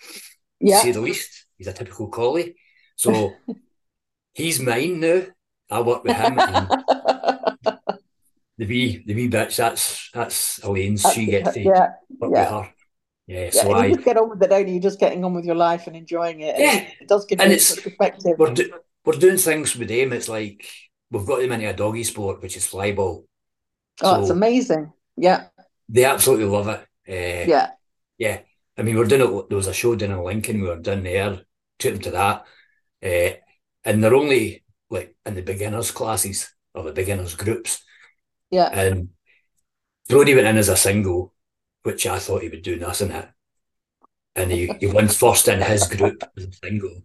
Yeah. 0.60 0.80
say 0.80 0.92
the 0.92 1.00
least. 1.00 1.46
He's 1.58 1.66
a 1.66 1.72
typical 1.72 2.08
collie. 2.08 2.54
So 2.96 3.32
he's 4.32 4.60
mine 4.60 5.00
now. 5.00 5.22
I 5.70 5.80
work 5.80 6.04
with 6.04 6.16
him. 6.16 6.38
And 6.38 6.81
the 8.62 8.68
wee 8.68 9.02
the 9.06 9.14
wee 9.14 9.28
bitch, 9.28 9.56
that's 9.56 10.10
that's 10.14 10.58
Elaine's. 10.62 11.02
She 11.12 11.26
gets 11.26 11.54
to 11.54 11.60
yeah. 11.60 11.88
work 12.18 12.32
yeah. 12.34 12.42
with 12.42 12.48
her. 12.66 12.74
Yeah, 13.26 13.44
Yeah, 13.44 13.50
so 13.50 13.70
and 13.70 13.76
I 13.76 13.86
you 13.86 13.94
just 13.94 14.04
get 14.04 14.16
on 14.16 14.30
with 14.30 14.42
it, 14.42 14.50
don't 14.50 14.66
you? 14.68 14.74
You're 14.74 14.82
just 14.82 15.00
getting 15.00 15.24
on 15.24 15.34
with 15.34 15.44
your 15.44 15.54
life 15.54 15.86
and 15.86 15.96
enjoying 15.96 16.40
it. 16.40 16.54
And 16.54 16.62
Yeah. 16.64 16.88
It 17.00 17.08
does 17.08 17.24
give 17.26 17.40
And 17.40 17.50
you 17.50 17.56
it's- 17.56 17.80
perspective. 17.80 18.34
we're 18.38 18.54
do, 18.54 18.72
we're 19.04 19.18
doing 19.18 19.36
things 19.38 19.76
with 19.76 19.88
them. 19.88 20.12
It's 20.12 20.28
like 20.28 20.68
we've 21.10 21.26
got 21.26 21.40
them 21.40 21.52
into 21.52 21.68
a 21.68 21.72
doggy 21.72 22.04
sport, 22.04 22.42
which 22.42 22.56
is 22.56 22.66
flyball. 22.66 23.24
Oh, 24.00 24.20
it's 24.20 24.30
amazing. 24.30 24.92
Yeah. 25.16 25.48
They 25.88 26.04
absolutely 26.04 26.46
love 26.46 26.68
it. 26.68 26.80
Uh, 27.08 27.50
Yeah. 27.50 27.70
Yeah, 28.18 28.38
I 28.78 28.82
mean, 28.82 28.96
we're 28.96 29.06
doing 29.06 29.22
it. 29.22 29.48
There 29.48 29.56
was 29.56 29.66
a 29.66 29.74
show 29.74 29.96
down 29.96 30.12
in 30.12 30.22
Lincoln. 30.22 30.60
We 30.60 30.68
were 30.68 30.76
down 30.78 31.02
there, 31.02 31.40
took 31.78 31.94
them 31.94 32.02
to 32.02 32.10
that, 32.12 32.44
uh, 33.02 33.36
and 33.84 34.02
they're 34.02 34.14
only 34.14 34.62
like 34.90 35.16
in 35.26 35.34
the 35.34 35.42
beginners 35.42 35.90
classes 35.90 36.54
or 36.74 36.84
the 36.84 36.92
beginners 36.92 37.34
groups. 37.34 37.82
Yeah. 38.52 38.68
And 38.68 39.08
Brody 40.08 40.34
went 40.34 40.46
in 40.46 40.56
as 40.58 40.68
a 40.68 40.76
single, 40.76 41.34
which 41.82 42.06
I 42.06 42.18
thought 42.20 42.42
he 42.42 42.48
would 42.48 42.62
do 42.62 42.78
nothing 42.78 43.10
at, 43.10 43.32
and 44.36 44.52
he, 44.52 44.72
he 44.78 44.86
won 44.86 45.08
first 45.08 45.48
in 45.48 45.60
his 45.60 45.88
group 45.88 46.22
as 46.36 46.44
a 46.44 46.52
single, 46.52 47.02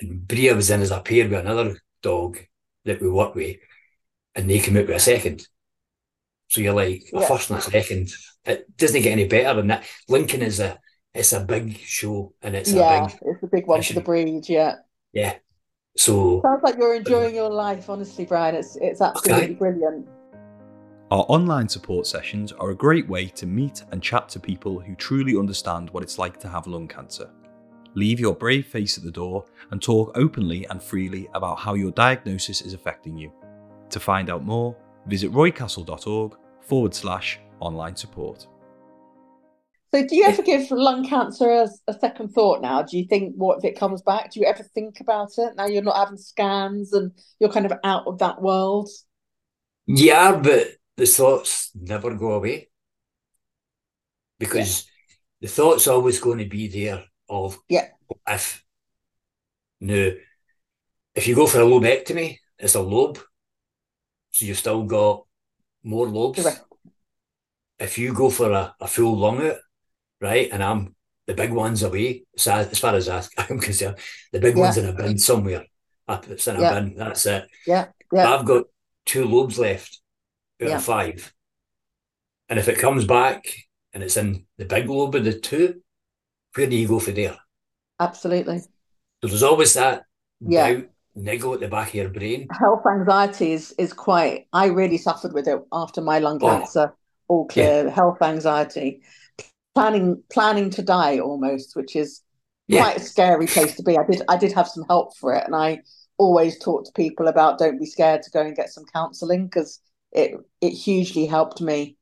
and 0.00 0.26
Bria 0.26 0.54
was 0.54 0.70
in 0.70 0.80
as 0.80 0.90
a 0.90 1.00
pair 1.00 1.28
with 1.28 1.38
another 1.38 1.78
dog 2.02 2.38
that 2.84 3.02
we 3.02 3.10
work 3.10 3.34
with, 3.34 3.56
and 4.34 4.48
they 4.48 4.60
came 4.60 4.76
out 4.76 4.86
with 4.86 4.96
a 4.96 5.00
second. 5.00 5.46
So 6.48 6.60
you're 6.60 6.72
like 6.72 7.02
a 7.12 7.20
Yeah. 7.20 7.28
first 7.28 7.50
and 7.50 7.58
a 7.58 7.62
second. 7.62 8.08
It 8.46 8.76
doesn't 8.76 9.02
get 9.02 9.12
any 9.12 9.26
better 9.26 9.54
than 9.54 9.66
that. 9.68 9.84
Lincoln 10.08 10.42
is 10.42 10.60
a 10.60 10.78
it's 11.12 11.32
a 11.32 11.40
big 11.40 11.76
show 11.78 12.32
and 12.42 12.54
it's 12.54 12.72
yeah. 12.72 13.04
a 13.04 13.06
big 13.08 13.18
It's 13.22 13.42
a 13.42 13.46
big 13.48 13.66
one 13.66 13.82
for 13.82 13.92
the 13.94 14.00
breed. 14.00 14.48
Yeah. 14.48 14.76
yeah. 15.12 15.34
So 15.96 16.40
Sounds 16.42 16.62
like 16.62 16.76
you're 16.78 16.94
enjoying 16.94 17.34
your 17.34 17.50
life, 17.50 17.90
honestly, 17.90 18.24
Brian. 18.24 18.54
It's 18.54 18.76
it's 18.76 19.00
absolutely 19.00 19.44
Okay. 19.46 19.54
brilliant. 19.54 20.08
Our 21.10 21.24
online 21.30 21.70
support 21.70 22.06
sessions 22.06 22.52
are 22.52 22.68
a 22.68 22.74
great 22.74 23.08
way 23.08 23.28
to 23.28 23.46
meet 23.46 23.82
and 23.92 24.02
chat 24.02 24.28
to 24.28 24.38
people 24.38 24.78
who 24.78 24.94
truly 24.94 25.38
understand 25.38 25.88
what 25.88 26.02
it's 26.02 26.18
like 26.18 26.38
to 26.40 26.48
have 26.48 26.66
lung 26.66 26.86
cancer. 26.86 27.30
Leave 27.94 28.20
your 28.20 28.34
brave 28.34 28.66
face 28.66 28.98
at 28.98 29.04
the 29.04 29.10
door 29.10 29.46
and 29.70 29.80
talk 29.80 30.12
openly 30.16 30.66
and 30.66 30.82
freely 30.82 31.26
about 31.32 31.58
how 31.58 31.72
your 31.72 31.92
diagnosis 31.92 32.60
is 32.60 32.74
affecting 32.74 33.16
you. 33.16 33.32
To 33.88 33.98
find 33.98 34.28
out 34.28 34.44
more, 34.44 34.76
visit 35.06 35.32
roycastle.org 35.32 36.36
forward 36.60 36.94
slash 36.94 37.40
online 37.60 37.96
support. 37.96 38.46
So, 39.94 40.06
do 40.06 40.14
you 40.14 40.26
ever 40.26 40.42
give 40.42 40.70
lung 40.70 41.08
cancer 41.08 41.48
a, 41.50 41.68
a 41.86 41.98
second 41.98 42.34
thought 42.34 42.60
now? 42.60 42.82
Do 42.82 42.98
you 42.98 43.06
think, 43.06 43.32
what 43.34 43.56
if 43.56 43.64
it 43.64 43.78
comes 43.78 44.02
back? 44.02 44.30
Do 44.30 44.40
you 44.40 44.46
ever 44.46 44.62
think 44.62 45.00
about 45.00 45.30
it 45.38 45.56
now 45.56 45.64
you're 45.64 45.80
not 45.80 45.96
having 45.96 46.18
scans 46.18 46.92
and 46.92 47.12
you're 47.40 47.50
kind 47.50 47.64
of 47.64 47.72
out 47.82 48.06
of 48.06 48.18
that 48.18 48.42
world? 48.42 48.90
yeah, 49.86 50.36
but 50.36 50.77
the 50.98 51.06
thoughts 51.06 51.70
never 51.74 52.14
go 52.14 52.32
away. 52.32 52.68
Because 54.38 54.86
the 55.40 55.48
thought's 55.48 55.86
always 55.86 56.20
going 56.20 56.38
to 56.38 56.44
be 56.58 56.68
there 56.68 57.04
of 57.28 57.58
Yeah. 57.68 57.88
if 58.26 58.64
now 59.80 60.10
if 61.14 61.26
you 61.26 61.34
go 61.34 61.46
for 61.46 61.60
a 61.60 61.64
lobectomy, 61.64 62.38
it's 62.58 62.74
a 62.74 62.80
lobe. 62.80 63.18
So 64.30 64.44
you've 64.44 64.58
still 64.58 64.84
got 64.84 65.24
more 65.82 66.08
lobes. 66.08 66.42
Correct. 66.42 66.62
if 67.78 67.98
you 67.98 68.12
go 68.12 68.28
for 68.30 68.50
a, 68.52 68.74
a 68.80 68.86
full 68.88 69.16
lung 69.16 69.40
out, 69.46 69.56
right, 70.20 70.48
and 70.52 70.62
I'm 70.62 70.94
the 71.26 71.34
big 71.34 71.52
one's 71.52 71.82
away, 71.82 72.24
so 72.36 72.52
as 72.54 72.78
far 72.78 72.94
as 72.94 73.08
I'm 73.38 73.60
concerned, 73.60 73.98
the 74.32 74.40
big 74.40 74.56
Yeah. 74.56 74.62
one's 74.64 74.78
in 74.78 74.86
a 74.88 74.92
bin 74.92 75.18
somewhere. 75.18 75.64
Up, 76.08 76.26
It's 76.28 76.48
in 76.48 76.56
a 76.56 76.60
Yeah. 76.62 76.74
bin. 76.80 76.94
That's 76.96 77.26
it. 77.26 77.48
Yeah, 77.66 77.86
yeah. 78.12 78.34
I've 78.34 78.46
got 78.46 78.64
two 79.04 79.24
lobes 79.26 79.58
left 79.58 80.00
out 80.62 80.68
Yeah. 80.68 80.76
of 80.76 80.84
five. 80.84 81.32
And 82.48 82.58
if 82.58 82.68
it 82.68 82.78
comes 82.78 83.04
back 83.04 83.46
and 83.92 84.02
it's 84.02 84.16
in 84.16 84.46
the 84.56 84.64
big 84.64 84.88
lobe 84.88 85.14
of 85.14 85.24
the 85.24 85.38
two, 85.38 85.82
where 86.54 86.66
do 86.66 86.76
you 86.76 86.88
go 86.88 86.98
for 86.98 87.10
there? 87.12 87.36
Absolutely. 88.00 88.60
So 88.60 88.68
there's 89.28 89.42
always 89.42 89.74
that 89.74 90.04
Yeah. 90.40 90.72
doubt, 90.72 90.84
niggle 91.14 91.54
at 91.54 91.60
the 91.60 91.68
back 91.68 91.88
of 91.88 91.94
your 91.94 92.08
brain. 92.10 92.48
Health 92.50 92.84
anxiety 92.86 93.52
is 93.52 93.72
is 93.72 93.92
quite. 93.92 94.46
I 94.52 94.66
really 94.66 94.98
suffered 94.98 95.32
with 95.32 95.48
it 95.48 95.60
after 95.72 96.00
my 96.00 96.18
lung 96.20 96.38
Oh. 96.42 96.48
cancer. 96.48 96.94
All 97.28 97.46
clear. 97.46 97.90
Health 97.90 98.22
anxiety, 98.22 99.02
planning 99.74 100.22
planning 100.30 100.70
to 100.70 100.82
die 100.82 101.18
almost, 101.18 101.76
which 101.76 101.94
is 101.96 102.22
Yeah. 102.68 102.82
quite 102.82 102.96
a 102.96 103.00
scary 103.00 103.46
place 103.46 103.74
to 103.76 103.82
be. 103.82 103.98
I 103.98 104.04
did 104.04 104.22
I 104.28 104.36
did 104.36 104.52
have 104.52 104.68
some 104.68 104.84
help 104.88 105.16
for 105.16 105.34
it, 105.34 105.44
and 105.44 105.54
I 105.54 105.82
always 106.16 106.58
talk 106.58 106.84
to 106.84 106.92
people 106.92 107.28
about 107.28 107.58
don't 107.58 107.78
be 107.78 107.86
scared 107.86 108.22
to 108.22 108.30
go 108.30 108.40
and 108.40 108.56
get 108.56 108.70
some 108.70 108.84
counselling 108.92 109.44
because 109.46 109.80
it 110.12 110.38
it 110.60 110.70
hugely 110.70 111.26
helped 111.26 111.60
me. 111.60 111.96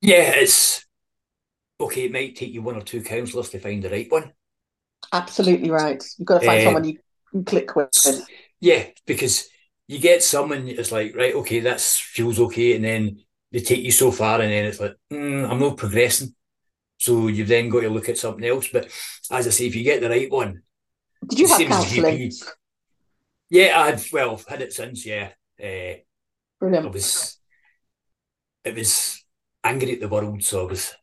Yeah, 0.00 0.32
it's 0.34 0.84
okay. 1.80 2.06
It 2.06 2.12
might 2.12 2.36
take 2.36 2.52
you 2.52 2.62
one 2.62 2.76
or 2.76 2.82
two 2.82 3.02
counsellors 3.02 3.50
to 3.50 3.60
find 3.60 3.82
the 3.82 3.90
right 3.90 4.10
one. 4.10 4.32
Absolutely 5.12 5.70
right. 5.70 6.02
You've 6.18 6.26
got 6.26 6.38
to 6.38 6.44
find 6.44 6.60
Eh, 6.60 6.62
someone 6.62 6.84
you 6.84 6.98
can 7.30 7.44
click 7.44 7.76
with. 7.76 7.90
Yeah, 8.60 8.86
because 9.06 9.48
you 9.86 9.98
get 9.98 10.22
someone 10.22 10.68
it's 10.68 10.92
like, 10.92 11.14
right, 11.16 11.34
okay, 11.34 11.60
that 11.60 11.80
feels 11.80 12.40
okay, 12.40 12.74
and 12.76 12.84
then 12.84 13.24
they 13.52 13.60
take 13.60 13.82
you 13.84 13.92
so 13.92 14.10
far, 14.10 14.40
and 14.40 14.50
then 14.50 14.66
it's 14.66 14.80
like, 14.80 14.96
mm, 15.12 15.48
I'm 15.48 15.58
not 15.60 15.76
progressing. 15.76 16.34
So 16.98 17.28
you've 17.28 17.48
then 17.48 17.68
got 17.70 17.82
to 17.82 17.90
look 17.90 18.08
at 18.08 18.18
something 18.18 18.44
else. 18.44 18.68
But 18.72 18.86
as 19.30 19.46
I 19.46 19.50
say, 19.50 19.66
if 19.66 19.76
you 19.76 19.84
get 19.84 20.00
the 20.02 20.10
right 20.10 20.30
one, 20.30 20.62
Did 21.28 21.38
you 21.38 21.48
have 21.48 21.64
counselling? 21.66 22.24
Yeah, 23.50 23.80
I've 23.80 24.12
well 24.12 24.32
I've 24.32 24.46
had 24.46 24.62
it 24.62 24.72
since. 24.72 25.06
Yeah, 25.06 25.32
uh, 25.62 26.00
I 26.62 26.88
was, 26.88 27.38
it 28.64 28.74
was 28.74 29.24
angry 29.64 29.94
at 29.94 30.00
the 30.00 30.08
world, 30.08 30.42
so 30.42 30.66
I 30.66 30.70
was 30.70 30.94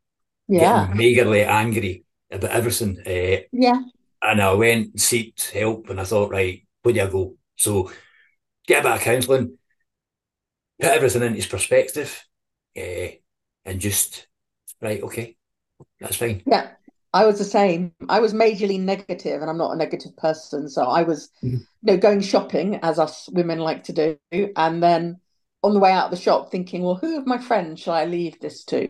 Yeah. 0.48 0.88
meagerly 0.96 1.44
angry 1.44 2.06
about 2.32 2.52
everything. 2.52 3.00
Uh, 3.06 3.44
Yeah. 3.52 3.82
and 4.24 4.42
I 4.42 4.54
went 4.54 4.92
and 4.92 5.02
sought 5.02 5.52
help, 5.54 5.90
and 5.90 6.00
I 6.02 6.06
thought, 6.06 6.32
right, 6.32 6.64
where 6.84 6.94
do 6.94 7.02
I 7.02 7.08
go? 7.08 7.38
So 7.58 7.92
get 8.68 8.82
a 8.82 8.90
bit 8.90 8.94
of 8.98 9.02
counselling, 9.02 9.58
put 10.80 10.90
everything 10.92 11.24
into 11.24 11.50
perspective, 11.50 12.24
uh, 12.78 13.08
and 13.66 13.80
just 13.80 14.28
right, 14.82 15.02
okay, 15.04 15.38
that's 16.00 16.18
fine. 16.18 16.44
Yeah, 16.46 16.72
I 17.14 17.26
was 17.26 17.38
the 17.40 17.46
same. 17.46 17.94
I 18.10 18.20
was 18.20 18.34
majorly 18.34 18.80
negative, 18.80 19.42
and 19.42 19.50
I'm 19.50 19.58
not 19.58 19.74
a 19.74 19.78
negative 19.78 20.16
person. 20.18 20.70
So 20.70 20.84
I 20.86 21.04
was, 21.04 21.30
Mhm. 21.42 21.66
you 21.84 21.94
know, 21.94 21.98
going 21.98 22.22
shopping 22.22 22.76
as 22.84 23.00
us 23.00 23.30
women 23.32 23.60
like 23.60 23.84
to 23.86 23.94
do, 23.94 24.18
and 24.56 24.82
then 24.84 25.20
on 25.66 25.74
the 25.74 25.80
way 25.80 25.92
out 25.92 26.06
of 26.06 26.12
the 26.12 26.18
shop, 26.18 26.52
thinking, 26.52 26.84
well, 26.84 26.96
who 26.96 27.18
of 27.18 27.28
my 27.28 27.38
friends 27.38 27.82
shall 27.82 27.94
I 27.94 28.06
leave 28.06 28.40
this 28.40 28.64
to? 28.66 28.88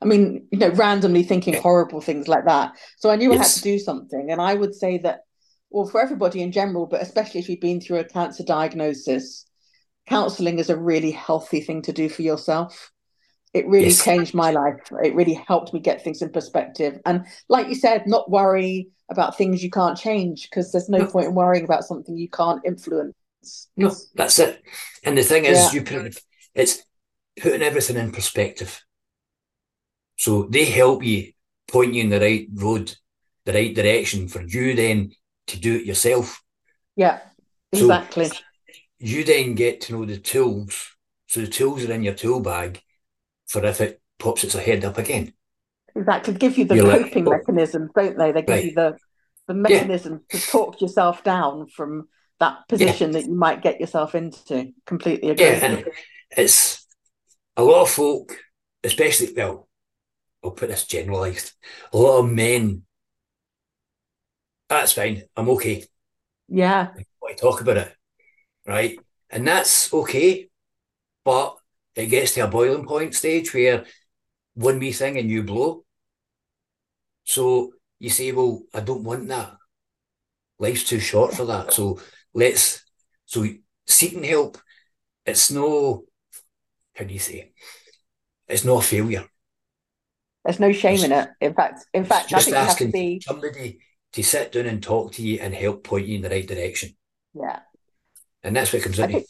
I 0.00 0.04
mean, 0.04 0.46
you 0.52 0.58
know, 0.58 0.68
randomly 0.70 1.24
thinking 1.24 1.54
horrible 1.54 2.00
things 2.00 2.28
like 2.28 2.44
that. 2.44 2.72
So 2.98 3.10
I 3.10 3.16
knew 3.16 3.32
I 3.32 3.36
had 3.36 3.52
to 3.52 3.60
do 3.62 3.78
something, 3.78 4.30
and 4.30 4.40
I 4.40 4.54
would 4.54 4.74
say 4.74 4.98
that, 4.98 5.20
well, 5.70 5.86
for 5.86 6.00
everybody 6.00 6.42
in 6.42 6.52
general, 6.52 6.86
but 6.86 7.02
especially 7.02 7.40
if 7.40 7.48
you've 7.48 7.60
been 7.60 7.80
through 7.80 7.98
a 7.98 8.04
cancer 8.04 8.44
diagnosis, 8.44 9.44
counselling 10.06 10.58
is 10.58 10.70
a 10.70 10.76
really 10.78 11.10
healthy 11.10 11.60
thing 11.60 11.82
to 11.82 11.92
do 11.92 12.08
for 12.08 12.22
yourself 12.22 12.92
it 13.54 13.66
really 13.66 13.88
Yes. 13.88 14.04
changed 14.04 14.34
my 14.34 14.50
life. 14.50 14.76
It 15.02 15.14
really 15.14 15.34
helped 15.48 15.72
me 15.72 15.80
get 15.80 16.02
things 16.02 16.22
in 16.22 16.30
perspective. 16.30 17.00
And 17.06 17.24
like 17.48 17.68
you 17.68 17.74
said, 17.74 18.06
not 18.06 18.30
worry 18.30 18.88
about 19.10 19.36
things 19.36 19.64
you 19.64 19.70
can't 19.70 19.96
change 19.96 20.48
because 20.50 20.70
there's 20.70 20.88
No. 20.88 21.06
point 21.06 21.28
in 21.28 21.34
worrying 21.34 21.64
about 21.64 21.84
something 21.84 22.16
you 22.16 22.28
can't 22.28 22.60
influence. 22.64 23.14
No, 23.76 23.94
that's 24.14 24.38
it. 24.38 24.62
And 25.04 25.16
the 25.16 25.22
thing 25.22 25.44
is, 25.44 25.58
Yeah. 25.58 25.72
you 25.72 25.82
put 25.82 26.06
it, 26.06 26.18
it's 26.54 26.82
putting 27.40 27.62
everything 27.62 27.96
in 27.96 28.10
perspective. 28.12 28.82
So 30.16 30.42
they 30.44 30.64
help 30.64 31.04
you 31.04 31.32
point 31.68 31.94
you 31.94 32.02
in 32.02 32.08
the 32.10 32.20
right 32.20 32.48
road, 32.52 32.94
the 33.44 33.52
right 33.52 33.74
direction 33.74 34.28
for 34.28 34.42
you 34.42 34.74
then 34.74 35.12
to 35.48 35.58
do 35.58 35.76
it 35.76 35.84
yourself. 35.84 36.42
Yeah, 36.96 37.20
So- 37.74 37.84
exactly. 37.84 38.30
You 38.98 39.22
then 39.22 39.54
get 39.54 39.80
to 39.82 39.92
know 39.92 40.04
the 40.04 40.18
tools. 40.18 40.96
So 41.28 41.40
the 41.40 41.46
tools 41.46 41.84
are 41.84 41.92
in 41.92 42.02
your 42.02 42.14
tool 42.14 42.40
bag 42.40 42.82
for 43.46 43.64
if 43.64 43.80
it 43.80 44.00
pops 44.18 44.42
its 44.42 44.54
head 44.54 44.84
up 44.84 44.98
again. 44.98 45.34
Exactly. 45.94 46.34
Give 46.34 46.58
you 46.58 46.64
the 46.64 46.76
You're 46.76 46.86
like, 46.86 47.02
coping 47.04 47.28
oh. 47.28 47.30
mechanisms, 47.30 47.90
don't 47.94 48.18
they? 48.18 48.32
They 48.32 48.42
give 48.42 48.48
Right. 48.48 48.64
you 48.64 48.74
the 48.74 48.98
the 49.46 49.54
mechanism 49.54 50.24
to 50.28 50.38
talk 50.38 50.80
yourself 50.82 51.24
down 51.24 51.68
from 51.68 52.08
that 52.40 52.68
position 52.68 53.12
that 53.12 53.26
you 53.26 53.34
might 53.34 53.62
get 53.62 53.80
yourself 53.80 54.14
into. 54.14 54.72
Completely 54.86 55.30
agree. 55.30 55.46
Yeah, 55.46 55.64
and 55.64 55.84
it's 56.36 56.86
a 57.56 57.62
lot 57.62 57.82
of 57.82 57.90
folk, 57.90 58.36
especially 58.84 59.32
well, 59.36 59.68
I'll 60.44 60.52
put 60.52 60.68
this 60.68 60.86
generalised. 60.86 61.52
A 61.92 61.98
lot 61.98 62.20
of 62.20 62.30
men. 62.30 62.82
That's 64.68 64.92
fine. 64.92 65.22
I'm 65.36 65.48
okay. 65.50 65.84
yeah. 66.48 66.88
I 67.28 67.34
talk 67.34 67.60
about 67.60 67.76
it, 67.76 67.94
right? 68.66 68.98
And 69.30 69.46
that's 69.46 69.92
okay, 69.92 70.48
but 71.24 71.56
it 71.94 72.06
gets 72.06 72.34
to 72.34 72.40
a 72.40 72.48
boiling 72.48 72.86
point 72.86 73.14
stage 73.14 73.52
where 73.52 73.84
one 74.54 74.78
wee 74.78 74.92
thing 74.92 75.18
and 75.18 75.30
you 75.30 75.42
blow. 75.42 75.84
So 77.24 77.72
you 77.98 78.10
say, 78.10 78.32
well, 78.32 78.62
I 78.72 78.80
don't 78.80 79.04
want 79.04 79.28
that. 79.28 79.54
Life's 80.58 80.84
too 80.84 81.00
short 81.00 81.34
for 81.34 81.44
that. 81.46 81.72
So 81.72 82.00
let's, 82.38 82.84
so 83.26 83.46
seeking 83.86 84.24
help, 84.24 84.58
it's 85.26 85.50
no, 85.50 86.04
how 86.94 87.04
do 87.04 87.12
you 87.12 87.20
say, 87.20 87.34
it? 87.34 87.52
it's 88.48 88.64
not 88.64 88.84
a 88.84 88.86
failure. 88.86 89.26
There's 90.44 90.60
no 90.60 90.72
shame 90.72 91.04
in 91.04 91.12
it. 91.12 91.28
In 91.40 91.54
fact, 91.54 91.84
in 91.92 92.02
It's 92.02 92.08
fact, 92.08 92.32
I 92.32 92.36
just 92.36 92.44
think 92.44 92.56
you 92.56 92.64
have 92.64 92.78
to 92.78 92.86
asking 92.86 92.90
be 92.92 93.20
somebody 93.20 93.80
to 94.12 94.22
sit 94.22 94.52
down 94.52 94.66
and 94.66 94.82
talk 94.82 95.12
to 95.12 95.22
you 95.22 95.38
and 95.40 95.54
help 95.54 95.84
point 95.84 96.06
you 96.06 96.16
in 96.16 96.22
the 96.22 96.30
right 96.30 96.46
direction. 96.46 96.96
yeah. 97.34 97.60
And 98.42 98.56
that's 98.56 98.72
what 98.72 98.82
comes 98.82 98.98
I 99.00 99.06
think- 99.08 99.26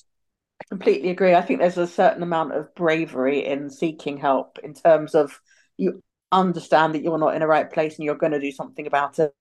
I 0.61 0.65
completely 0.69 1.11
agree. 1.11 1.35
I 1.35 1.43
think 1.43 1.61
there's 1.61 1.79
a 1.79 1.87
certain 1.87 2.23
amount 2.23 2.53
of 2.53 2.75
bravery 2.75 3.45
in 3.47 3.71
seeking 3.71 4.17
help 4.19 4.59
in 4.63 4.75
terms 4.75 5.15
of 5.15 5.41
you 5.77 6.03
understand 6.31 6.95
that 6.95 7.03
you're 7.03 7.19
not 7.19 7.35
in 7.35 7.41
the 7.41 7.47
right 7.47 7.71
place 7.71 7.97
and 7.97 8.05
you're 8.05 8.17
going 8.17 8.33
to 8.33 8.41
do 8.41 8.53
something 8.53 8.87
about 8.87 9.19
it. 9.19 9.33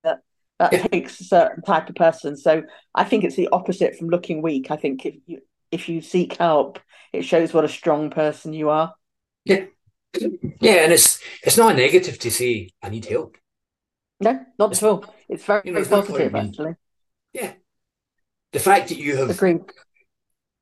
That, 0.60 0.74
Yeah. 0.74 0.88
takes 0.88 1.20
a 1.20 1.24
certain 1.24 1.62
type 1.64 1.88
of 1.90 1.96
person. 1.96 2.36
So 2.36 2.64
I 2.96 3.04
think 3.04 3.24
it's 3.24 3.36
the 3.36 3.50
opposite 3.52 3.96
from 3.96 4.10
looking 4.10 4.42
weak. 4.42 4.72
I 4.72 4.76
think 4.76 5.06
if 5.06 5.16
you 5.26 5.42
if 5.70 5.90
you 5.90 6.02
seek 6.02 6.38
help, 6.38 6.80
it 7.14 7.24
shows 7.24 7.54
what 7.54 7.66
a 7.66 7.70
strong 7.70 8.10
person 8.10 8.54
you 8.54 8.70
are. 8.70 8.94
Yeah, 9.46 9.66
Yeah, 10.60 10.84
and 10.84 10.94
it's 10.94 11.20
it's 11.44 11.58
not 11.58 11.74
a 11.74 11.78
negative 11.78 12.18
to 12.20 12.32
say 12.32 12.70
I 12.82 12.90
need 12.90 13.06
help. 13.06 13.38
No, 14.20 14.44
not 14.58 14.72
at 14.72 14.84
all. 14.84 15.06
It's 15.30 15.44
very, 15.46 15.62
You 15.66 15.74
know, 15.74 15.84
very 15.84 16.00
it's 16.00 16.08
positive, 16.08 16.36
actually. 16.36 16.76
The 18.54 18.60
fact 18.60 18.90
that 18.90 18.98
you 18.98 19.18
have 19.18 19.30
Agreed. 19.30 19.62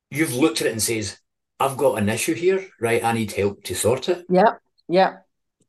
you've 0.10 0.36
looked 0.36 0.62
at 0.62 0.68
it 0.68 0.72
and 0.72 0.82
says, 0.82 1.18
I've 1.60 1.78
got 1.78 1.98
an 2.00 2.10
issue 2.10 2.34
here, 2.34 2.68
right? 2.82 3.04
I 3.04 3.14
need 3.14 3.32
help 3.32 3.64
to 3.66 3.76
sort 3.76 4.10
it. 4.10 4.26
Yeah, 4.30 4.56
yeah. 4.90 5.18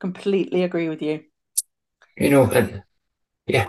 Completely 0.01 0.65
agree 0.65 0.89
with 0.89 1.03
you. 1.03 1.25
You 2.17 2.31
know, 2.31 2.51
and 2.51 2.83
yeah. 3.47 3.69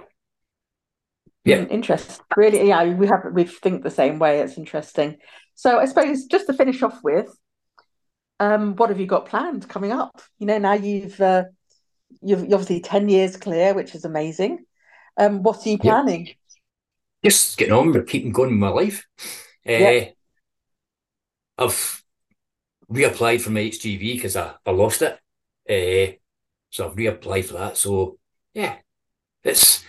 Yeah. 1.48 1.66
Interesting. 1.66 2.18
Really, 2.36 2.68
yeah, 2.68 2.84
we 2.94 3.08
have 3.08 3.26
we 3.32 3.46
think 3.46 3.84
the 3.84 3.90
same 3.90 4.20
way. 4.20 4.42
It's 4.42 4.58
interesting. 4.58 5.18
So 5.56 5.80
I 5.80 5.86
suppose 5.86 6.26
just 6.26 6.48
to 6.48 6.54
finish 6.54 6.84
off 6.84 7.00
with, 7.04 7.36
um, 8.40 8.76
what 8.76 8.90
have 8.90 9.00
you 9.00 9.08
got 9.08 9.26
planned 9.28 9.68
coming 9.68 9.92
up? 9.92 10.22
You 10.40 10.48
know, 10.48 10.58
now 10.58 10.74
you've 10.74 11.20
uh, 11.20 11.46
you've 12.22 12.44
obviously 12.44 12.82
10 12.82 13.10
years 13.10 13.38
clear, 13.38 13.74
which 13.74 13.96
is 13.96 14.06
amazing. 14.06 14.66
Um, 15.18 15.42
what 15.42 15.66
are 15.66 15.70
you 15.70 15.78
Yeah. 15.78 16.04
planning? 16.04 16.30
Just 17.24 17.58
getting 17.58 17.74
on 17.74 17.92
with 17.92 18.08
keeping 18.08 18.32
going 18.32 18.52
with 18.52 18.60
my 18.60 18.70
life. 18.70 19.08
Uh, 19.20 19.24
Yeah. 19.66 20.10
I've 21.58 22.04
reapplied 22.92 23.42
for 23.42 23.50
my 23.50 23.62
HGV 23.62 24.14
because 24.14 24.36
I, 24.36 24.54
I 24.66 24.72
lost 24.72 25.02
it. 25.02 25.14
Uh, 25.70 26.16
so 26.70 26.88
I've 26.88 26.96
reapplied 26.96 27.46
for 27.46 27.54
that. 27.54 27.78
So 27.78 28.20
yeah, 28.54 28.78
it's 29.44 29.84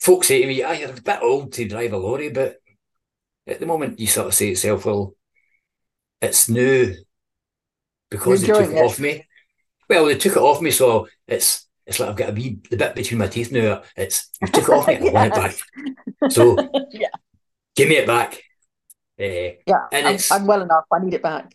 folks 0.00 0.28
say 0.28 0.40
to 0.42 0.46
me, 0.48 0.62
"Ah, 0.62 0.72
you're 0.72 0.90
a 0.90 1.00
bit 1.00 1.20
old 1.22 1.52
to 1.54 1.68
drive 1.68 1.92
a 1.92 1.98
lorry," 1.98 2.30
but 2.30 2.56
at 3.46 3.60
the 3.60 3.66
moment 3.66 4.00
you 4.00 4.06
sort 4.06 4.28
of 4.28 4.34
say 4.34 4.46
to 4.46 4.50
yourself, 4.52 4.84
"Well, 4.86 5.14
it's 6.20 6.48
new 6.48 6.94
because 8.10 8.40
they 8.42 8.50
took 8.52 8.70
it 8.70 8.76
it. 8.76 8.84
off 8.84 8.98
me." 8.98 9.26
Well, 9.88 10.06
they 10.06 10.16
took 10.18 10.34
it 10.36 10.42
off 10.42 10.62
me, 10.62 10.70
so 10.70 11.08
it's 11.26 11.68
it's 11.86 12.00
like 12.00 12.10
I've 12.10 12.16
got 12.16 12.30
a 12.30 12.32
wee 12.32 12.60
the 12.70 12.76
bit 12.76 12.94
between 12.94 13.18
my 13.18 13.28
teeth 13.28 13.52
now. 13.52 13.82
It's 13.96 14.30
you 14.40 14.48
took 14.48 14.68
it 14.68 14.70
off 14.74 14.86
me, 14.88 14.96
I 15.08 15.10
want 15.12 15.28
it 15.28 15.34
back. 15.34 15.56
So 16.28 16.56
yeah, 16.92 17.08
give 17.76 17.88
me 17.88 17.96
it 17.96 18.06
back. 18.06 18.34
Uh, 19.20 19.56
yeah. 19.66 19.86
and 19.92 20.06
I'm, 20.08 20.14
it's- 20.14 20.30
I'm 20.30 20.46
well 20.46 20.62
enough. 20.62 20.84
I 20.92 20.98
need 21.00 21.14
it 21.14 21.22
back. 21.22 21.52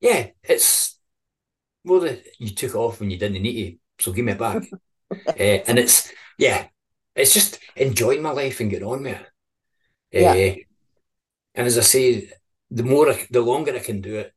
yeah, 0.00 0.28
it's 0.42 0.98
more 1.84 2.00
that 2.00 2.24
you 2.38 2.50
took 2.54 2.70
it 2.72 2.76
off 2.76 3.00
when 3.00 3.10
you 3.10 3.18
didn't 3.18 3.42
need 3.42 3.66
it, 3.68 3.78
so 4.02 4.12
give 4.12 4.24
me 4.24 4.32
it 4.32 4.38
back. 4.38 4.64
uh, 5.28 5.32
and 5.68 5.78
it's 5.78 6.12
yeah, 6.38 6.68
it's 7.14 7.34
just 7.34 7.58
enjoying 7.76 8.22
my 8.22 8.30
life 8.30 8.60
and 8.60 8.70
getting 8.70 8.88
on 8.88 9.02
with 9.02 9.20
it. 9.20 9.26
Yeah. 10.12 10.30
Uh, 10.30 10.54
and 11.54 11.66
as 11.66 11.78
I 11.78 11.82
say, 11.82 12.30
the 12.70 12.82
more, 12.82 13.10
I, 13.10 13.26
the 13.30 13.40
longer 13.40 13.74
I 13.74 13.78
can 13.78 14.00
do 14.00 14.16
it, 14.16 14.32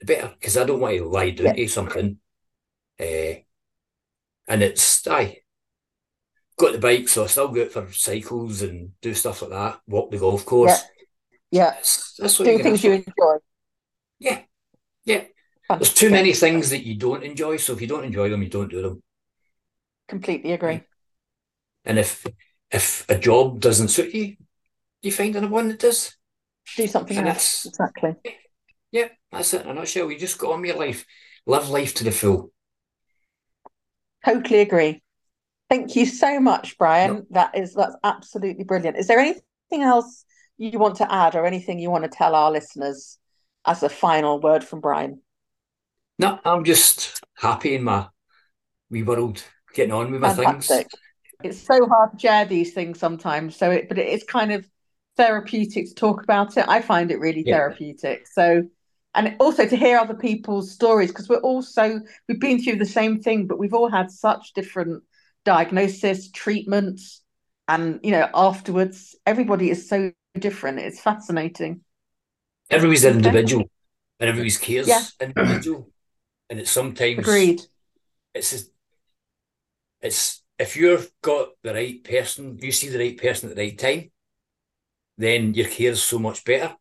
the 0.00 0.06
better, 0.06 0.34
because 0.38 0.56
I 0.56 0.64
don't 0.64 0.80
want 0.80 0.96
to 0.96 1.04
lie 1.04 1.30
down 1.30 1.46
Yeah. 1.46 1.52
to 1.54 1.68
something. 1.68 2.18
Uh, 2.98 3.42
and 4.48 4.62
it's, 4.62 5.06
I 5.06 5.38
got 6.56 6.72
the 6.72 6.78
bike, 6.78 7.08
so 7.08 7.24
I 7.24 7.26
still 7.26 7.48
go 7.48 7.62
out 7.62 7.72
for 7.72 7.92
cycles 7.92 8.62
and 8.62 8.90
do 9.00 9.14
stuff 9.14 9.42
like 9.42 9.50
that, 9.50 9.80
walk 9.86 10.10
the 10.10 10.18
golf 10.18 10.44
course. 10.44 10.82
Yeah. 11.50 11.70
That's, 11.70 12.14
that's 12.14 12.38
what 12.38 12.48
you 12.48 12.62
things 12.62 12.82
you 12.82 12.92
enjoy. 12.92 13.36
Yeah. 14.18 14.42
Yeah. 15.04 15.24
There's 15.68 15.94
too 15.94 16.10
many 16.10 16.32
things 16.32 16.70
that 16.70 16.84
you 16.84 16.96
don't 16.96 17.24
enjoy, 17.24 17.56
so 17.56 17.72
if 17.72 17.80
you 17.80 17.86
don't 17.86 18.04
enjoy 18.04 18.28
them, 18.30 18.42
you 18.42 18.48
don't 18.48 18.70
do 18.70 18.82
them. 18.82 19.02
Completely 20.08 20.52
agree. 20.52 20.82
And 21.86 21.98
if 21.98 22.26
if 22.70 23.08
a 23.08 23.18
job 23.18 23.60
doesn't 23.60 23.88
suit 23.88 24.14
you, 24.14 24.36
you 25.02 25.12
find 25.12 25.36
another 25.36 25.52
one 25.52 25.68
that 25.68 25.78
does. 25.78 26.16
Do 26.76 26.86
something 26.86 27.16
And 27.16 27.28
else. 27.28 27.62
that's 27.62 27.66
Exactly. 27.66 28.16
yeah, 28.90 29.08
that's 29.30 29.54
it 29.54 29.62
in 29.62 29.70
a 29.70 29.74
nutshell. 29.74 30.10
You 30.10 30.18
just 30.18 30.38
go 30.38 30.52
on 30.52 30.60
with 30.60 30.68
your 30.70 30.78
life, 30.78 31.04
live 31.46 31.68
life 31.70 31.94
to 31.94 32.04
the 32.04 32.10
full. 32.12 32.52
Totally 34.24 34.60
agree. 34.60 35.02
Thank 35.68 35.96
you 35.96 36.06
so 36.06 36.40
much, 36.40 36.78
Brian. 36.78 37.26
That 37.30 37.56
is 37.56 37.74
that's 37.74 37.96
absolutely 38.02 38.64
brilliant. 38.64 38.96
Is 38.96 39.06
there 39.06 39.18
anything 39.18 39.82
else 39.82 40.24
you 40.58 40.78
want 40.78 40.96
to 40.96 41.12
add 41.12 41.34
or 41.34 41.44
anything 41.46 41.78
you 41.78 41.90
want 41.90 42.04
to 42.04 42.10
tell 42.10 42.34
our 42.34 42.50
listeners 42.50 43.18
as 43.64 43.82
a 43.82 43.88
final 43.88 44.40
word 44.40 44.64
from 44.64 44.80
Brian? 44.80 45.20
No, 46.18 46.38
I'm 46.44 46.64
just 46.64 47.20
happy 47.36 47.74
in 47.74 47.84
my 47.84 48.08
wee 48.90 49.02
world, 49.02 49.42
getting 49.74 49.92
on 49.92 50.10
with 50.12 50.20
my 50.20 50.32
Fantastic. 50.34 50.88
things. 50.88 51.00
It's 51.42 51.64
so 51.64 51.86
hard 51.86 52.12
to 52.12 52.18
share 52.18 52.44
these 52.44 52.72
things 52.72 52.98
sometimes. 52.98 53.56
So 53.56 53.70
it 53.70 53.88
but 53.88 53.98
it 53.98 54.08
is 54.08 54.24
kind 54.24 54.52
of 54.52 54.68
therapeutic 55.16 55.88
to 55.88 55.94
talk 55.94 56.22
about 56.22 56.56
it. 56.56 56.64
I 56.68 56.80
find 56.82 57.10
it 57.10 57.20
really 57.20 57.44
Yeah. 57.44 57.54
therapeutic. 57.54 58.26
So 58.26 58.64
and 59.14 59.36
also 59.40 59.66
to 59.66 59.76
hear 59.76 59.98
other 59.98 60.14
people's 60.14 60.70
stories 60.72 61.10
because 61.10 61.28
we're 61.28 61.36
all 61.38 61.62
so 61.62 62.00
we've 62.28 62.40
been 62.40 62.62
through 62.62 62.76
the 62.76 62.84
same 62.86 63.20
thing, 63.20 63.46
but 63.46 63.58
we've 63.58 63.74
all 63.74 63.90
had 63.90 64.10
such 64.10 64.52
different 64.54 65.02
diagnosis, 65.44 66.30
treatments, 66.30 67.22
and 67.68 68.00
you 68.02 68.10
know, 68.10 68.28
afterwards, 68.34 69.14
everybody 69.24 69.70
is 69.70 69.88
so 69.88 70.12
different. 70.38 70.78
It's 70.80 71.00
fascinating. 71.00 71.80
Everybody's 72.70 73.04
an 73.04 73.16
individual, 73.16 73.70
and 74.20 74.28
everybody's 74.28 74.58
cares 74.58 74.88
Yeah. 74.88 75.06
individual, 75.20 75.90
and 76.50 76.60
it's 76.60 76.70
sometimes 76.70 77.18
Agreed. 77.18 77.62
it's 78.34 78.50
just, 78.50 78.70
it's 80.00 80.42
if 80.58 80.76
you've 80.76 81.10
got 81.22 81.48
the 81.62 81.74
right 81.74 82.02
person, 82.02 82.58
you 82.60 82.72
see 82.72 82.88
the 82.88 82.98
right 82.98 83.16
person 83.16 83.50
at 83.50 83.56
the 83.56 83.62
right 83.62 83.78
time, 83.78 84.10
then 85.18 85.54
your 85.54 85.68
care 85.68 85.92
is 85.92 86.02
so 86.02 86.18
much 86.18 86.44
better 86.44 86.74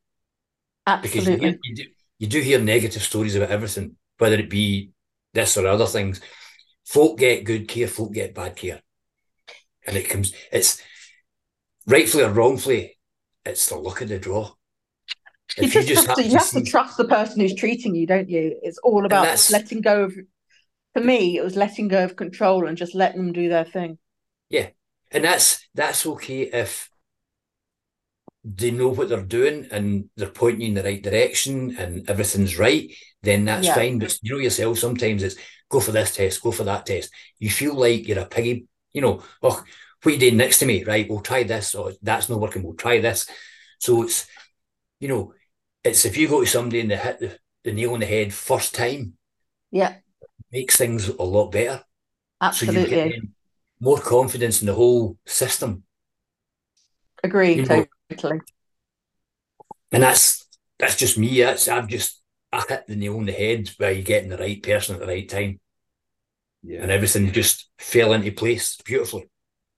because 1.01 1.28
you, 1.28 1.34
Absolutely. 1.34 1.49
hear, 1.49 1.59
you 1.63 1.76
do 1.76 1.84
you 2.19 2.28
do 2.28 2.41
hear 2.41 2.59
negative 2.59 3.03
stories 3.03 3.36
about 3.36 3.51
everything, 3.51 3.95
whether 4.17 4.38
it 4.38 4.49
be 4.49 4.91
this 5.34 5.57
or 5.57 5.67
other 5.67 5.86
things. 5.86 6.21
Folk 6.86 7.17
get 7.17 7.43
good 7.43 7.67
care, 7.67 7.88
folk 7.88 8.13
get 8.13 8.36
bad 8.36 8.55
care, 8.55 8.82
and 9.86 9.97
it 9.97 10.09
comes. 10.09 10.34
It's 10.51 10.82
rightfully 11.88 12.23
or 12.23 12.30
wrongfully, 12.30 12.97
it's 13.45 13.67
the 13.67 13.76
luck 13.76 14.01
of 14.01 14.09
the 14.09 14.19
draw. 14.19 14.51
You 15.57 15.67
you 15.67 15.84
just, 15.84 16.07
have 16.07 16.15
to 16.17 16.23
you 16.23 16.38
have 16.38 16.49
to 16.51 16.63
trust 16.63 16.97
the 16.97 17.05
person 17.05 17.39
who's 17.39 17.55
treating 17.55 17.95
you, 17.95 18.05
don't 18.05 18.30
you? 18.30 18.57
It's 18.61 18.78
all 18.80 19.05
about 19.05 19.49
letting 19.51 19.82
go 19.82 20.03
of 20.03 20.15
for 20.95 21.01
me, 21.03 21.37
it 21.37 21.43
was 21.43 21.55
letting 21.55 21.89
go 21.89 22.03
of 22.05 22.15
control 22.15 22.65
and 22.67 22.77
just 22.77 22.95
letting 22.95 23.21
them 23.21 23.33
do 23.33 23.49
their 23.49 23.65
thing. 23.65 23.99
Yeah. 24.49 24.69
And 25.11 25.23
that's 25.23 25.67
that's 25.73 26.05
okay 26.05 26.43
if 26.43 26.89
they 28.43 28.71
know 28.71 28.89
what 28.89 29.09
they're 29.09 29.23
doing 29.23 29.67
and 29.71 30.09
they're 30.15 30.29
pointing 30.29 30.61
you 30.61 30.67
in 30.69 30.73
the 30.75 30.83
right 30.83 31.01
direction 31.01 31.75
and 31.77 32.07
everything's 32.09 32.59
right, 32.59 32.91
then 33.23 33.45
that's 33.45 33.65
Yeah. 33.65 33.75
fine. 33.75 33.97
But 33.99 34.17
you 34.21 34.33
know 34.33 34.39
yourself, 34.39 34.77
sometimes 34.77 35.23
it's 35.23 35.35
go 35.69 35.79
for 35.79 35.91
this 35.91 36.15
test, 36.15 36.41
go 36.43 36.51
for 36.51 36.63
that 36.65 36.85
test. 36.85 37.11
You 37.39 37.49
feel 37.49 37.73
like 37.73 38.07
you're 38.07 38.19
a 38.19 38.25
piggy, 38.25 38.67
you 38.93 39.01
know, 39.01 39.23
oh, 39.41 39.63
what 40.03 40.11
you 40.11 40.19
doing 40.19 40.37
next 40.37 40.59
to 40.59 40.67
me? 40.67 40.83
Right, 40.83 41.09
we'll 41.09 41.21
try 41.21 41.43
this, 41.43 41.73
or 41.73 41.93
that's 42.03 42.29
not 42.29 42.39
working, 42.39 42.61
we'll 42.61 42.75
try 42.75 42.99
this. 42.99 43.27
So 43.79 44.03
it's, 44.03 44.27
you 44.99 45.07
know, 45.07 45.33
it's 45.83 46.05
if 46.05 46.17
you 46.17 46.27
go 46.27 46.41
to 46.41 46.47
somebody 46.47 46.81
and 46.81 46.91
they 46.91 46.97
hit 46.97 47.19
the, 47.19 47.39
the 47.63 47.73
nail 47.73 47.93
on 47.93 48.01
the 48.01 48.05
head 48.05 48.33
first 48.33 48.75
time, 48.75 49.13
Yeah, 49.71 49.95
makes 50.56 50.78
things 50.78 51.10
a 51.10 51.24
lot 51.24 51.51
better. 51.51 51.84
So 52.51 52.66
you 52.66 52.80
absolutely. 52.80 52.95
get 52.95 53.22
more 53.80 53.99
confidence 53.99 54.62
in 54.62 54.68
the 54.68 54.74
whole 54.74 55.18
system. 55.26 55.84
Agree 57.24 57.56
you 57.56 57.66
know, 57.66 57.86
totally. 58.10 58.39
And 59.91 60.01
that's 60.01 60.47
that's 60.80 60.95
just 60.95 61.18
me. 61.18 61.41
That's 61.41 61.68
I've 61.68 61.88
just 61.88 62.22
I 62.53 62.64
hit 62.70 62.88
the 62.88 62.95
nail 62.95 63.18
on 63.18 63.26
the 63.26 63.34
head 63.34 63.70
by 63.78 64.01
getting 64.01 64.30
the 64.30 64.38
right 64.38 64.62
person 64.62 64.95
at 64.95 65.01
the 65.01 65.08
right 65.08 65.28
time, 65.28 65.60
Yeah. 66.64 66.84
and 66.84 66.91
everything 66.91 67.32
just 67.32 67.70
fell 67.78 68.14
into 68.14 68.32
place 68.32 68.78
beautifully. 68.86 69.30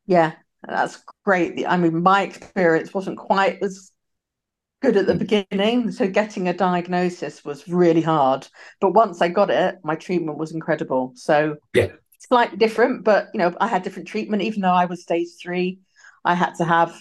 Yeah, 0.06 0.34
that's 0.68 1.04
great. 1.26 1.66
I 1.68 1.78
mean, 1.78 2.04
my 2.04 2.22
experience 2.24 2.94
wasn't 2.94 3.18
quite 3.18 3.64
as 3.64 3.92
good 4.82 4.98
at 4.98 5.08
the 5.08 5.14
Mm. 5.14 5.20
beginning, 5.20 5.92
so 5.92 6.08
getting 6.08 6.48
a 6.48 6.54
diagnosis 6.54 7.44
was 7.44 7.68
really 7.68 8.02
hard. 8.02 8.48
But 8.80 8.94
once 8.94 9.22
I 9.22 9.30
got 9.30 9.50
it, 9.50 9.78
my 9.84 9.96
treatment 9.96 10.38
was 10.38 10.52
incredible. 10.54 11.14
So 11.16 11.58
Yeah. 11.74 11.92
slightly 12.20 12.58
different, 12.58 13.04
but 13.04 13.30
you 13.34 13.40
know, 13.40 13.56
I 13.60 13.68
had 13.68 13.84
different 13.84 14.08
treatment. 14.08 14.44
Even 14.44 14.62
though 14.62 14.74
I 14.74 14.86
was 14.86 15.02
stage 15.04 15.30
three, 15.42 15.80
I 16.26 16.36
had 16.36 16.56
to 16.56 16.66
have 16.66 17.00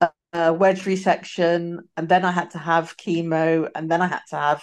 a, 0.00 0.10
a 0.34 0.52
wedge 0.52 0.84
resection, 0.84 1.78
and 1.96 2.08
then 2.08 2.24
I 2.24 2.32
had 2.32 2.50
to 2.52 2.58
have 2.58 2.96
chemo, 2.96 3.68
and 3.74 3.90
then 3.90 4.02
I 4.02 4.06
had 4.08 4.22
to 4.30 4.36
have 4.36 4.62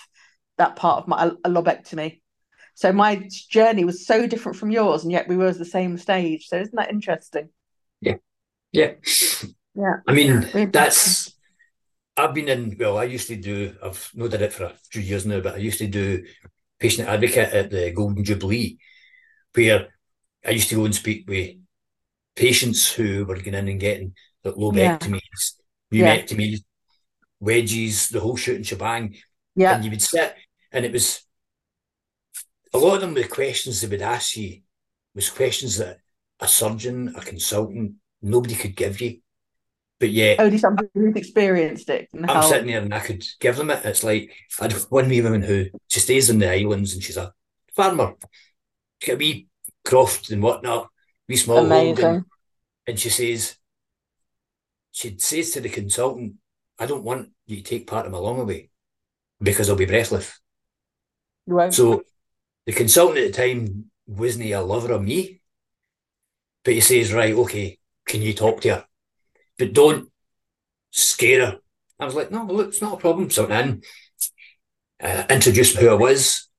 that 0.58 0.76
part 0.76 1.00
of 1.04 1.08
my 1.08 1.32
a 1.46 1.50
lobectomy. 1.50 2.22
So 2.76 2.92
my 2.94 3.28
journey 3.50 3.84
was 3.86 4.06
so 4.08 4.28
different 4.28 4.58
from 4.58 4.72
yours, 4.72 5.04
and 5.04 5.12
yet 5.12 5.28
we 5.28 5.38
were 5.38 5.48
at 5.48 5.58
the 5.60 5.66
same 5.66 5.98
stage. 5.98 6.48
So 6.48 6.58
isn't 6.60 6.76
that 6.76 6.92
interesting? 6.92 7.50
Yeah, 8.02 8.18
Yeah. 8.72 8.96
Yeah. 9.76 9.98
I 10.08 10.14
mean 10.14 10.50
that's 10.72 11.34
I've 12.16 12.34
been 12.34 12.48
in. 12.48 12.76
Well, 12.80 12.98
I 12.98 13.06
used 13.06 13.28
to 13.28 13.36
do. 13.36 13.76
I've 13.84 14.10
not 14.14 14.32
did 14.32 14.42
it 14.42 14.54
for 14.54 14.66
a 14.66 14.74
few 14.92 15.02
years 15.02 15.26
now, 15.26 15.40
but 15.40 15.56
I 15.56 15.58
used 15.58 15.80
to 15.80 15.88
do 15.88 16.24
patient 16.80 17.08
advocate 17.08 17.54
at 17.54 17.72
the 17.72 17.92
Golden 17.92 18.24
Jubilee, 18.24 18.78
where 19.56 19.88
I 20.46 20.52
used 20.52 20.70
to 20.70 20.76
go 20.76 20.86
and 20.86 20.94
speak 20.96 21.28
with 21.28 21.56
patients 22.36 22.92
who 22.92 23.26
were 23.26 23.36
going 23.38 23.54
in 23.56 23.68
and 23.68 23.80
getting 23.80 24.14
like 24.44 24.56
lobectomies, 24.56 25.54
Yeah. 25.92 26.18
pneumectomies, 26.18 26.64
wedges, 27.40 28.10
the 28.10 28.20
whole 28.20 28.36
shoot 28.36 28.58
and 28.58 28.66
shebang. 28.66 29.16
Yeah. 29.56 29.76
and 29.76 29.86
you 29.86 29.92
would 29.92 30.02
sit, 30.02 30.36
and 30.72 30.84
it 30.84 30.92
was 30.92 31.22
a 32.74 32.78
lot 32.80 32.96
of 32.96 33.02
them. 33.02 33.14
The 33.14 33.28
questions 33.28 33.82
they 33.82 33.88
would 33.88 34.02
ask 34.02 34.36
you 34.36 34.62
was 35.14 35.30
questions 35.30 35.78
that 35.78 35.98
a 36.40 36.48
surgeon, 36.48 37.14
a 37.16 37.22
consultant, 37.22 37.94
nobody 38.22 38.56
could 38.56 38.76
give 38.76 39.00
you, 39.00 39.20
but 40.04 40.12
yet 40.12 40.38
only 40.38 40.58
somebody 40.58 40.90
who's 40.94 41.16
experienced 41.16 41.90
it 41.90 42.10
I'm 42.14 42.26
help. 42.26 42.44
sitting 42.44 42.68
there 42.68 42.82
and 42.82 42.94
I 42.94 43.00
could 43.00 43.24
give 43.40 43.56
them 43.56 43.70
it. 43.70 43.86
It's 43.86 44.04
like 44.04 44.34
I 44.60 44.64
had 44.64 44.74
one 44.90 45.08
wee 45.08 45.22
woman 45.22 45.42
who 45.42 45.68
she 45.88 46.02
stays 46.02 46.30
in 46.30 46.40
the 46.40 46.52
islands 46.52 46.94
and 46.94 47.02
she's 47.02 47.16
a 47.16 47.32
farmer. 47.74 48.16
She's 49.00 49.08
got 49.08 49.14
a 49.14 49.18
wee 49.18 49.48
croft 49.86 50.30
and 50.30 50.44
whatnot, 50.44 50.90
wee 51.30 51.38
small 51.38 51.60
Amazing. 51.60 52.04
holding, 52.04 52.26
and 52.86 53.00
she 53.00 53.10
says, 53.10 53.56
she 54.92 55.16
says 55.18 55.52
to 55.52 55.62
the 55.62 55.70
consultant, 55.70 56.34
"I 56.78 56.86
don't 56.86 57.06
want 57.06 57.30
you 57.48 57.56
to 57.56 57.64
take 57.64 57.88
part 57.88 58.06
of 58.06 58.12
my 58.12 58.18
long 58.18 58.42
away 58.42 58.72
because 59.42 59.70
I'll 59.70 59.78
be 59.78 59.86
breathless." 59.86 60.38
Won't. 61.48 61.74
So 61.74 62.04
the 62.66 62.74
consultant 62.74 63.20
at 63.20 63.32
the 63.32 63.42
time 63.42 63.86
wasn't 64.06 64.52
a 64.52 64.60
lover 64.60 64.92
of 64.92 65.02
me, 65.02 65.40
but 66.66 66.74
he 66.74 66.82
says, 66.82 67.14
right, 67.14 67.34
okay, 67.34 67.80
can 68.06 68.22
you 68.22 68.34
talk 68.34 68.60
to 68.62 68.70
her? 68.76 68.86
But 69.58 69.74
don't 69.74 70.10
scare 70.92 71.46
her. 71.46 71.60
I 72.00 72.06
was 72.06 72.16
like, 72.16 72.32
no, 72.32 72.46
look, 72.46 72.70
it's 72.70 72.82
not 72.82 72.94
a 72.94 72.98
problem. 72.98 73.30
So 73.30 73.46
then 73.46 73.82
uh, 75.02 75.24
introduced 75.30 75.78
who 75.78 75.90
I 75.90 75.94
was, 75.94 76.50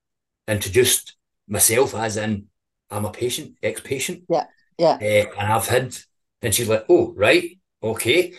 introduced 0.47 1.17
myself 1.49 1.95
as 1.95 2.17
in 2.17 2.47
I'm 2.91 3.05
a 3.05 3.11
patient, 3.11 3.57
ex-patient. 3.63 4.25
Yeah, 4.29 4.45
yeah. 4.79 4.99
Uh, 5.01 5.41
and 5.41 5.53
I've 5.53 5.67
had, 5.67 5.97
and 6.43 6.55
she's 6.55 6.69
like, 6.69 6.85
oh, 6.89 7.13
right, 7.17 7.59
okay. 7.83 8.35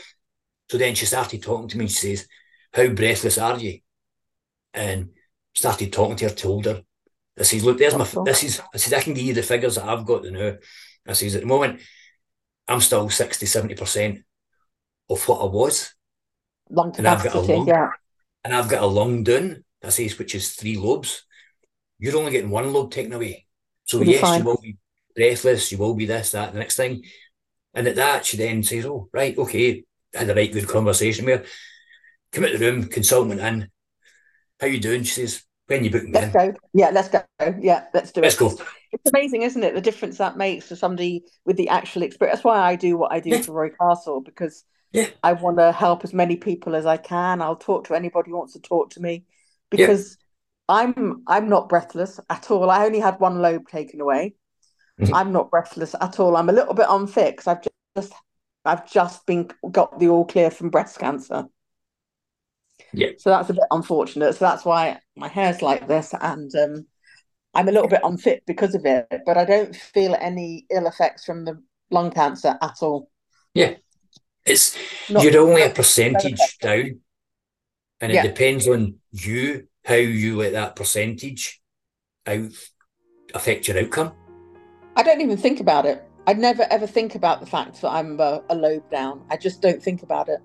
So 0.69 0.77
then 0.77 0.95
she 0.95 1.05
started 1.05 1.43
talking 1.43 1.67
to 1.69 1.77
me 1.77 1.87
she 1.87 2.15
says, 2.15 2.27
how 2.73 2.87
breathless 2.87 3.37
are 3.37 3.59
you? 3.59 3.79
And 4.73 5.09
started 5.53 5.93
talking 5.93 6.15
to 6.17 6.25
her, 6.25 6.35
told 6.35 6.65
her. 6.65 6.83
I 7.37 7.43
says, 7.43 7.63
look, 7.63 7.77
there's 7.77 7.95
my, 7.95 8.07
this 8.23 8.43
is, 8.43 8.61
I 8.73 8.77
says, 8.77 8.93
I 8.93 9.01
can 9.01 9.13
give 9.13 9.25
you 9.25 9.33
the 9.33 9.43
figures 9.43 9.75
that 9.75 9.85
I've 9.85 10.05
got 10.05 10.23
to 10.23 10.31
know. 10.31 10.57
I 11.07 11.13
says, 11.13 11.35
at 11.35 11.41
the 11.41 11.47
moment, 11.47 11.81
I'm 12.67 12.81
still 12.81 13.09
60, 13.09 13.45
70% 13.45 14.23
of 15.09 15.27
what 15.27 15.41
I 15.41 15.45
was. 15.45 15.93
Lung 16.69 16.93
And 16.97 17.07
I've 17.07 17.19
got 17.23 17.27
a 17.27 17.29
capacity. 17.41 17.53
lung. 17.53 17.67
Yeah. 17.67 17.89
And 18.43 18.53
I've 18.55 18.69
got 18.69 18.83
a 18.83 18.87
lung 18.87 19.23
down, 19.23 19.63
I 19.83 19.89
says, 19.89 20.17
which 20.17 20.35
is 20.35 20.53
three 20.53 20.77
lobes. 20.77 21.23
You're 21.99 22.17
only 22.17 22.31
getting 22.31 22.49
one 22.49 22.71
lobe 22.73 22.91
taken 22.91 23.13
away. 23.13 23.47
So 23.85 24.01
yes, 24.01 24.21
fine. 24.21 24.39
you 24.39 24.45
will 24.45 24.59
be 24.61 24.77
breathless, 25.15 25.71
you 25.71 25.77
will 25.77 25.95
be 25.95 26.05
this, 26.05 26.31
that, 26.31 26.53
the 26.53 26.59
next 26.59 26.75
thing. 26.75 27.03
And 27.73 27.87
at 27.87 27.95
that, 27.95 28.25
she 28.25 28.37
then 28.37 28.63
says, 28.63 28.85
Oh, 28.85 29.09
right, 29.13 29.37
okay, 29.37 29.83
had 30.13 30.29
a 30.29 30.35
right 30.35 30.51
good 30.51 30.67
conversation 30.67 31.25
with 31.25 31.41
her. 31.41 31.45
Come 32.31 32.45
out 32.45 32.51
the 32.51 32.57
room, 32.59 32.83
consultant 32.85 33.39
in. 33.39 33.69
How 34.59 34.67
you 34.67 34.79
doing? 34.79 35.03
She 35.03 35.13
says, 35.25 35.43
when 35.67 35.83
you 35.83 35.89
book 35.89 36.03
me 36.03 36.11
Let's 36.11 36.25
in. 36.35 36.51
go. 36.51 36.53
Yeah, 36.73 36.89
let's 36.91 37.09
go. 37.09 37.23
Yeah, 37.59 37.85
let's 37.93 38.11
do 38.11 38.21
Let's 38.21 38.35
it. 38.35 38.39
go. 38.39 38.57
It's 38.91 39.11
amazing, 39.11 39.41
isn't 39.41 39.63
it? 39.63 39.73
The 39.73 39.81
difference 39.81 40.17
that 40.19 40.37
makes 40.37 40.67
for 40.67 40.75
somebody 40.75 41.23
with 41.45 41.57
the 41.57 41.69
actual 41.69 42.03
experience. 42.03 42.37
That's 42.37 42.45
why 42.45 42.59
I 42.59 42.75
do 42.75 42.97
what 42.97 43.11
I 43.11 43.19
do 43.19 43.31
Yeah. 43.31 43.41
for 43.41 43.53
Roy 43.53 43.69
Castle 43.69 44.21
because 44.21 44.63
Yeah. 44.95 45.09
I 45.23 45.33
want 45.33 45.57
to 45.57 45.71
help 45.71 46.03
as 46.03 46.13
many 46.13 46.35
people 46.37 46.75
as 46.75 46.85
I 46.85 46.97
can. 46.97 47.41
I'll 47.41 47.55
talk 47.55 47.87
to 47.87 47.95
anybody 47.95 48.31
who 48.31 48.37
wants 48.37 48.53
to 48.53 48.59
talk 48.59 48.91
to 48.91 49.01
me 49.01 49.25
because 49.69 50.17
I'm 50.69 51.23
I'm 51.27 51.49
not 51.49 51.69
breathless 51.69 52.19
at 52.29 52.49
all. 52.49 52.69
I 52.69 52.85
only 52.85 52.99
had 52.99 53.19
one 53.19 53.41
lobe 53.41 53.67
taken 53.67 54.01
away. 54.01 54.35
Mhm. 55.01 55.11
I'm 55.13 55.31
not 55.31 55.51
breathless 55.51 55.95
at 55.99 56.19
all. 56.19 56.37
I'm 56.37 56.49
a 56.49 56.53
little 56.53 56.73
bit 56.73 56.87
unfit 56.89 57.37
'cause 57.37 57.47
I've 57.47 57.61
just 57.97 58.13
I've 58.63 58.89
just 58.89 59.25
been 59.25 59.49
got 59.71 59.99
the 59.99 60.09
all 60.09 60.25
clear 60.25 60.49
from 60.49 60.69
breast 60.69 60.97
cancer. 60.99 61.45
Yeah. 62.93 63.09
So 63.17 63.29
that's 63.29 63.49
a 63.49 63.53
bit 63.53 63.63
unfortunate. 63.71 64.33
So 64.33 64.45
that's 64.45 64.65
why 64.65 64.99
my 65.15 65.27
hair's 65.27 65.61
like 65.61 65.87
this 65.87 66.13
and 66.19 66.53
um 66.55 66.87
I'm 67.53 67.69
a 67.69 67.71
little 67.71 67.87
bit 67.87 68.01
unfit 68.03 68.43
because 68.45 68.75
of 68.75 68.85
it, 68.85 69.07
but 69.25 69.37
I 69.37 69.45
don't 69.45 69.75
feel 69.75 70.15
any 70.19 70.65
ill 70.69 70.87
effects 70.87 71.25
from 71.25 71.45
the 71.45 71.61
lung 71.89 72.11
cancer 72.11 72.57
at 72.61 72.77
all. 72.81 73.09
It's 74.45 74.77
Not- 75.09 75.23
you're 75.23 75.41
only 75.41 75.63
a 75.63 75.69
percentage 75.69 76.39
down, 76.59 76.99
and 77.99 78.11
it 78.11 78.15
Yeah. 78.15 78.23
depends 78.23 78.67
on 78.67 78.95
you 79.11 79.67
how 79.83 79.95
you 79.95 80.37
let 80.37 80.53
that 80.53 80.75
percentage 80.75 81.61
out 82.27 82.51
affect 83.33 83.67
your 83.67 83.79
outcome. 83.79 84.13
I 84.95 85.03
don't 85.03 85.21
even 85.21 85.37
think 85.37 85.59
about 85.59 85.85
it. 85.85 86.03
I 86.27 86.33
never 86.33 86.65
ever 86.71 86.87
think 86.87 87.15
about 87.15 87.39
the 87.39 87.45
fact 87.45 87.81
that 87.81 87.89
I'm 87.91 88.19
a, 88.19 88.43
a 88.49 88.55
lobe 88.55 88.89
down. 88.89 89.25
I 89.29 89.37
just 89.37 89.61
don't 89.61 89.81
think 89.81 90.03
about 90.03 90.29
it. 90.29 90.39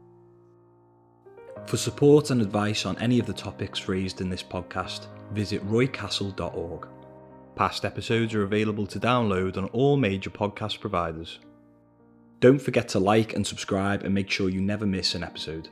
For 1.66 1.76
support 1.76 2.30
and 2.30 2.40
advice 2.40 2.84
on 2.86 2.98
any 2.98 3.18
of 3.18 3.26
the 3.26 3.32
topics 3.32 3.88
raised 3.88 4.20
in 4.20 4.28
this 4.30 4.42
podcast, 4.42 5.06
visit 5.32 5.64
roycastle.org. 5.68 6.88
Past 7.54 7.84
episodes 7.84 8.34
are 8.34 8.42
available 8.42 8.86
to 8.86 8.98
download 8.98 9.56
on 9.56 9.66
all 9.66 9.96
major 9.96 10.30
podcast 10.30 10.80
providers. 10.80 11.38
Don't 12.40 12.58
forget 12.58 12.88
to 12.88 12.98
like 12.98 13.34
and 13.34 13.46
subscribe 13.46 14.02
and 14.02 14.14
make 14.14 14.30
sure 14.30 14.48
you 14.48 14.62
never 14.62 14.86
miss 14.86 15.14
an 15.14 15.22
episode. 15.22 15.68